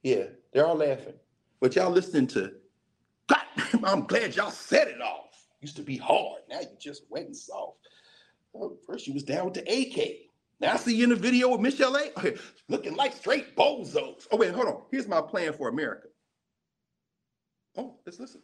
[0.03, 1.15] Yeah, they're all laughing.
[1.61, 2.53] But y'all listening to
[3.87, 5.47] I'm glad y'all set it off.
[5.61, 6.43] Used to be hard.
[6.49, 7.79] Now you just wet and soft.
[8.53, 10.31] Well, first you was down with the AK.
[10.61, 14.27] Now I see you in the video with Michel'le Looking like straight bozos.
[14.31, 14.83] Oh, wait, hold on.
[14.91, 16.09] Here's my plan for America.
[17.77, 18.43] Oh, let's listen.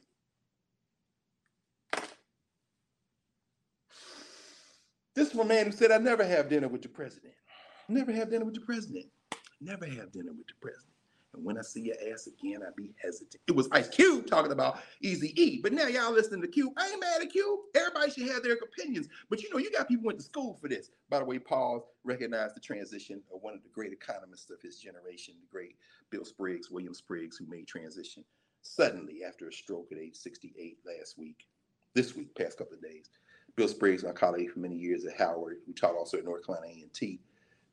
[5.14, 7.34] This is a man who said, I never have dinner with the president.
[7.88, 9.06] Never have dinner with the president.
[9.60, 10.94] Never have dinner with the president.
[11.34, 13.40] And when I see your ass again, I be hesitant.
[13.46, 15.60] It was Ice Cube talking about Easy E.
[15.62, 16.72] But now y'all listening to Cube.
[16.76, 17.60] I ain't mad at Cube.
[17.74, 19.08] Everybody should have their opinions.
[19.28, 20.90] But you know, you got people went to school for this.
[21.08, 24.78] By the way, Paul recognized the transition of one of the great economists of his
[24.78, 25.76] generation, the great
[26.10, 28.24] Bill Spriggs, William Spriggs, who made transition
[28.62, 31.46] suddenly after a stroke at age 68 last week,
[31.94, 33.10] this week, past couple of days.
[33.56, 36.72] Bill Spriggs, my colleague for many years at Howard, who taught also at North Carolina
[36.72, 37.20] A&T.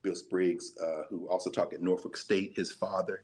[0.03, 3.23] Bill Spriggs, uh, who also taught at Norfolk State, his father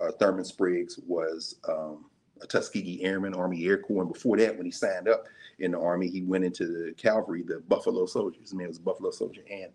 [0.00, 2.06] uh, Thurman Spriggs was um,
[2.40, 4.02] a Tuskegee Airman, Army Air Corps.
[4.02, 5.24] And before that, when he signed up
[5.58, 8.42] in the Army, he went into the cavalry, the Buffalo Soldiers.
[8.42, 9.70] His man was Buffalo Soldier and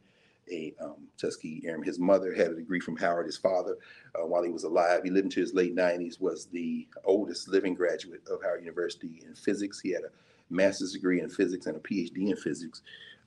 [0.52, 1.86] a um, Tuskegee Airman.
[1.86, 3.28] His mother had a degree from Howard.
[3.28, 3.78] His father,
[4.16, 7.74] uh, while he was alive, he lived into his late 90s, was the oldest living
[7.74, 9.80] graduate of Howard University in physics.
[9.80, 10.10] He had a
[10.50, 12.82] master's degree in physics and a PhD in physics.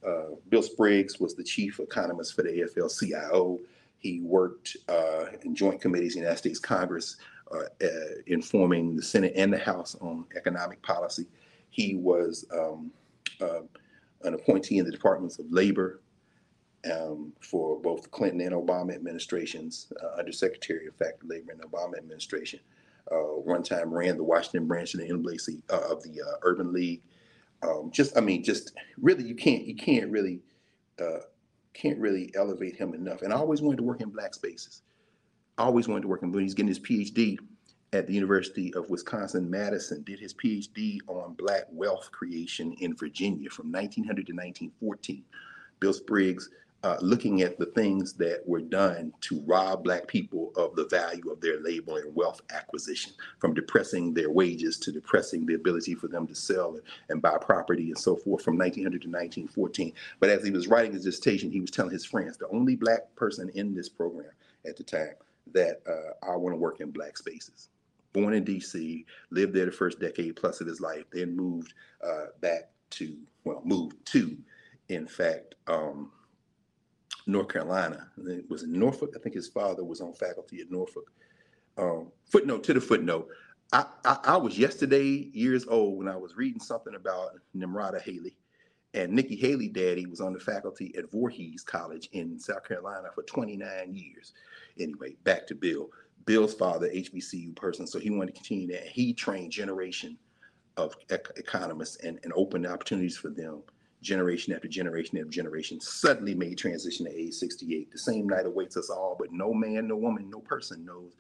[0.07, 3.61] Uh, Bill Spriggs was the chief economist for the AFL CIO.
[4.03, 7.17] He worked uh, in joint committees in the United States Congress,
[7.53, 7.89] uh, uh,
[8.27, 11.27] informing the Senate and the House on economic policy.
[11.71, 12.91] He was um,
[13.41, 13.61] uh,
[14.25, 16.01] an appointee in the Departments of Labor
[16.93, 21.65] um, for both the Clinton and Obama administrations, uh, Undersecretary of Fact Labor in the
[21.65, 22.59] Obama administration.
[23.11, 27.03] Uh, one time ran the Washington branch of the of the Urban League.
[27.63, 30.41] Um, just, I mean, just really, you can't, you can't really
[31.75, 33.23] can't really elevate him enough.
[33.23, 34.83] And I always wanted to work in black spaces.
[35.59, 36.47] I always wanted to work in voting.
[36.47, 37.39] He's getting his PhD
[37.93, 40.03] at the University of Wisconsin Madison.
[40.03, 45.25] Did his PhD on Black wealth creation in Virginia from 1900 to 1914.
[45.81, 46.49] Bill Spriggs
[46.85, 51.31] uh, looking at the things that were done to rob black people of the value
[51.31, 56.09] of their labor and wealth acquisition, from depressing their wages to depressing the ability for
[56.09, 56.77] them to sell
[57.09, 59.93] and buy property and so forth from 1900 to 1914.
[60.19, 63.15] But as he was writing his dissertation, he was telling his friends, the only black
[63.15, 64.31] person in this program
[64.67, 65.15] at the time
[65.53, 67.69] that uh, I want to work in black spaces.
[68.13, 72.27] Born in DC, lived there the first decade plus of his life, then moved uh,
[72.41, 74.37] back to, well, moved to,
[74.89, 76.11] in fact, um,
[77.27, 78.09] North Carolina.
[78.27, 79.15] It was in Norfolk.
[79.17, 81.11] I think his father was on faculty at Norfolk.
[81.79, 83.29] Um, footnote to the footnote.
[83.73, 88.37] I, I, I, was yesterday years old when I was reading something about Nimarata Haley.
[88.93, 93.23] And Nikki Haley daddy was on the faculty at Voorhees College in South Carolina for
[93.23, 94.35] 29 years.
[94.79, 95.89] Anyway, back to Bill.
[96.27, 98.87] Bill's father, HBCU person, so he wanted to continue that.
[98.87, 100.19] He trained generation
[100.77, 103.63] of economists and, and opened opportunities for them
[104.03, 107.91] generation after generation after generation suddenly made transition to age 68.
[107.91, 111.13] The same night awaits us all, but no man, no woman, no person knows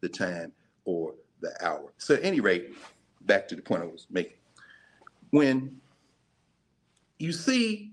[0.00, 0.52] the time
[0.84, 1.92] or the hour.
[1.98, 2.74] So, at any rate,
[3.22, 4.36] back to the point I was making.
[5.30, 5.80] When
[7.18, 7.92] you see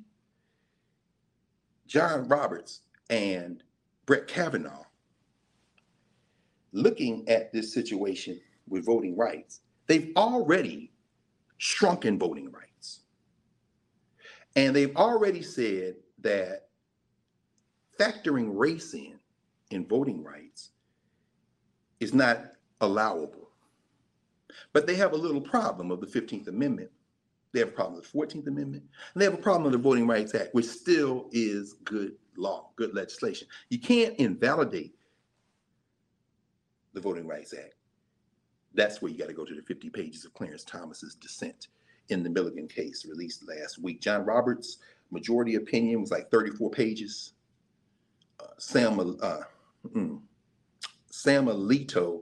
[1.88, 3.64] John Roberts and
[4.06, 4.84] Brett Kavanaugh
[6.72, 10.92] looking at this situation with voting rights, they've already
[11.58, 12.69] shrunken voting rights.
[14.56, 16.68] And they've already said that
[18.00, 19.20] factoring race in
[19.72, 20.72] in voting rights
[22.00, 23.50] is not allowable.
[24.74, 26.90] But they have a little problem of the 15th Amendment.
[27.52, 28.84] They have a problem with the 14th Amendment.
[29.14, 32.70] And they have a problem with the Voting Rights Act, which still is good law,
[32.76, 33.48] good legislation.
[33.70, 34.96] You can't invalidate
[36.94, 37.76] the Voting Rights Act.
[38.74, 41.68] That's where you got to go to the 50 pages of Clarence Thomas's dissent
[42.10, 44.02] in the Milligan case released last week.
[44.02, 44.78] John Roberts'
[45.12, 47.34] majority opinion was like 34 pages.
[48.40, 49.40] Uh, Sam uh,
[49.88, 50.20] mm,
[51.10, 52.22] Sam Alito,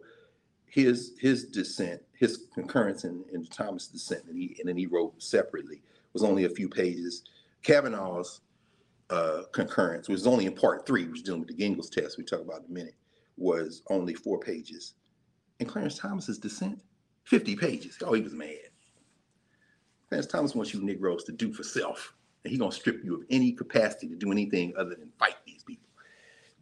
[0.65, 5.21] his his dissent, his concurrence in, in Thomas' dissent, and he and then he wrote
[5.21, 5.81] separately
[6.13, 7.23] was only a few pages.
[7.61, 8.41] Kavanaugh's
[9.09, 12.23] uh, concurrence, was only in part three, which is dealing with the Gingles test we
[12.23, 12.95] talk about in a minute,
[13.37, 14.93] was only four pages.
[15.59, 16.81] And Clarence Thomas's dissent,
[17.25, 17.97] 50 pages.
[18.01, 18.66] Oh, he was mad.
[20.09, 22.13] Clarence Thomas wants you Negroes to do for self.
[22.43, 25.63] And he's gonna strip you of any capacity to do anything other than fight these
[25.63, 25.89] people.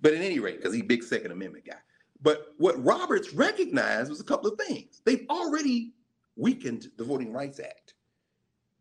[0.02, 1.78] But at any rate, because he's big Second Amendment guy.
[2.22, 5.02] But what Roberts recognized was a couple of things.
[5.06, 5.94] They've already
[6.36, 7.94] weakened the Voting Rights Act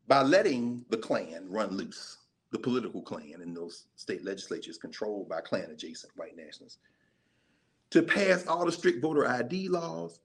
[0.06, 2.18] by letting the Klan run loose,
[2.50, 6.78] the political Klan in those state legislatures controlled by Klan adjacent white nationalists,
[7.90, 10.20] to pass all the strict voter ID laws,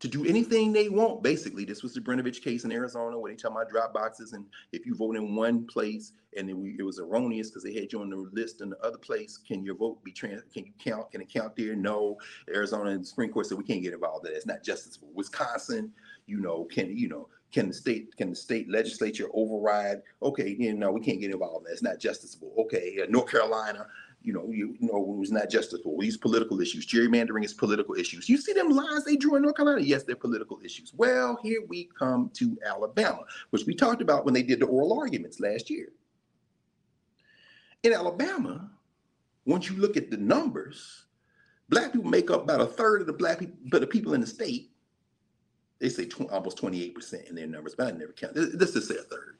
[0.00, 1.22] to do anything they want.
[1.22, 4.44] Basically, this was the Brnovich case in Arizona where they tell my drop boxes, and
[4.72, 8.00] if you vote in one place and it, it was erroneous because they had you
[8.02, 10.42] on the list in the other place, can your vote be trans?
[10.52, 11.10] Can you count?
[11.10, 11.74] Can it count there?
[11.74, 12.18] No.
[12.54, 14.26] Arizona and the Supreme Court said we can't get involved.
[14.26, 14.98] That it's not justice.
[15.14, 15.92] Wisconsin,
[16.26, 17.28] you know, can you know?
[17.52, 20.02] Can the state can the state legislature override?
[20.20, 21.66] Okay, you know, we can't get involved.
[21.66, 22.54] That's not justiciable.
[22.58, 23.86] Okay, uh, North Carolina,
[24.26, 26.00] you know, you, know, it was not justifiable.
[26.00, 28.28] These political issues, gerrymandering is political issues.
[28.28, 29.80] You see them lines they drew in North Carolina?
[29.80, 30.92] Yes, they're political issues.
[30.96, 33.20] Well, here we come to Alabama,
[33.50, 35.90] which we talked about when they did the oral arguments last year.
[37.84, 38.68] In Alabama,
[39.44, 41.04] once you look at the numbers,
[41.68, 44.20] black people make up about a third of the black people, but the people in
[44.20, 44.72] the state,
[45.78, 48.32] they say tw- almost 28% in their numbers, but I never count.
[48.34, 49.38] Let's just say a third.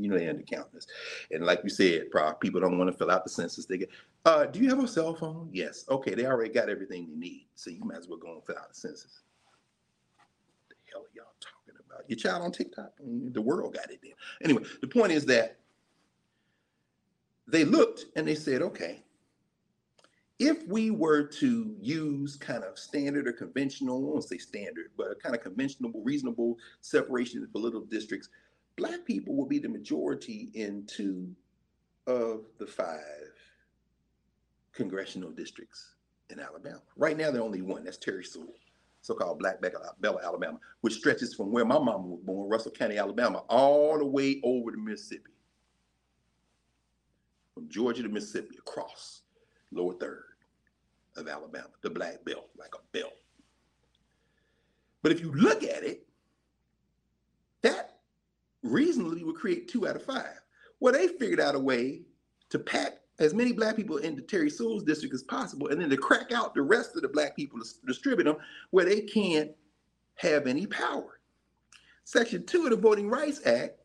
[0.00, 0.86] You know they undercount this.
[1.30, 3.66] And like you said, Prof, people don't want to fill out the census.
[3.66, 3.90] They get,
[4.24, 5.48] uh, do you have a cell phone?
[5.52, 5.84] Yes.
[5.88, 7.46] Okay, they already got everything they need.
[7.54, 9.22] So you might as well go and fill out the census.
[10.16, 12.08] What the hell are y'all talking about?
[12.08, 12.92] Your child on TikTok?
[13.00, 14.12] The world got it then.
[14.42, 15.58] Anyway, the point is that
[17.46, 19.02] they looked and they said, okay,
[20.38, 25.10] if we were to use kind of standard or conventional, I won't say standard, but
[25.10, 28.28] a kind of conventional, reasonable separation of political districts,
[28.78, 31.34] black people will be the majority in two
[32.06, 33.34] of the five
[34.72, 35.96] congressional districts
[36.30, 36.80] in Alabama.
[36.96, 37.84] Right now, they're only one.
[37.84, 38.54] That's Terry Sewell,
[39.02, 43.38] so-called Black Bella, Alabama, which stretches from where my mama was born, Russell County, Alabama,
[43.48, 45.32] all the way over to Mississippi.
[47.54, 49.22] From Georgia to Mississippi, across
[49.72, 50.24] lower third
[51.16, 53.12] of Alabama, the black belt, like a belt.
[55.02, 56.07] But if you look at it,
[58.62, 60.40] reasonably would create two out of five.
[60.80, 62.02] Well, they figured out a way
[62.50, 65.96] to pack as many black people into Terry Sewell's district as possible, and then to
[65.96, 68.36] crack out the rest of the black people to distribute them
[68.70, 69.50] where they can't
[70.16, 71.20] have any power.
[72.04, 73.80] Section two of the Voting Rights Act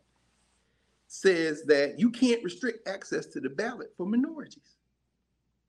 [1.07, 4.77] says that you can't restrict access to the ballot for minorities.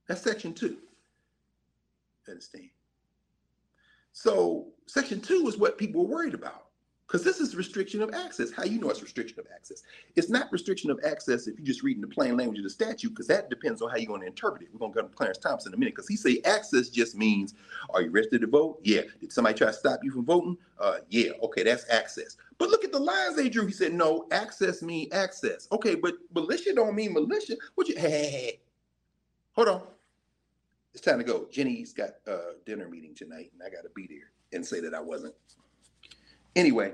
[0.07, 0.77] That's section two.
[2.27, 2.69] Understand?
[4.13, 6.64] So section two is what people were worried about
[7.07, 8.51] because this is restriction of access.
[8.51, 9.83] How you know it's restriction of access?
[10.15, 13.09] It's not restriction of access if you're just reading the plain language of the statute,
[13.09, 14.69] because that depends on how you're going to interpret it.
[14.73, 17.15] We're going to go to Clarence Thompson in a minute, because he say access just
[17.15, 17.53] means,
[17.91, 18.79] are you registered to vote?
[18.83, 19.01] Yeah.
[19.21, 20.57] Did somebody try to stop you from voting?
[20.79, 21.31] Uh, yeah.
[21.43, 22.37] Okay, that's access.
[22.57, 23.67] But look at the lines they drew.
[23.67, 25.67] He said, no, access mean access.
[25.71, 27.55] Okay, but militia don't mean militia.
[27.75, 27.95] What you?
[27.97, 28.59] Hey, hey, hey.
[29.51, 29.83] hold on.
[30.93, 31.47] It's time to go.
[31.51, 34.93] Ginni's got a dinner meeting tonight, and I got to be there and say that
[34.93, 35.35] I wasn't.
[36.55, 36.93] Anyway,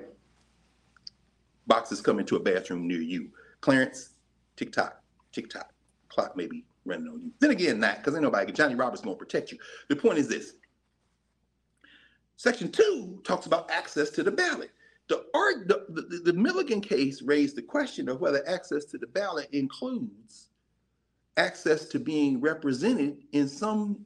[1.67, 3.29] boxes coming to a bathroom near you.
[3.61, 4.11] Clarence,
[4.55, 5.01] tick tock,
[5.31, 5.71] tick tock.
[6.09, 7.31] Clock maybe running on you.
[7.39, 8.51] Then again, not because ain't nobody.
[8.51, 9.57] Johnny Roberts gonna protect you.
[9.87, 10.53] The point is this.
[12.37, 14.71] Section two talks about access to the ballot.
[15.07, 15.25] The,
[15.67, 20.49] the, the, the Milligan case raised the question of whether access to the ballot includes
[21.37, 24.05] access to being represented in some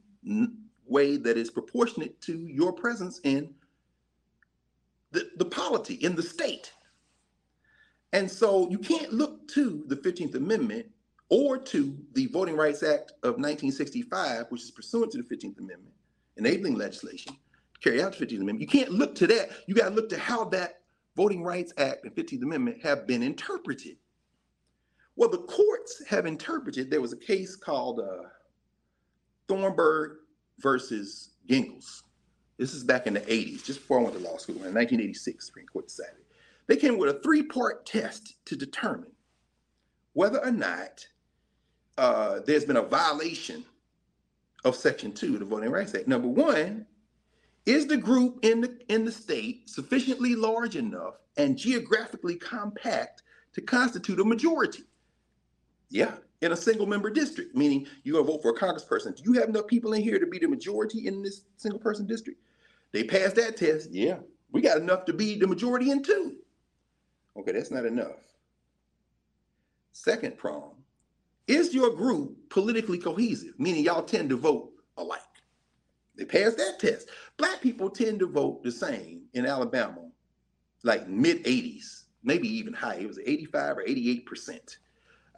[0.86, 3.54] way that is proportionate to your presence in
[5.16, 6.70] the, the polity, in the state.
[8.12, 10.86] And so you can't look to the 15th Amendment
[11.30, 15.94] or to the Voting Rights Act of 1965, which is pursuant to the 15th Amendment,
[16.36, 18.60] enabling legislation to carry out the 15th Amendment.
[18.60, 19.50] You can't look to that.
[19.66, 20.80] You got to look to how that
[21.16, 23.96] Voting Rights Act and 15th Amendment have been interpreted.
[25.16, 28.28] Well, the courts have interpreted, there was a case called uh,
[29.48, 30.18] Thornburgh
[30.58, 32.02] versus Gingles.
[32.58, 34.56] This is back in the 80s, just before I went to law school.
[34.56, 36.14] In 1986, Supreme Court decided.
[36.66, 39.12] They came with a three part test to determine
[40.14, 41.06] whether or not
[41.98, 43.64] uh, there's been a violation
[44.64, 46.08] of Section 2 of the Voting Rights Act.
[46.08, 46.86] Number one,
[47.66, 53.22] is the group in the, in the state sufficiently large enough and geographically compact
[53.54, 54.84] to constitute a majority?
[55.88, 59.16] Yeah, in a single member district, meaning you're going to vote for a congressperson.
[59.16, 62.06] Do you have enough people in here to be the majority in this single person
[62.06, 62.40] district?
[62.92, 63.90] They passed that test.
[63.90, 64.18] Yeah,
[64.52, 66.36] we got enough to be the majority in two.
[67.36, 68.16] Okay, that's not enough.
[69.92, 70.74] Second prong
[71.46, 75.20] is your group politically cohesive, meaning y'all tend to vote alike?
[76.16, 77.08] They passed that test.
[77.36, 80.08] Black people tend to vote the same in Alabama,
[80.82, 82.96] like mid 80s, maybe even high.
[82.96, 84.78] It was 85 or 88 percent.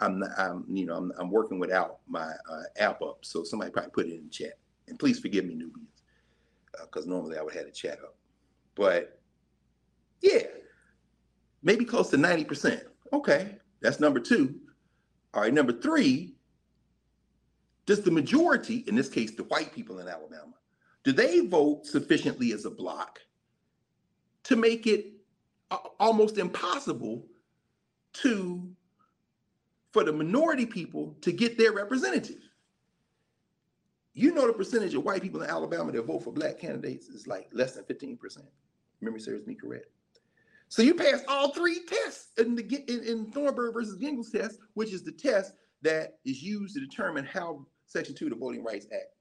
[0.00, 3.90] I'm, I'm, you know, I'm, I'm working without my uh, app up, so somebody probably
[3.90, 4.58] put it in the chat.
[4.88, 6.02] And please forgive me, Nubians,
[6.82, 8.16] because uh, normally I would have a chat up.
[8.74, 9.20] But
[10.20, 10.44] yeah,
[11.62, 12.82] maybe close to 90%.
[13.12, 14.54] Okay, that's number two.
[15.34, 16.34] All right, number three,
[17.86, 20.54] does the majority, in this case, the white people in Alabama,
[21.04, 23.18] do they vote sufficiently as a block
[24.44, 25.06] to make it
[25.98, 27.26] almost impossible
[28.14, 28.70] to
[29.92, 32.42] for the minority people to get their representative?
[34.14, 37.26] You know the percentage of white people in Alabama that vote for black candidates is
[37.26, 38.38] like less than 15%.
[39.00, 39.86] Memory serves me correct.
[40.68, 44.92] So you pass all three tests in the in, in Thornburgh versus Gingles test, which
[44.92, 48.86] is the test that is used to determine how Section 2 of the Voting Rights
[48.92, 49.14] Act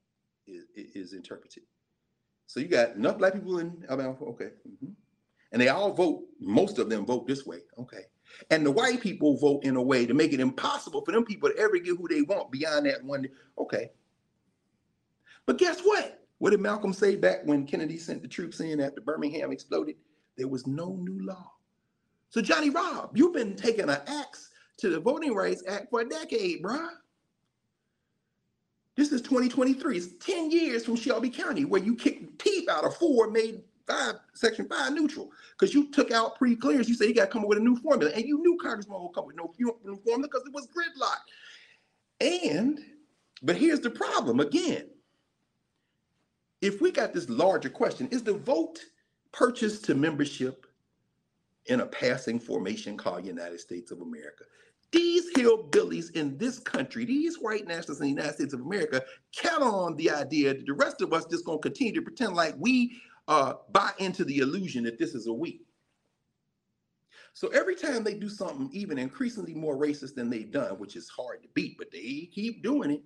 [0.46, 1.62] is, is interpreted.
[2.46, 4.50] So you got enough black people in Alabama, okay.
[4.68, 4.92] Mm-hmm.
[5.52, 8.04] And they all vote, most of them vote this way, okay.
[8.50, 11.48] And the white people vote in a way to make it impossible for them people
[11.48, 13.28] to ever get who they want beyond that one.
[13.58, 13.90] Okay.
[15.46, 16.20] But guess what?
[16.38, 19.96] What did Malcolm say back when Kennedy sent the troops in after Birmingham exploded?
[20.36, 21.52] There was no new law.
[22.30, 26.08] So Johnny Rob, you've been taking an axe to the Voting Rights Act for a
[26.08, 26.90] decade, bruh.
[28.96, 29.96] This is 2023.
[29.96, 34.14] It's 10 years from Shelby County, where you kicked teeth out of four, made five,
[34.34, 36.88] section five neutral, because you took out pre-clearance.
[36.88, 39.02] You said you got to come up with a new formula, and you knew Congressman
[39.02, 41.18] would come with no new formula because it was gridlock.
[42.20, 42.80] And,
[43.42, 44.88] but here's the problem again.
[46.60, 48.80] If we got this larger question, is the vote
[49.32, 50.66] purchased to membership
[51.66, 54.44] in a passing formation called United States of America.
[54.90, 59.04] These hillbillies in this country, these white nationalists in the United States of America,
[59.36, 62.54] count on the idea that the rest of us just gonna continue to pretend like
[62.58, 62.98] we
[63.28, 65.60] uh, buy into the illusion that this is a we.
[67.34, 71.08] So every time they do something even increasingly more racist than they've done, which is
[71.08, 73.02] hard to beat, but they keep doing it,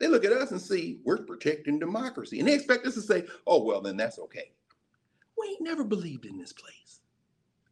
[0.00, 2.40] they look at us and see we're protecting democracy.
[2.40, 4.52] And they expect us to say, oh, well, then that's okay.
[5.38, 7.00] We ain't never believed in this place.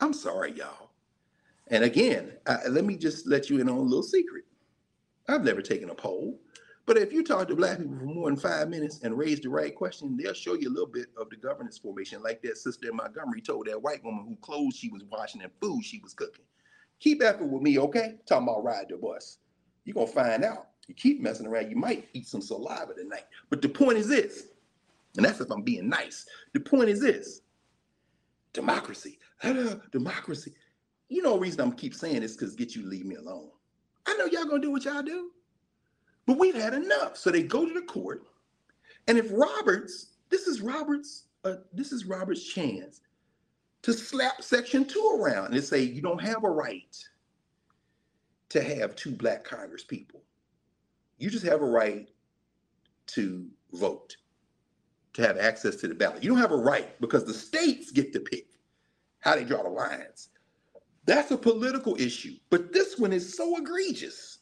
[0.01, 0.91] I'm sorry, y'all.
[1.69, 4.45] And again, I, let me just let you in on a little secret.
[5.29, 6.39] I've never taken a poll
[6.87, 9.49] But if you talk to black people for more than five minutes and raise the
[9.49, 12.89] right question, they'll show you a little bit of the governance formation, like that sister
[12.89, 16.15] in Montgomery told that white woman who clothes she was washing and food she was
[16.15, 16.45] cooking.
[17.01, 18.15] Keep effing with me, okay?
[18.27, 19.39] Talking about ride the bus.
[19.85, 20.69] You're gonna find out.
[20.87, 23.25] You keep messing around, you might eat some saliva tonight.
[23.51, 24.45] But the point is this,
[25.17, 26.25] and that's if I'm being nice.
[26.55, 27.41] The point is this
[28.53, 29.19] democracy,
[29.91, 30.53] democracy.
[31.09, 33.51] You know, the reason I'm keep saying this because get you leave me alone.
[34.07, 35.33] I know y'all gonna do what y'all do.
[36.27, 37.17] But we've had enough.
[37.17, 38.25] So they go to the court.
[39.07, 43.01] And if Roberts, this is Roberts, uh, this is Roberts' chance
[43.83, 46.97] to slap Section 2 around and say, you don't have a right
[48.49, 50.23] to have two black Congress people.
[51.19, 52.09] You just have a right
[53.09, 54.17] to vote,
[55.13, 56.23] to have access to the ballot.
[56.23, 58.49] You don't have a right because the states get to pick
[59.21, 60.29] how they draw the lines.
[61.05, 62.35] That's a political issue.
[62.51, 64.36] But this one is so egregious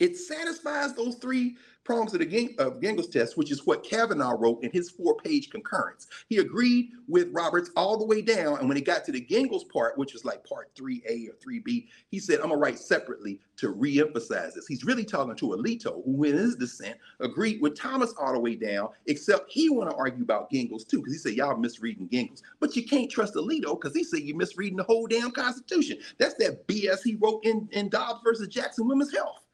[0.00, 1.56] it satisfies those three
[1.86, 6.08] prongs of the of Gingles test, which is what Kavanaugh wrote in his four-page concurrence.
[6.28, 9.64] He agreed with Roberts all the way down, and when he got to the Gingles
[9.64, 13.70] part, which was like part 3A or 3B, he said, I'm gonna write separately to
[13.70, 14.66] re-emphasize this.
[14.66, 18.56] He's really talking to Alito, who in his dissent agreed with Thomas all the way
[18.56, 22.42] down, except he want to argue about Gingles too, because he said, y'all misreading Gingles.
[22.58, 25.98] But you can't trust Alito because he said you're misreading the whole damn Constitution.
[26.18, 29.45] That's that BS he wrote in, in Dobbs versus Jackson Women's Health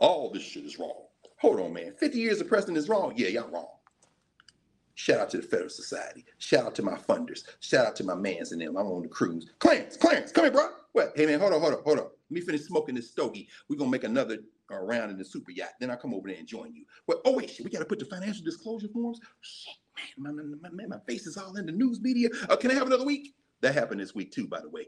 [0.00, 1.04] all this shit is wrong.
[1.38, 1.94] Hold on, man.
[1.98, 3.12] 50 years of precedent is wrong.
[3.16, 3.68] Yeah, y'all wrong.
[4.94, 6.26] Shout out to the Federal Society.
[6.38, 7.44] Shout out to my funders.
[7.60, 8.76] Shout out to my mans and them.
[8.76, 9.48] I'm on the cruise.
[9.58, 10.68] Clarence, Clarence, come here, bro.
[10.92, 11.12] What?
[11.16, 12.04] Hey, man, hold on, hold on, hold on.
[12.04, 13.48] Let me finish smoking this stogie.
[13.68, 14.38] We're going to make another
[14.70, 15.70] uh, round in the super yacht.
[15.80, 16.84] Then I'll come over there and join you.
[17.06, 19.20] Well, oh, wait, shit, we got to put the financial disclosure forms.
[19.40, 19.74] Shit,
[20.18, 22.28] man, my, my, my, my face is all in the news media.
[22.48, 23.34] Uh, can I have another week?
[23.62, 24.86] That happened this week, too, by the way.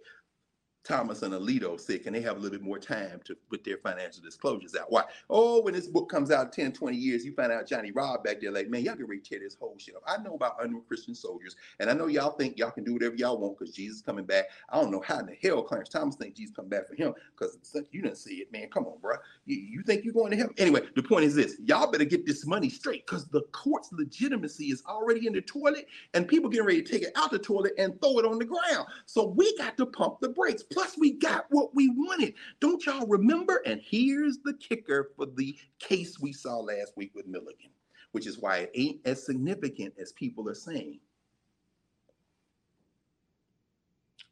[0.84, 3.76] Thomas and Alito said, can they have a little bit more time to put their
[3.78, 4.90] financial disclosures out?
[4.90, 5.04] Why?
[5.30, 8.40] Oh, when this book comes out 10, 20 years, you find out Johnny Robb back
[8.40, 10.02] there, like, man, y'all can ready tear this whole shit up.
[10.06, 13.38] I know about unchristian soldiers, and I know y'all think y'all can do whatever y'all
[13.38, 14.46] want because Jesus is coming back.
[14.70, 17.14] I don't know how in the hell Clarence Thomas thinks Jesus come back for him
[17.38, 17.58] because
[17.92, 18.68] you didn't see it, man.
[18.68, 19.16] Come on, bro.
[19.44, 20.54] You, you think you're going to heaven?
[20.58, 24.66] Anyway, the point is this y'all better get this money straight because the court's legitimacy
[24.66, 27.72] is already in the toilet, and people getting ready to take it out the toilet
[27.78, 28.88] and throw it on the ground.
[29.06, 30.64] So we got to pump the brakes.
[30.72, 32.34] Plus, we got what we wanted.
[32.60, 33.62] Don't y'all remember?
[33.66, 37.70] And here's the kicker for the case we saw last week with Milligan,
[38.12, 41.00] which is why it ain't as significant as people are saying.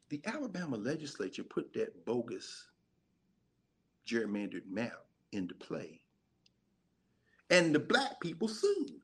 [0.09, 2.67] The Alabama legislature put that bogus
[4.07, 6.01] gerrymandered map into play.
[7.49, 9.01] And the black people sued,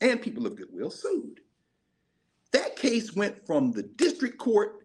[0.00, 1.40] and people of goodwill sued.
[2.52, 4.81] That case went from the district court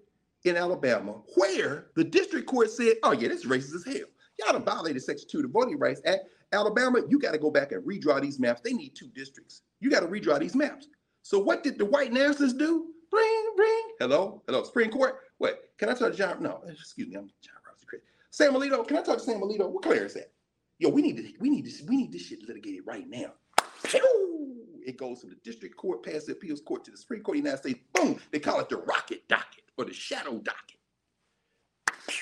[0.47, 4.07] in Alabama where the district court said, oh, yeah, this is racist as hell.
[4.39, 6.25] Y'all done violated Section 2 of the Voting Rights Act.
[6.53, 8.61] Alabama, you got to go back and redraw these maps.
[8.61, 9.63] They need two districts.
[9.79, 10.87] You got to redraw these maps.
[11.23, 12.87] So what did the white nationalists do?
[13.11, 13.83] Bring, bring.
[13.99, 15.15] Hello, hello, Supreme Court.
[15.39, 15.61] What?
[15.77, 16.41] Can I talk to John?
[16.41, 18.01] No, excuse me, I'm John Ross.
[18.29, 19.69] Sam Alito, can I talk to Sam Alito?
[19.69, 20.31] What Claire is that?
[20.79, 23.33] Yo, we need to, we need this, we need this shit litigated right now.
[24.85, 27.43] It goes from the district court, past the appeals court to the Supreme Court of
[27.43, 27.79] the United States.
[27.93, 28.19] Boom!
[28.31, 30.77] They call it the rocket docket or the shadow docket.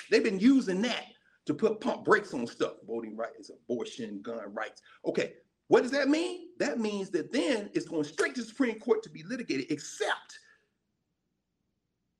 [0.10, 1.06] They've been using that
[1.46, 4.82] to put pump brakes on stuff, voting rights, abortion, gun rights.
[5.06, 5.34] Okay,
[5.68, 6.48] what does that mean?
[6.60, 10.40] That means that then it's going straight to the Supreme Court to be litigated, except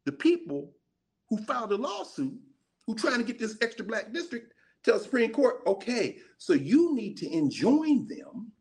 [0.06, 0.72] the people
[1.30, 2.38] who filed the lawsuit,
[2.86, 4.54] who trying to get this extra black district,
[4.84, 8.52] tell the Supreme Court, okay, so you need to enjoin them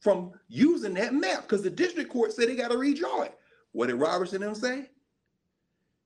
[0.00, 3.37] from using that map because the district court said they got to redraw it.
[3.72, 4.90] What did Robertson them say?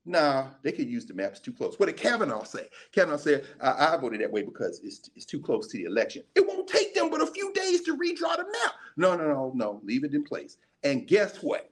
[0.05, 1.79] Nah, they could use the maps too close.
[1.79, 2.69] What did Kavanaugh say?
[2.91, 6.25] Kavanaugh said, I, I voted that way because it's, it's too close to the election.
[6.35, 8.75] It won't take them but a few days to redraw the map.
[8.97, 9.81] No, no, no, no.
[9.85, 10.57] Leave it in place.
[10.83, 11.72] And guess what?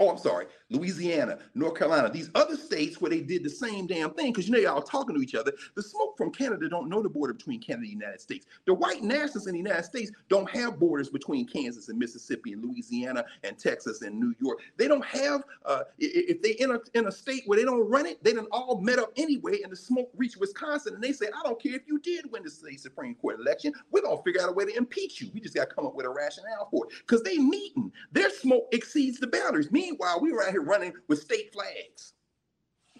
[0.00, 4.10] Oh, I'm sorry, Louisiana, North Carolina, these other states where they did the same damn
[4.10, 5.52] thing, because you know y'all talking to each other.
[5.74, 8.46] The smoke from Canada don't know the border between Canada and the United States.
[8.66, 12.62] The white nationalists in the United States don't have borders between Kansas and Mississippi and
[12.62, 14.60] Louisiana and Texas and New York.
[14.76, 18.06] They don't have, uh, if they in a, in a state where they don't run
[18.06, 21.26] it, they done all met up anyway, and the smoke reached Wisconsin, and they say,
[21.26, 24.42] I don't care if you did win the state Supreme Court election, we're gonna figure
[24.42, 25.30] out a way to impeach you.
[25.32, 26.92] We just gotta come up with a rationale for it.
[27.00, 29.72] Because they meeting, their smoke exceeds the boundaries.
[29.78, 32.14] Me Meanwhile, we were out here running with state flags.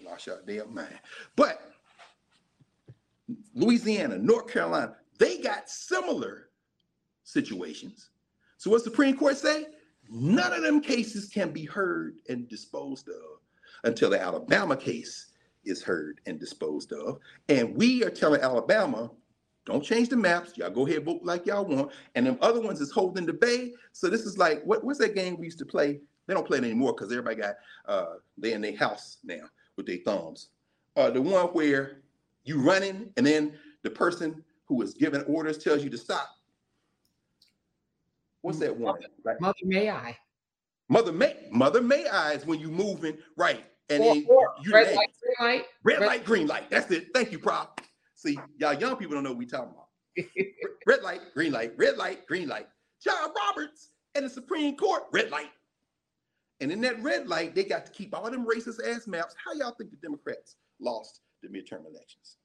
[0.05, 0.99] Lost your damn mind.
[1.37, 1.61] But
[3.55, 6.51] Louisiana, North Carolina, they got similar
[7.25, 8.11] situations.
[8.59, 9.67] So what the Supreme Court say?
[10.09, 13.41] None of them cases can be heard and disposed of
[13.85, 15.27] until the Alabama case
[15.65, 17.19] is heard and disposed of.
[17.49, 19.11] And we are telling Alabama,
[19.67, 20.57] Don't change the maps.
[20.57, 21.93] Y'all go ahead vote like y'all want.
[22.15, 23.75] And them other ones is holding the bay.
[23.93, 26.01] So this is like what, what's that game we used to play?
[26.29, 27.57] They don't play it anymore because everybody got
[27.87, 29.47] uh they in their house now
[29.77, 30.51] with their thumbs.
[30.95, 32.03] Uh the one where
[32.45, 36.29] you running and then the person who is giving orders tells you to stop.
[38.43, 39.01] What's that one?
[39.25, 40.17] Like, Mother May I.
[40.89, 43.65] Mother May Mother May I is when you moving right.
[43.91, 45.65] And Or, then or you red light, green light.
[45.83, 46.71] red red- light, green light.
[46.71, 47.09] That's it.
[47.15, 47.81] Thank you, Prop.
[48.15, 50.27] See, y'all young people don't know what we talking about.
[50.87, 52.69] red light, green light, red light, green light.
[53.03, 55.51] John Roberts and the Supreme Court, red light.
[56.61, 59.35] And in that red light, they got to keep all them racist ass maps.
[59.45, 62.37] How y'all think the Democrats lost the midterm elections?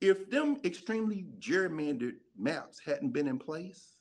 [0.00, 3.96] If them extremely gerrymandered maps hadn't been in place,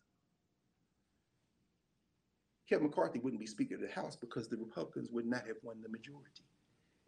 [2.68, 5.82] Kevin McCarthy wouldn't be Speaker of the House because the Republicans would not have won
[5.82, 6.44] the majority.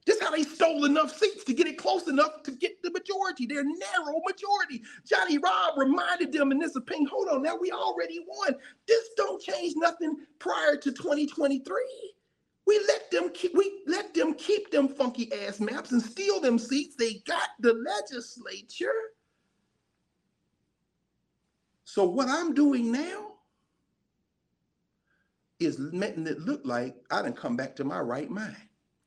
[0.06, 3.48] This how they stole enough seats to get it close enough to get the majority.
[3.48, 4.84] Their narrow majority.
[5.04, 8.56] Johnny Robb reminded them in this opinion, hold on, now we already won.
[8.88, 11.76] This don't change nothing prior to 2023.
[12.68, 16.58] We let them keep we let them keep them funky ass maps and steal them
[16.60, 16.96] seats.
[16.98, 18.88] They got the legislature.
[21.86, 23.34] So what I'm doing now
[25.60, 28.56] is making it look like I didn't come back to my right mind.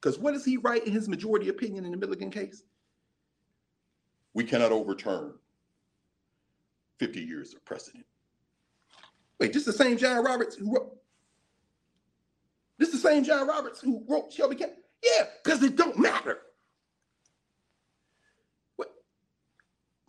[0.00, 2.62] Because what does he write in his majority opinion in the Milligan case?
[4.34, 5.34] We cannot overturn
[6.98, 8.04] 50 years of precedent.
[9.40, 10.96] Wait, just the same John Roberts who wrote.
[12.78, 14.74] This the same John Roberts who wrote Shelby County?
[15.02, 16.38] Yeah, because it don't matter.
[18.76, 18.90] What?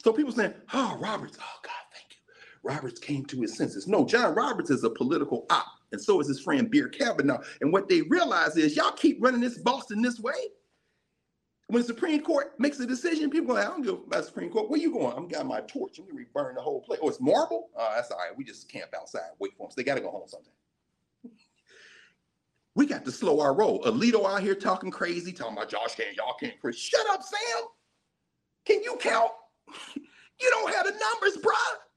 [0.03, 2.17] So people saying, oh, Roberts, oh God, thank you.
[2.63, 3.87] Roberts came to his senses.
[3.87, 7.41] No, John Roberts is a political op, and so is his friend Beer Kavanaugh.
[7.61, 10.33] And what they realize is y'all keep running this Boston this way.
[11.67, 14.71] When the Supreme Court makes a decision, people go, I don't give about Supreme Court.
[14.71, 15.15] Where you going?
[15.15, 15.99] I'm got my torch.
[15.99, 16.99] I'm gonna burn the whole place.
[17.03, 17.69] Oh, it's marble?
[17.77, 18.35] Oh, that's all right.
[18.35, 19.71] We just camp outside, wait for them.
[19.71, 20.53] So they gotta go home sometime.
[22.75, 23.83] We got to slow our roll.
[23.83, 26.57] Alito out here talking crazy, talking about Josh can't, y'all can't.
[26.61, 26.77] Chris.
[26.77, 27.63] Shut up, Sam.
[28.65, 29.31] Can you count?
[29.95, 31.88] you don't have the numbers, bruh.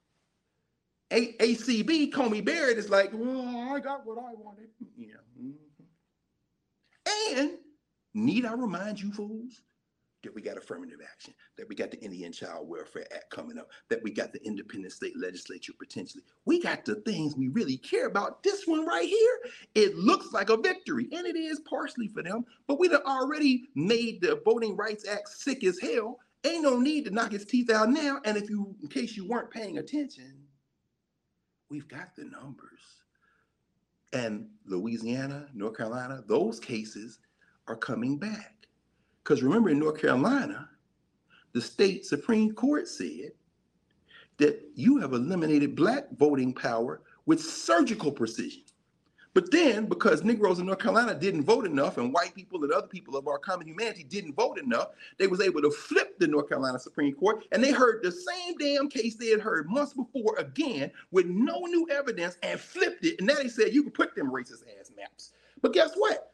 [1.12, 4.68] A- ACB, Coney Barrett is like, well, I got what I wanted.
[4.97, 5.14] Yeah.
[5.40, 5.55] mhm.
[7.39, 7.59] And
[8.14, 9.62] need I remind you fools
[10.22, 13.68] that we got affirmative action, that we got the Indian Child Welfare Act coming up,
[13.90, 16.24] that we got the independent state legislature potentially.
[16.44, 18.43] We got the things we really care about.
[18.43, 19.39] This one right here,
[19.74, 23.68] it looks like a victory, and it is partially for them, but we have already
[23.74, 26.18] made the Voting Rights Act sick as hell.
[26.44, 28.20] Ain't no need to knock its teeth out now.
[28.24, 30.34] And if you, in case you weren't paying attention,
[31.72, 32.80] we've got the numbers.
[34.12, 37.18] And Louisiana, North Carolina, those cases
[37.66, 38.66] are coming back.
[39.24, 40.68] Because remember, in North Carolina,
[41.54, 43.32] the state Supreme Court said
[44.36, 48.64] that you have eliminated black voting power with surgical precision.
[49.34, 52.86] But then, because Negroes in North Carolina didn't vote enough, and white people and other
[52.86, 54.88] people of our common humanity didn't vote enough,
[55.18, 58.59] they was able to flip the North Carolina Supreme Court, and they heard the same
[58.59, 63.18] damn case they had heard months before again with no new evidence and flipped it.
[63.18, 65.32] And now they said you can put them racist ass maps.
[65.62, 66.28] But guess what?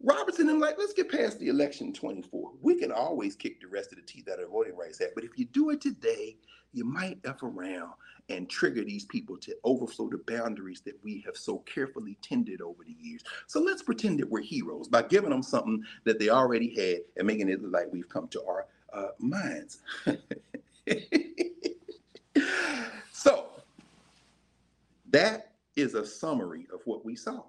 [0.00, 2.52] Robertson and like, let's get past the election 24.
[2.62, 5.12] We can always kick the rest of the teeth out of the Voting Rights Act.
[5.16, 6.36] But if you do it today,
[6.72, 7.92] you might F around
[8.28, 12.84] and trigger these people to overflow the boundaries that we have so carefully tended over
[12.84, 13.22] the years.
[13.46, 17.26] So let's pretend that we're heroes by giving them something that they already had and
[17.26, 19.78] making it look like we've come to our uh, minds.
[23.12, 23.46] so
[25.10, 27.42] that is a summary of what we saw.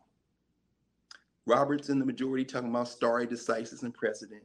[1.45, 4.43] Roberts in the majority talking about stare decisis and precedent.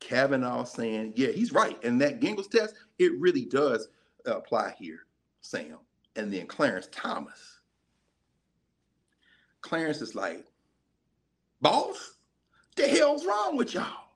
[0.00, 1.82] Kavanaugh saying, yeah, he's right.
[1.84, 3.88] And that Gingles test, it really does
[4.26, 5.00] uh, apply here,
[5.40, 5.78] Sam.
[6.16, 7.60] And then Clarence Thomas.
[9.60, 10.44] Clarence is like,
[11.60, 12.14] boss,
[12.76, 14.06] the hell's wrong with y'all?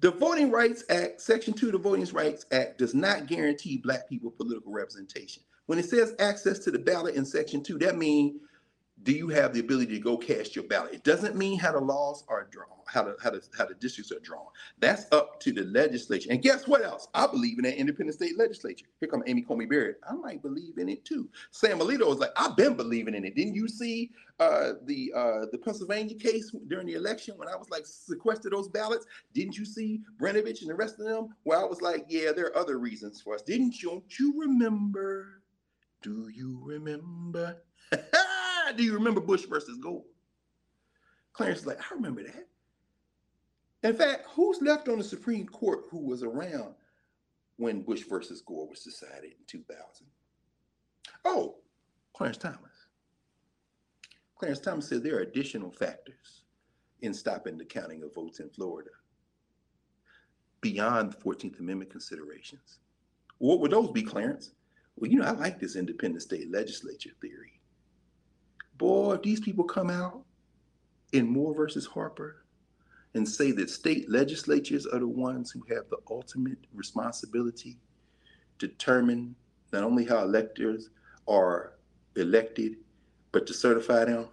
[0.00, 4.08] The Voting Rights Act, Section 2 of the Voting Rights Act, does not guarantee Black
[4.08, 5.42] people political representation.
[5.66, 8.40] When it says access to the ballot in Section 2, that means
[9.06, 10.92] do you have the ability to go cast your ballot?
[10.92, 14.10] It doesn't mean how the laws are drawn, how the how the how the districts
[14.10, 14.46] are drawn.
[14.80, 16.28] That's up to the legislature.
[16.32, 17.06] And guess what else?
[17.14, 18.86] I believe in that independent state legislature.
[18.98, 20.00] Here come Amy Coney Barrett.
[20.10, 21.28] I might believe in it too.
[21.52, 23.36] Sam Alito was like, I've been believing in it.
[23.36, 24.10] Didn't you see
[24.40, 28.68] uh, the uh, the Pennsylvania case during the election when I was like sequester those
[28.68, 29.06] ballots?
[29.34, 31.28] Didn't you see Brnovich and the rest of them?
[31.44, 33.42] Where I was like, yeah, there are other reasons for us.
[33.42, 33.88] Didn't you?
[33.88, 35.42] Don't you remember?
[36.02, 37.62] Do you remember?
[38.72, 40.04] Do you remember Bush versus Gore?
[41.32, 42.46] Clarence is like, I remember that.
[43.82, 46.74] In fact, who's left on the Supreme Court who was around
[47.56, 50.06] when Bush versus Gore was decided in 2000.
[51.24, 51.56] Oh,
[52.14, 52.86] Clarence Thomas.
[54.36, 56.42] Clarence Thomas said there are additional factors
[57.02, 58.90] in stopping the counting of votes in Florida
[60.60, 62.78] beyond the 14th Amendment considerations.
[63.38, 64.52] What would those be, Clarence?
[64.96, 67.55] Well, you know, I like this independent state legislature theory.
[68.78, 70.22] Boy, if these people come out
[71.12, 72.44] in Moore versus Harper
[73.14, 77.78] and say that state legislatures are the ones who have the ultimate responsibility
[78.58, 79.34] to determine
[79.72, 80.90] not only how electors
[81.26, 81.72] are
[82.16, 82.76] elected,
[83.32, 84.28] but to certify them.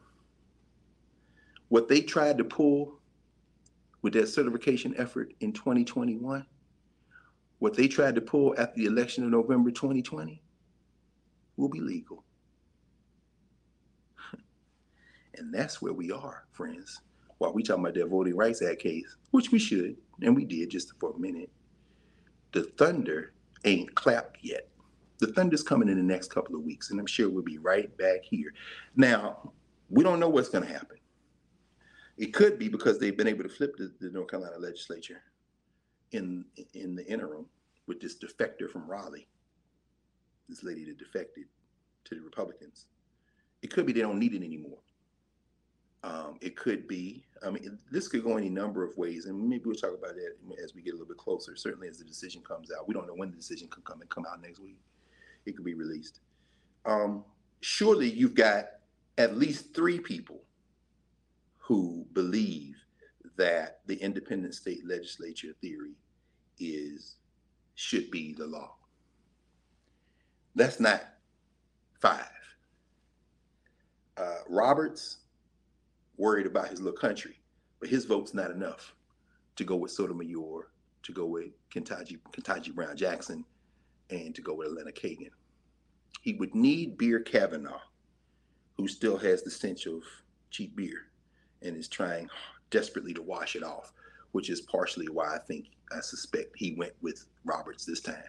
[1.69, 2.99] What they tried to pull
[4.01, 6.45] with that certification effort in 2021,
[7.59, 10.41] what they tried to pull at the election of November 2020
[11.55, 12.23] will be legal.
[15.37, 17.01] And that's where we are, friends.
[17.37, 20.69] While we talking about that Voting Rights Act case, which we should, and we did
[20.69, 21.51] just for a minute,
[22.51, 23.33] the thunder
[23.65, 24.69] ain't clapped yet.
[25.19, 27.95] The thunder's coming in the next couple of weeks, and I'm sure we'll be right
[27.97, 28.53] back here.
[28.95, 29.51] Now,
[29.89, 30.97] we don't know what's going to happen.
[32.17, 35.21] It could be because they've been able to flip the, the North Carolina legislature
[36.11, 37.47] in in the interim
[37.87, 39.27] with this defector from Raleigh,
[40.47, 41.45] this lady that defected
[42.05, 42.85] to the Republicans.
[43.61, 44.79] It could be they don't need it anymore.
[46.03, 49.63] Um, it could be, I mean, this could go any number of ways, and maybe
[49.65, 51.55] we'll talk about that as we get a little bit closer.
[51.55, 54.09] Certainly, as the decision comes out, we don't know when the decision could come and
[54.09, 54.77] come out next week
[55.45, 56.19] it could be released.
[56.85, 57.23] Um,
[57.61, 58.65] surely you've got
[59.17, 60.41] at least three people
[61.57, 62.75] who believe
[63.37, 65.93] that the independent state legislature theory
[66.59, 67.15] is
[67.75, 68.75] should be the law.
[70.55, 71.03] That's not
[71.99, 72.27] five.
[74.17, 75.17] Uh, Roberts
[76.17, 77.39] worried about his little country,
[77.79, 78.93] but his vote's not enough
[79.55, 80.67] to go with Sotomayor,
[81.03, 83.45] to go with Ketanji, Ketanji Brown Jackson,
[84.09, 85.31] and to go with Elena Kagan.
[86.21, 87.81] He would need Beer Kavanaugh,
[88.77, 90.03] who still has the stench of
[90.49, 91.07] cheap beer
[91.61, 92.29] and is trying
[92.69, 93.93] desperately to wash it off,
[94.31, 98.23] which is partially why I think I suspect he went with Roberts this time.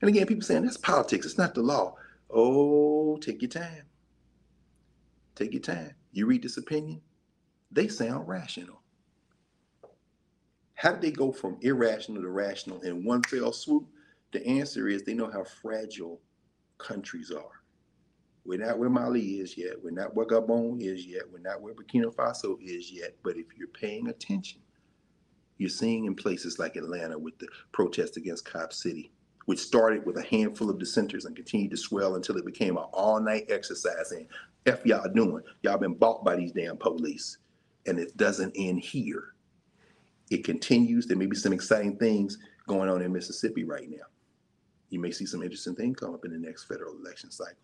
[0.00, 1.96] And again, people saying that's politics, it's not the law.
[2.30, 3.84] Oh, take your time.
[5.34, 5.94] Take your time.
[6.12, 7.00] You read this opinion,
[7.70, 8.80] they sound rational.
[10.74, 13.86] How did they go from irrational to rational in one fell swoop?
[14.32, 16.20] The answer is they know how fragile
[16.78, 17.62] countries are.
[18.44, 19.82] We're not where Mali is yet.
[19.82, 21.22] We're not where Gabon is yet.
[21.32, 23.14] We're not where Burkina Faso is yet.
[23.22, 24.60] But if you're paying attention,
[25.56, 29.12] you're seeing in places like Atlanta with the protest against Cop City,
[29.46, 32.84] which started with a handful of dissenters and continued to swell until it became an
[32.92, 34.12] all-night exercise.
[34.12, 34.26] And
[34.66, 35.42] F y'all doing?
[35.62, 37.38] Y'all been bought by these damn police.
[37.86, 39.34] And it doesn't end here.
[40.30, 41.06] It continues.
[41.06, 44.06] There may be some exciting things going on in Mississippi right now
[44.94, 47.56] you may see some interesting things come up in the next federal election cycle.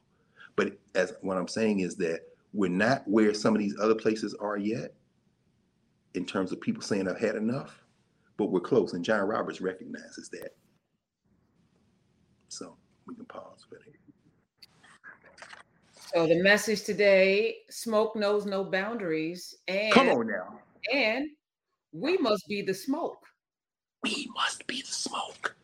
[0.56, 2.22] But as what I'm saying is that
[2.52, 4.94] we're not where some of these other places are yet
[6.14, 7.84] in terms of people saying I've had enough,
[8.36, 8.94] but we're close.
[8.94, 10.56] And John Roberts recognizes that.
[12.48, 12.76] So
[13.06, 13.99] we can pause for that.
[16.12, 19.54] So the message today: smoke knows no boundaries.
[19.68, 20.58] And come on now.
[20.92, 21.28] And
[21.92, 23.24] we must be the smoke.
[24.02, 25.54] We must be the smoke.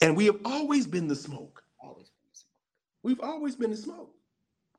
[0.00, 1.62] And we have always been the smoke.
[1.80, 2.52] Always been the smoke.
[3.02, 4.14] We've always been the smoke.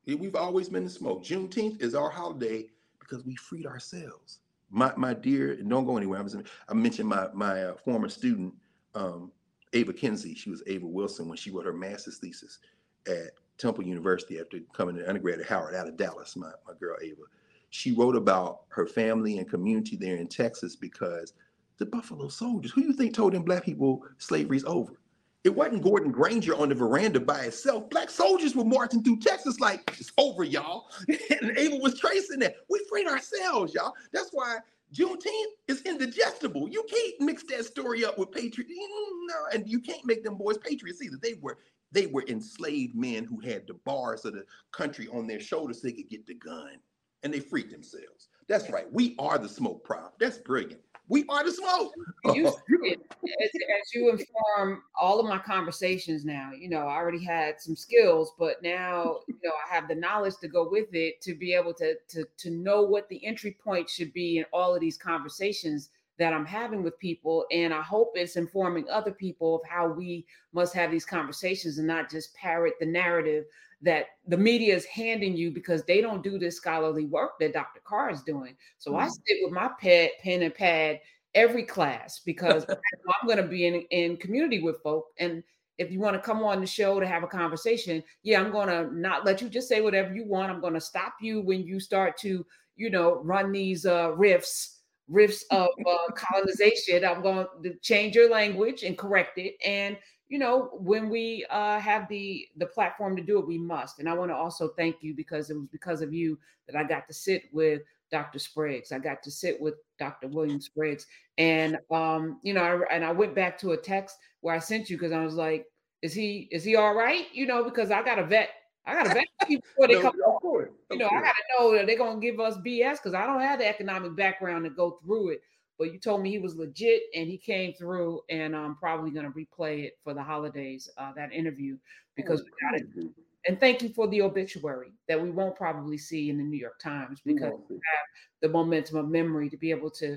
[0.06, 1.24] We've always been the smoke.
[1.24, 2.66] Juneteenth is our holiday
[2.98, 4.38] because we freed ourselves.
[4.70, 6.18] My my dear, don't go anywhere.
[6.18, 6.36] I, was,
[6.68, 8.54] I mentioned my my uh, former student,
[8.94, 9.32] um,
[9.74, 10.34] Ava Kinsey.
[10.34, 12.58] She was Ava Wilson when she wrote her master's thesis
[13.06, 16.36] at Temple University after coming to undergrad at Howard out of Dallas.
[16.36, 17.22] My my girl Ava,
[17.70, 21.32] she wrote about her family and community there in Texas because
[21.78, 22.72] the Buffalo Soldiers.
[22.72, 24.98] Who you think told them black people slavery's over?
[25.44, 27.90] It wasn't Gordon Granger on the veranda by itself.
[27.90, 30.88] Black soldiers were marching through Texas like it's over, y'all.
[31.08, 32.56] and Ava was tracing that.
[32.70, 33.92] We freed ourselves, y'all.
[34.12, 34.60] That's why
[34.94, 36.68] Juneteenth is indigestible.
[36.68, 38.68] You can't mix that story up with patriot.
[38.70, 41.18] No, and you can't make them boys patriots either.
[41.20, 41.58] They were
[41.94, 45.86] they were enslaved men who had the bars of the country on their shoulders so
[45.86, 46.76] they could get the gun.
[47.22, 48.28] And they freed themselves.
[48.48, 48.92] That's right.
[48.92, 50.18] We are the smoke prop.
[50.18, 50.80] That's brilliant.
[51.08, 51.92] We are the smoke.
[52.24, 52.54] You, as,
[52.90, 58.32] as, you inform all of my conversations now, you know, I already had some skills,
[58.38, 61.74] but now, you know, I have the knowledge to go with it to be able
[61.74, 65.90] to to to know what the entry point should be in all of these conversations
[66.18, 67.44] that I'm having with people.
[67.50, 71.86] And I hope it's informing other people of how we must have these conversations and
[71.86, 73.44] not just parrot the narrative
[73.82, 77.80] that the media is handing you because they don't do this scholarly work that Dr.
[77.84, 78.56] Carr is doing.
[78.78, 79.04] So mm-hmm.
[79.04, 81.00] I sit with my pet, pen and pad
[81.34, 85.08] every class because I'm going to be in, in community with folk.
[85.18, 85.42] And
[85.78, 88.68] if you want to come on the show to have a conversation, yeah, I'm going
[88.68, 90.50] to not let you just say whatever you want.
[90.50, 92.46] I'm going to stop you when you start to,
[92.76, 94.73] you know, run these uh, riffs,
[95.10, 97.04] riffs of uh, colonization.
[97.04, 99.54] I'm going to change your language and correct it.
[99.64, 99.96] And
[100.28, 103.98] you know, when we uh, have the the platform to do it, we must.
[103.98, 106.84] And I want to also thank you because it was because of you that I
[106.84, 108.38] got to sit with Dr.
[108.38, 108.92] Spriggs.
[108.92, 110.28] I got to sit with Dr.
[110.28, 111.06] William Spriggs,
[111.36, 114.88] and um, you know, I, and I went back to a text where I sent
[114.88, 115.66] you because I was like,
[116.02, 118.50] "Is he is he all right?" You know, because I got a vet.
[118.86, 120.14] I got to vet before they no, come.
[120.26, 121.22] Of course, you know, course.
[121.22, 123.66] I got to know that they're gonna give us BS because I don't have the
[123.66, 125.40] economic background to go through it.
[125.78, 129.32] But you told me he was legit and he came through, and I'm probably gonna
[129.32, 130.88] replay it for the holidays.
[130.98, 131.76] Uh, that interview
[132.14, 133.14] because oh, we got it
[133.46, 136.78] and thank you for the obituary that we won't probably see in the New York
[136.80, 138.06] Times because we have
[138.40, 140.16] the momentum of memory to be able to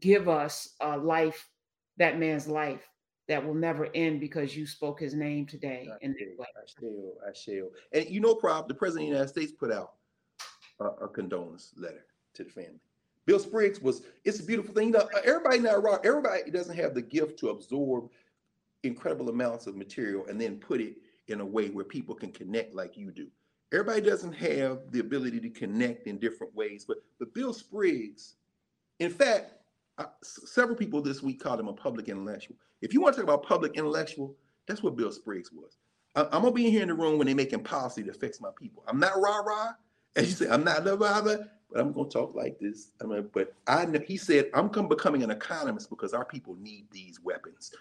[0.00, 1.48] give us a life,
[1.98, 2.88] that man's life
[3.28, 5.88] that will never end because you spoke his name today.
[5.92, 7.98] I, in shall, I shall, I.
[7.98, 9.94] And you know, Prof, the President of the United States put out
[10.80, 12.04] a, a condolence letter
[12.34, 12.80] to the family.
[13.24, 14.88] Bill Spriggs was, it's a beautiful thing.
[14.88, 18.08] You know, uh, everybody now, everybody doesn't have the gift to absorb
[18.84, 20.94] incredible amounts of material and then put it
[21.26, 23.26] in a way where people can connect like you do.
[23.72, 28.36] Everybody doesn't have the ability to connect in different ways, but but Bill Spriggs,
[29.00, 29.54] in fact,
[30.22, 32.56] several people this week called him a public intellectual.
[32.82, 34.34] If you want to talk about public intellectual,
[34.66, 35.78] that's what Bill Spriggs was.
[36.14, 38.40] I, am gonna be in here in the room when they're making policy to fix
[38.40, 38.82] my people.
[38.86, 39.72] I'm not rah rah,
[40.16, 42.92] as you say, I'm not the rah but I'm gonna talk like this.
[43.02, 46.86] I mean, but I know he said I'm becoming an economist because our people need
[46.90, 47.72] these weapons.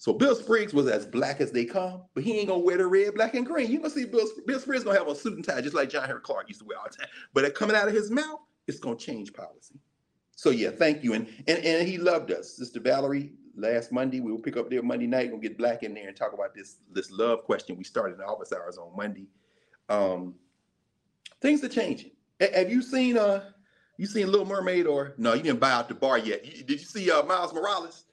[0.00, 2.86] So Bill Spriggs was as black as they come, but he ain't gonna wear the
[2.86, 3.70] red, black, and green.
[3.70, 6.04] You gonna see Bill, Bill Spriggs gonna have a suit and tie just like John
[6.04, 7.08] Henrik Clarke used to wear all the time.
[7.34, 8.38] But coming out of his mouth,
[8.68, 9.74] it's gonna change policy.
[10.38, 11.14] So yeah, thank you.
[11.14, 12.56] And and, and he loved us.
[12.56, 15.94] Sister Valerie, last Monday, we will pick up there Monday night, We'll get black in
[15.94, 19.26] there and talk about this this love question we started in office hours on Monday.
[19.88, 20.36] Um,
[21.42, 22.12] things are changing.
[22.40, 23.50] have you seen uh
[23.96, 26.44] you seen Little Mermaid or no, you didn't buy out the bar yet.
[26.46, 28.04] You, did you see uh Miles Morales?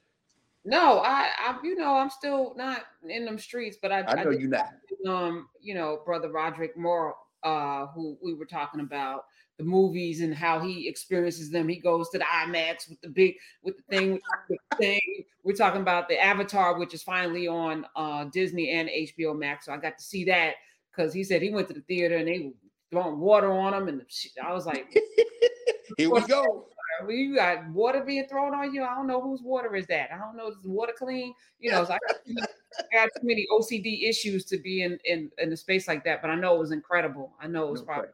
[0.64, 4.30] No, I, I, you know, I'm still not in them streets, but I, I know
[4.30, 4.72] I you're not.
[5.06, 9.26] Um, you know, brother Roderick Moore, uh, who we were talking about
[9.58, 11.68] the movies and how he experiences them.
[11.68, 15.24] He goes to the IMAX with the big, with the thing, with the thing.
[15.44, 19.66] We're talking about the Avatar, which is finally on uh Disney and HBO Max.
[19.66, 20.54] So I got to see that
[20.94, 22.52] because he said he went to the theater and they were
[22.90, 24.92] throwing water on him, and the, I was like,
[25.96, 26.66] "Here we go."
[27.08, 28.82] you got water being thrown on you.
[28.82, 30.10] I don't know whose water is that.
[30.12, 30.48] I don't know.
[30.48, 31.34] Is the water clean?
[31.58, 32.46] You know, so I, got many,
[32.92, 36.22] I got too many OCD issues to be in, in in a space like that.
[36.22, 37.32] But I know it was incredible.
[37.40, 38.10] I know it was no probably.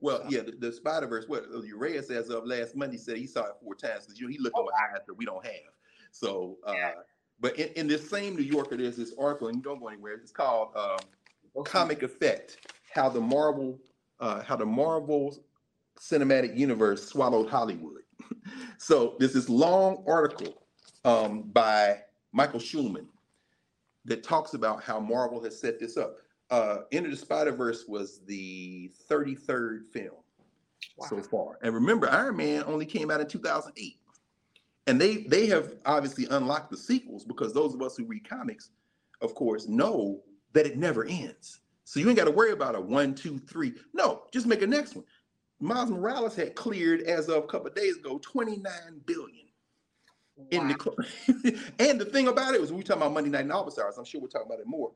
[0.00, 1.26] Well, yeah, the, the Spider Verse.
[1.28, 4.32] What Urias as of last Monday said he saw it four times because you know
[4.32, 5.72] he looked oh, with eyes that we don't have.
[6.10, 6.92] So, uh, yeah.
[7.38, 10.14] but in, in this same New Yorker, there's this article, and you don't go anywhere.
[10.14, 10.98] It's called um,
[11.56, 11.70] okay.
[11.70, 13.78] "Comic Effect: How the Marvel,
[14.20, 15.36] uh, How the Marvel
[15.98, 18.02] Cinematic Universe Swallowed Hollywood."
[18.78, 20.62] so there's this long article
[21.04, 21.98] um, by
[22.32, 23.06] Michael Schulman
[24.06, 26.16] that talks about how Marvel has set this up.
[26.50, 30.16] Uh, Into the Spider Verse was the 33rd film
[30.96, 31.06] wow.
[31.08, 33.96] so far, and remember, Iron Man only came out in 2008,
[34.86, 38.70] and they they have obviously unlocked the sequels because those of us who read comics,
[39.20, 40.20] of course, know
[40.52, 41.60] that it never ends.
[41.84, 43.74] So you ain't got to worry about a one, two, three.
[43.92, 45.04] No, just make a next one.
[45.60, 48.72] Miles Morales had cleared as of a couple of days ago 29
[49.04, 49.46] billion.
[50.36, 50.46] Wow.
[50.52, 53.78] In the and the thing about it was we talking about Monday Night and Office
[53.78, 53.98] Hours.
[53.98, 54.92] I'm sure we'll talk about it more.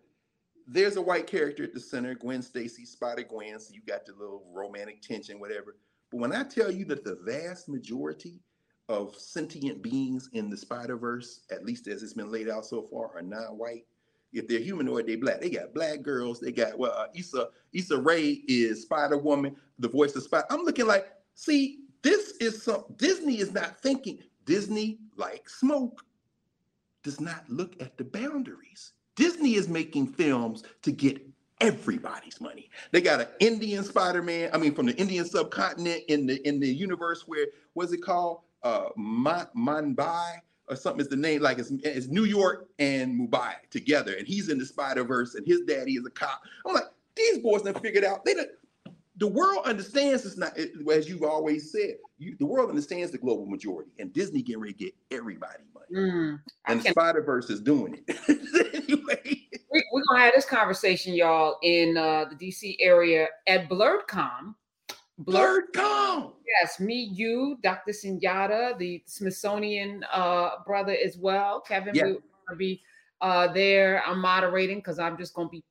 [0.67, 3.59] There's a white character at the center, Gwen Stacy, Spider Gwen.
[3.61, 5.77] So you got the little romantic tension, whatever.
[6.11, 8.41] But when I tell you that the vast majority
[8.89, 12.83] of sentient beings in the Spider Verse, at least as it's been laid out so
[12.83, 13.85] far, are non-white,
[14.35, 15.41] if they're humanoid, they black.
[15.41, 16.41] They got black girls.
[16.41, 20.47] They got well, uh, Issa Issa Rae is Spider Woman, the voice of Spider.
[20.51, 24.19] I'm looking like, see, this is some Disney is not thinking.
[24.45, 26.05] Disney, like smoke,
[27.05, 28.94] does not look at the boundaries.
[29.17, 31.25] Disney is making films to get
[31.61, 32.71] everybody's money.
[32.91, 34.51] They got an Indian Spider-Man.
[34.53, 38.41] I mean, from the Indian subcontinent in the in the universe where what's it called?
[38.63, 40.39] Uh, Mumbai
[40.69, 44.49] or something is the name, like it's, it's New York and Mumbai together, and he's
[44.49, 46.43] in the Spider Verse, and his daddy is a cop.
[46.67, 46.85] I'm like,
[47.15, 48.25] these boys never figured out.
[48.25, 48.35] They
[49.17, 51.97] the world understands it's not as you've always said.
[52.19, 56.11] You, the world understands the global majority, and Disney getting ready to get everybody money,
[56.11, 59.41] mm, and Spider Verse is doing it anyway.
[59.71, 64.55] We, are gonna have this conversation, y'all, in uh, the DC area at BlerdCon
[65.23, 66.33] Blerd Con.
[66.61, 67.93] Yes, me, you, Dr.
[67.93, 71.61] Sunyata, the Smithsonian uh, brother as well.
[71.61, 72.05] Kevin, yeah.
[72.05, 72.19] we're
[72.51, 72.83] to be
[73.21, 74.03] uh, there.
[74.07, 75.65] I'm moderating because I'm just to be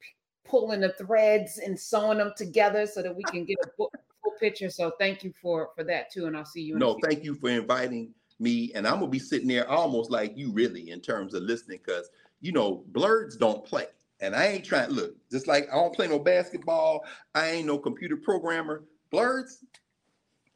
[0.46, 3.92] pulling the threads and sewing them together so that we can get a full
[4.40, 4.70] picture.
[4.70, 6.78] So thank you for for that too, and I'll see you.
[6.78, 10.52] no, thank you for inviting me, and I'm gonna be sitting there almost like you,
[10.52, 12.10] really, in terms of listening, because
[12.42, 13.88] you know, blerds don't play.
[14.20, 17.06] And I ain't trying look, just like I don't play no basketball,
[17.36, 18.84] I ain't no computer programmer.
[19.12, 19.64] Blerds,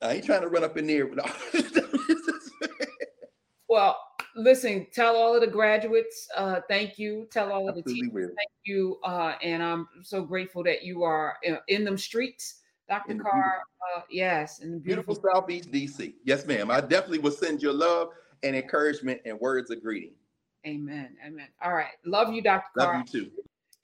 [0.02, 1.30] I ain't trying to run up in there with all
[3.70, 3.98] Well,
[4.38, 7.28] listen, tell all of the graduates, uh, thank you.
[7.32, 8.28] Tell all of the teachers, will.
[8.28, 9.00] thank you.
[9.04, 13.14] Uh, and I'm so grateful that you are in, in them streets, Dr.
[13.14, 13.62] In Carr.
[13.96, 15.32] Uh, yes, in the beautiful beautiful.
[15.34, 16.14] Southeast DC.
[16.24, 16.72] Yes, ma'am.
[16.72, 18.10] I definitely will send you love
[18.44, 20.14] and encouragement and words of greeting.
[20.66, 21.16] Amen.
[21.26, 21.48] Amen.
[21.62, 21.94] All right.
[22.06, 22.68] Love you, Dr.
[22.76, 23.06] Love Carr.
[23.14, 23.32] you too.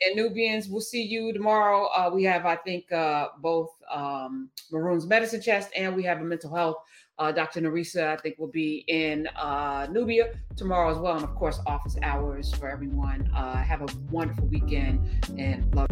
[0.06, 1.88] and Knubians, we'll see you tomorrow.
[1.88, 6.24] Uh, we have, I think, uh, both um, Maroon's medicine chest and we have a
[6.24, 6.78] mental health.
[7.20, 7.62] Uh, Dr.
[7.62, 11.16] Narisa, I think, will be in uh, Knubia tomorrow as well.
[11.16, 13.30] And of course, office hours for everyone.
[13.36, 15.00] Uh, have a wonderful weekend
[15.38, 15.90] and love.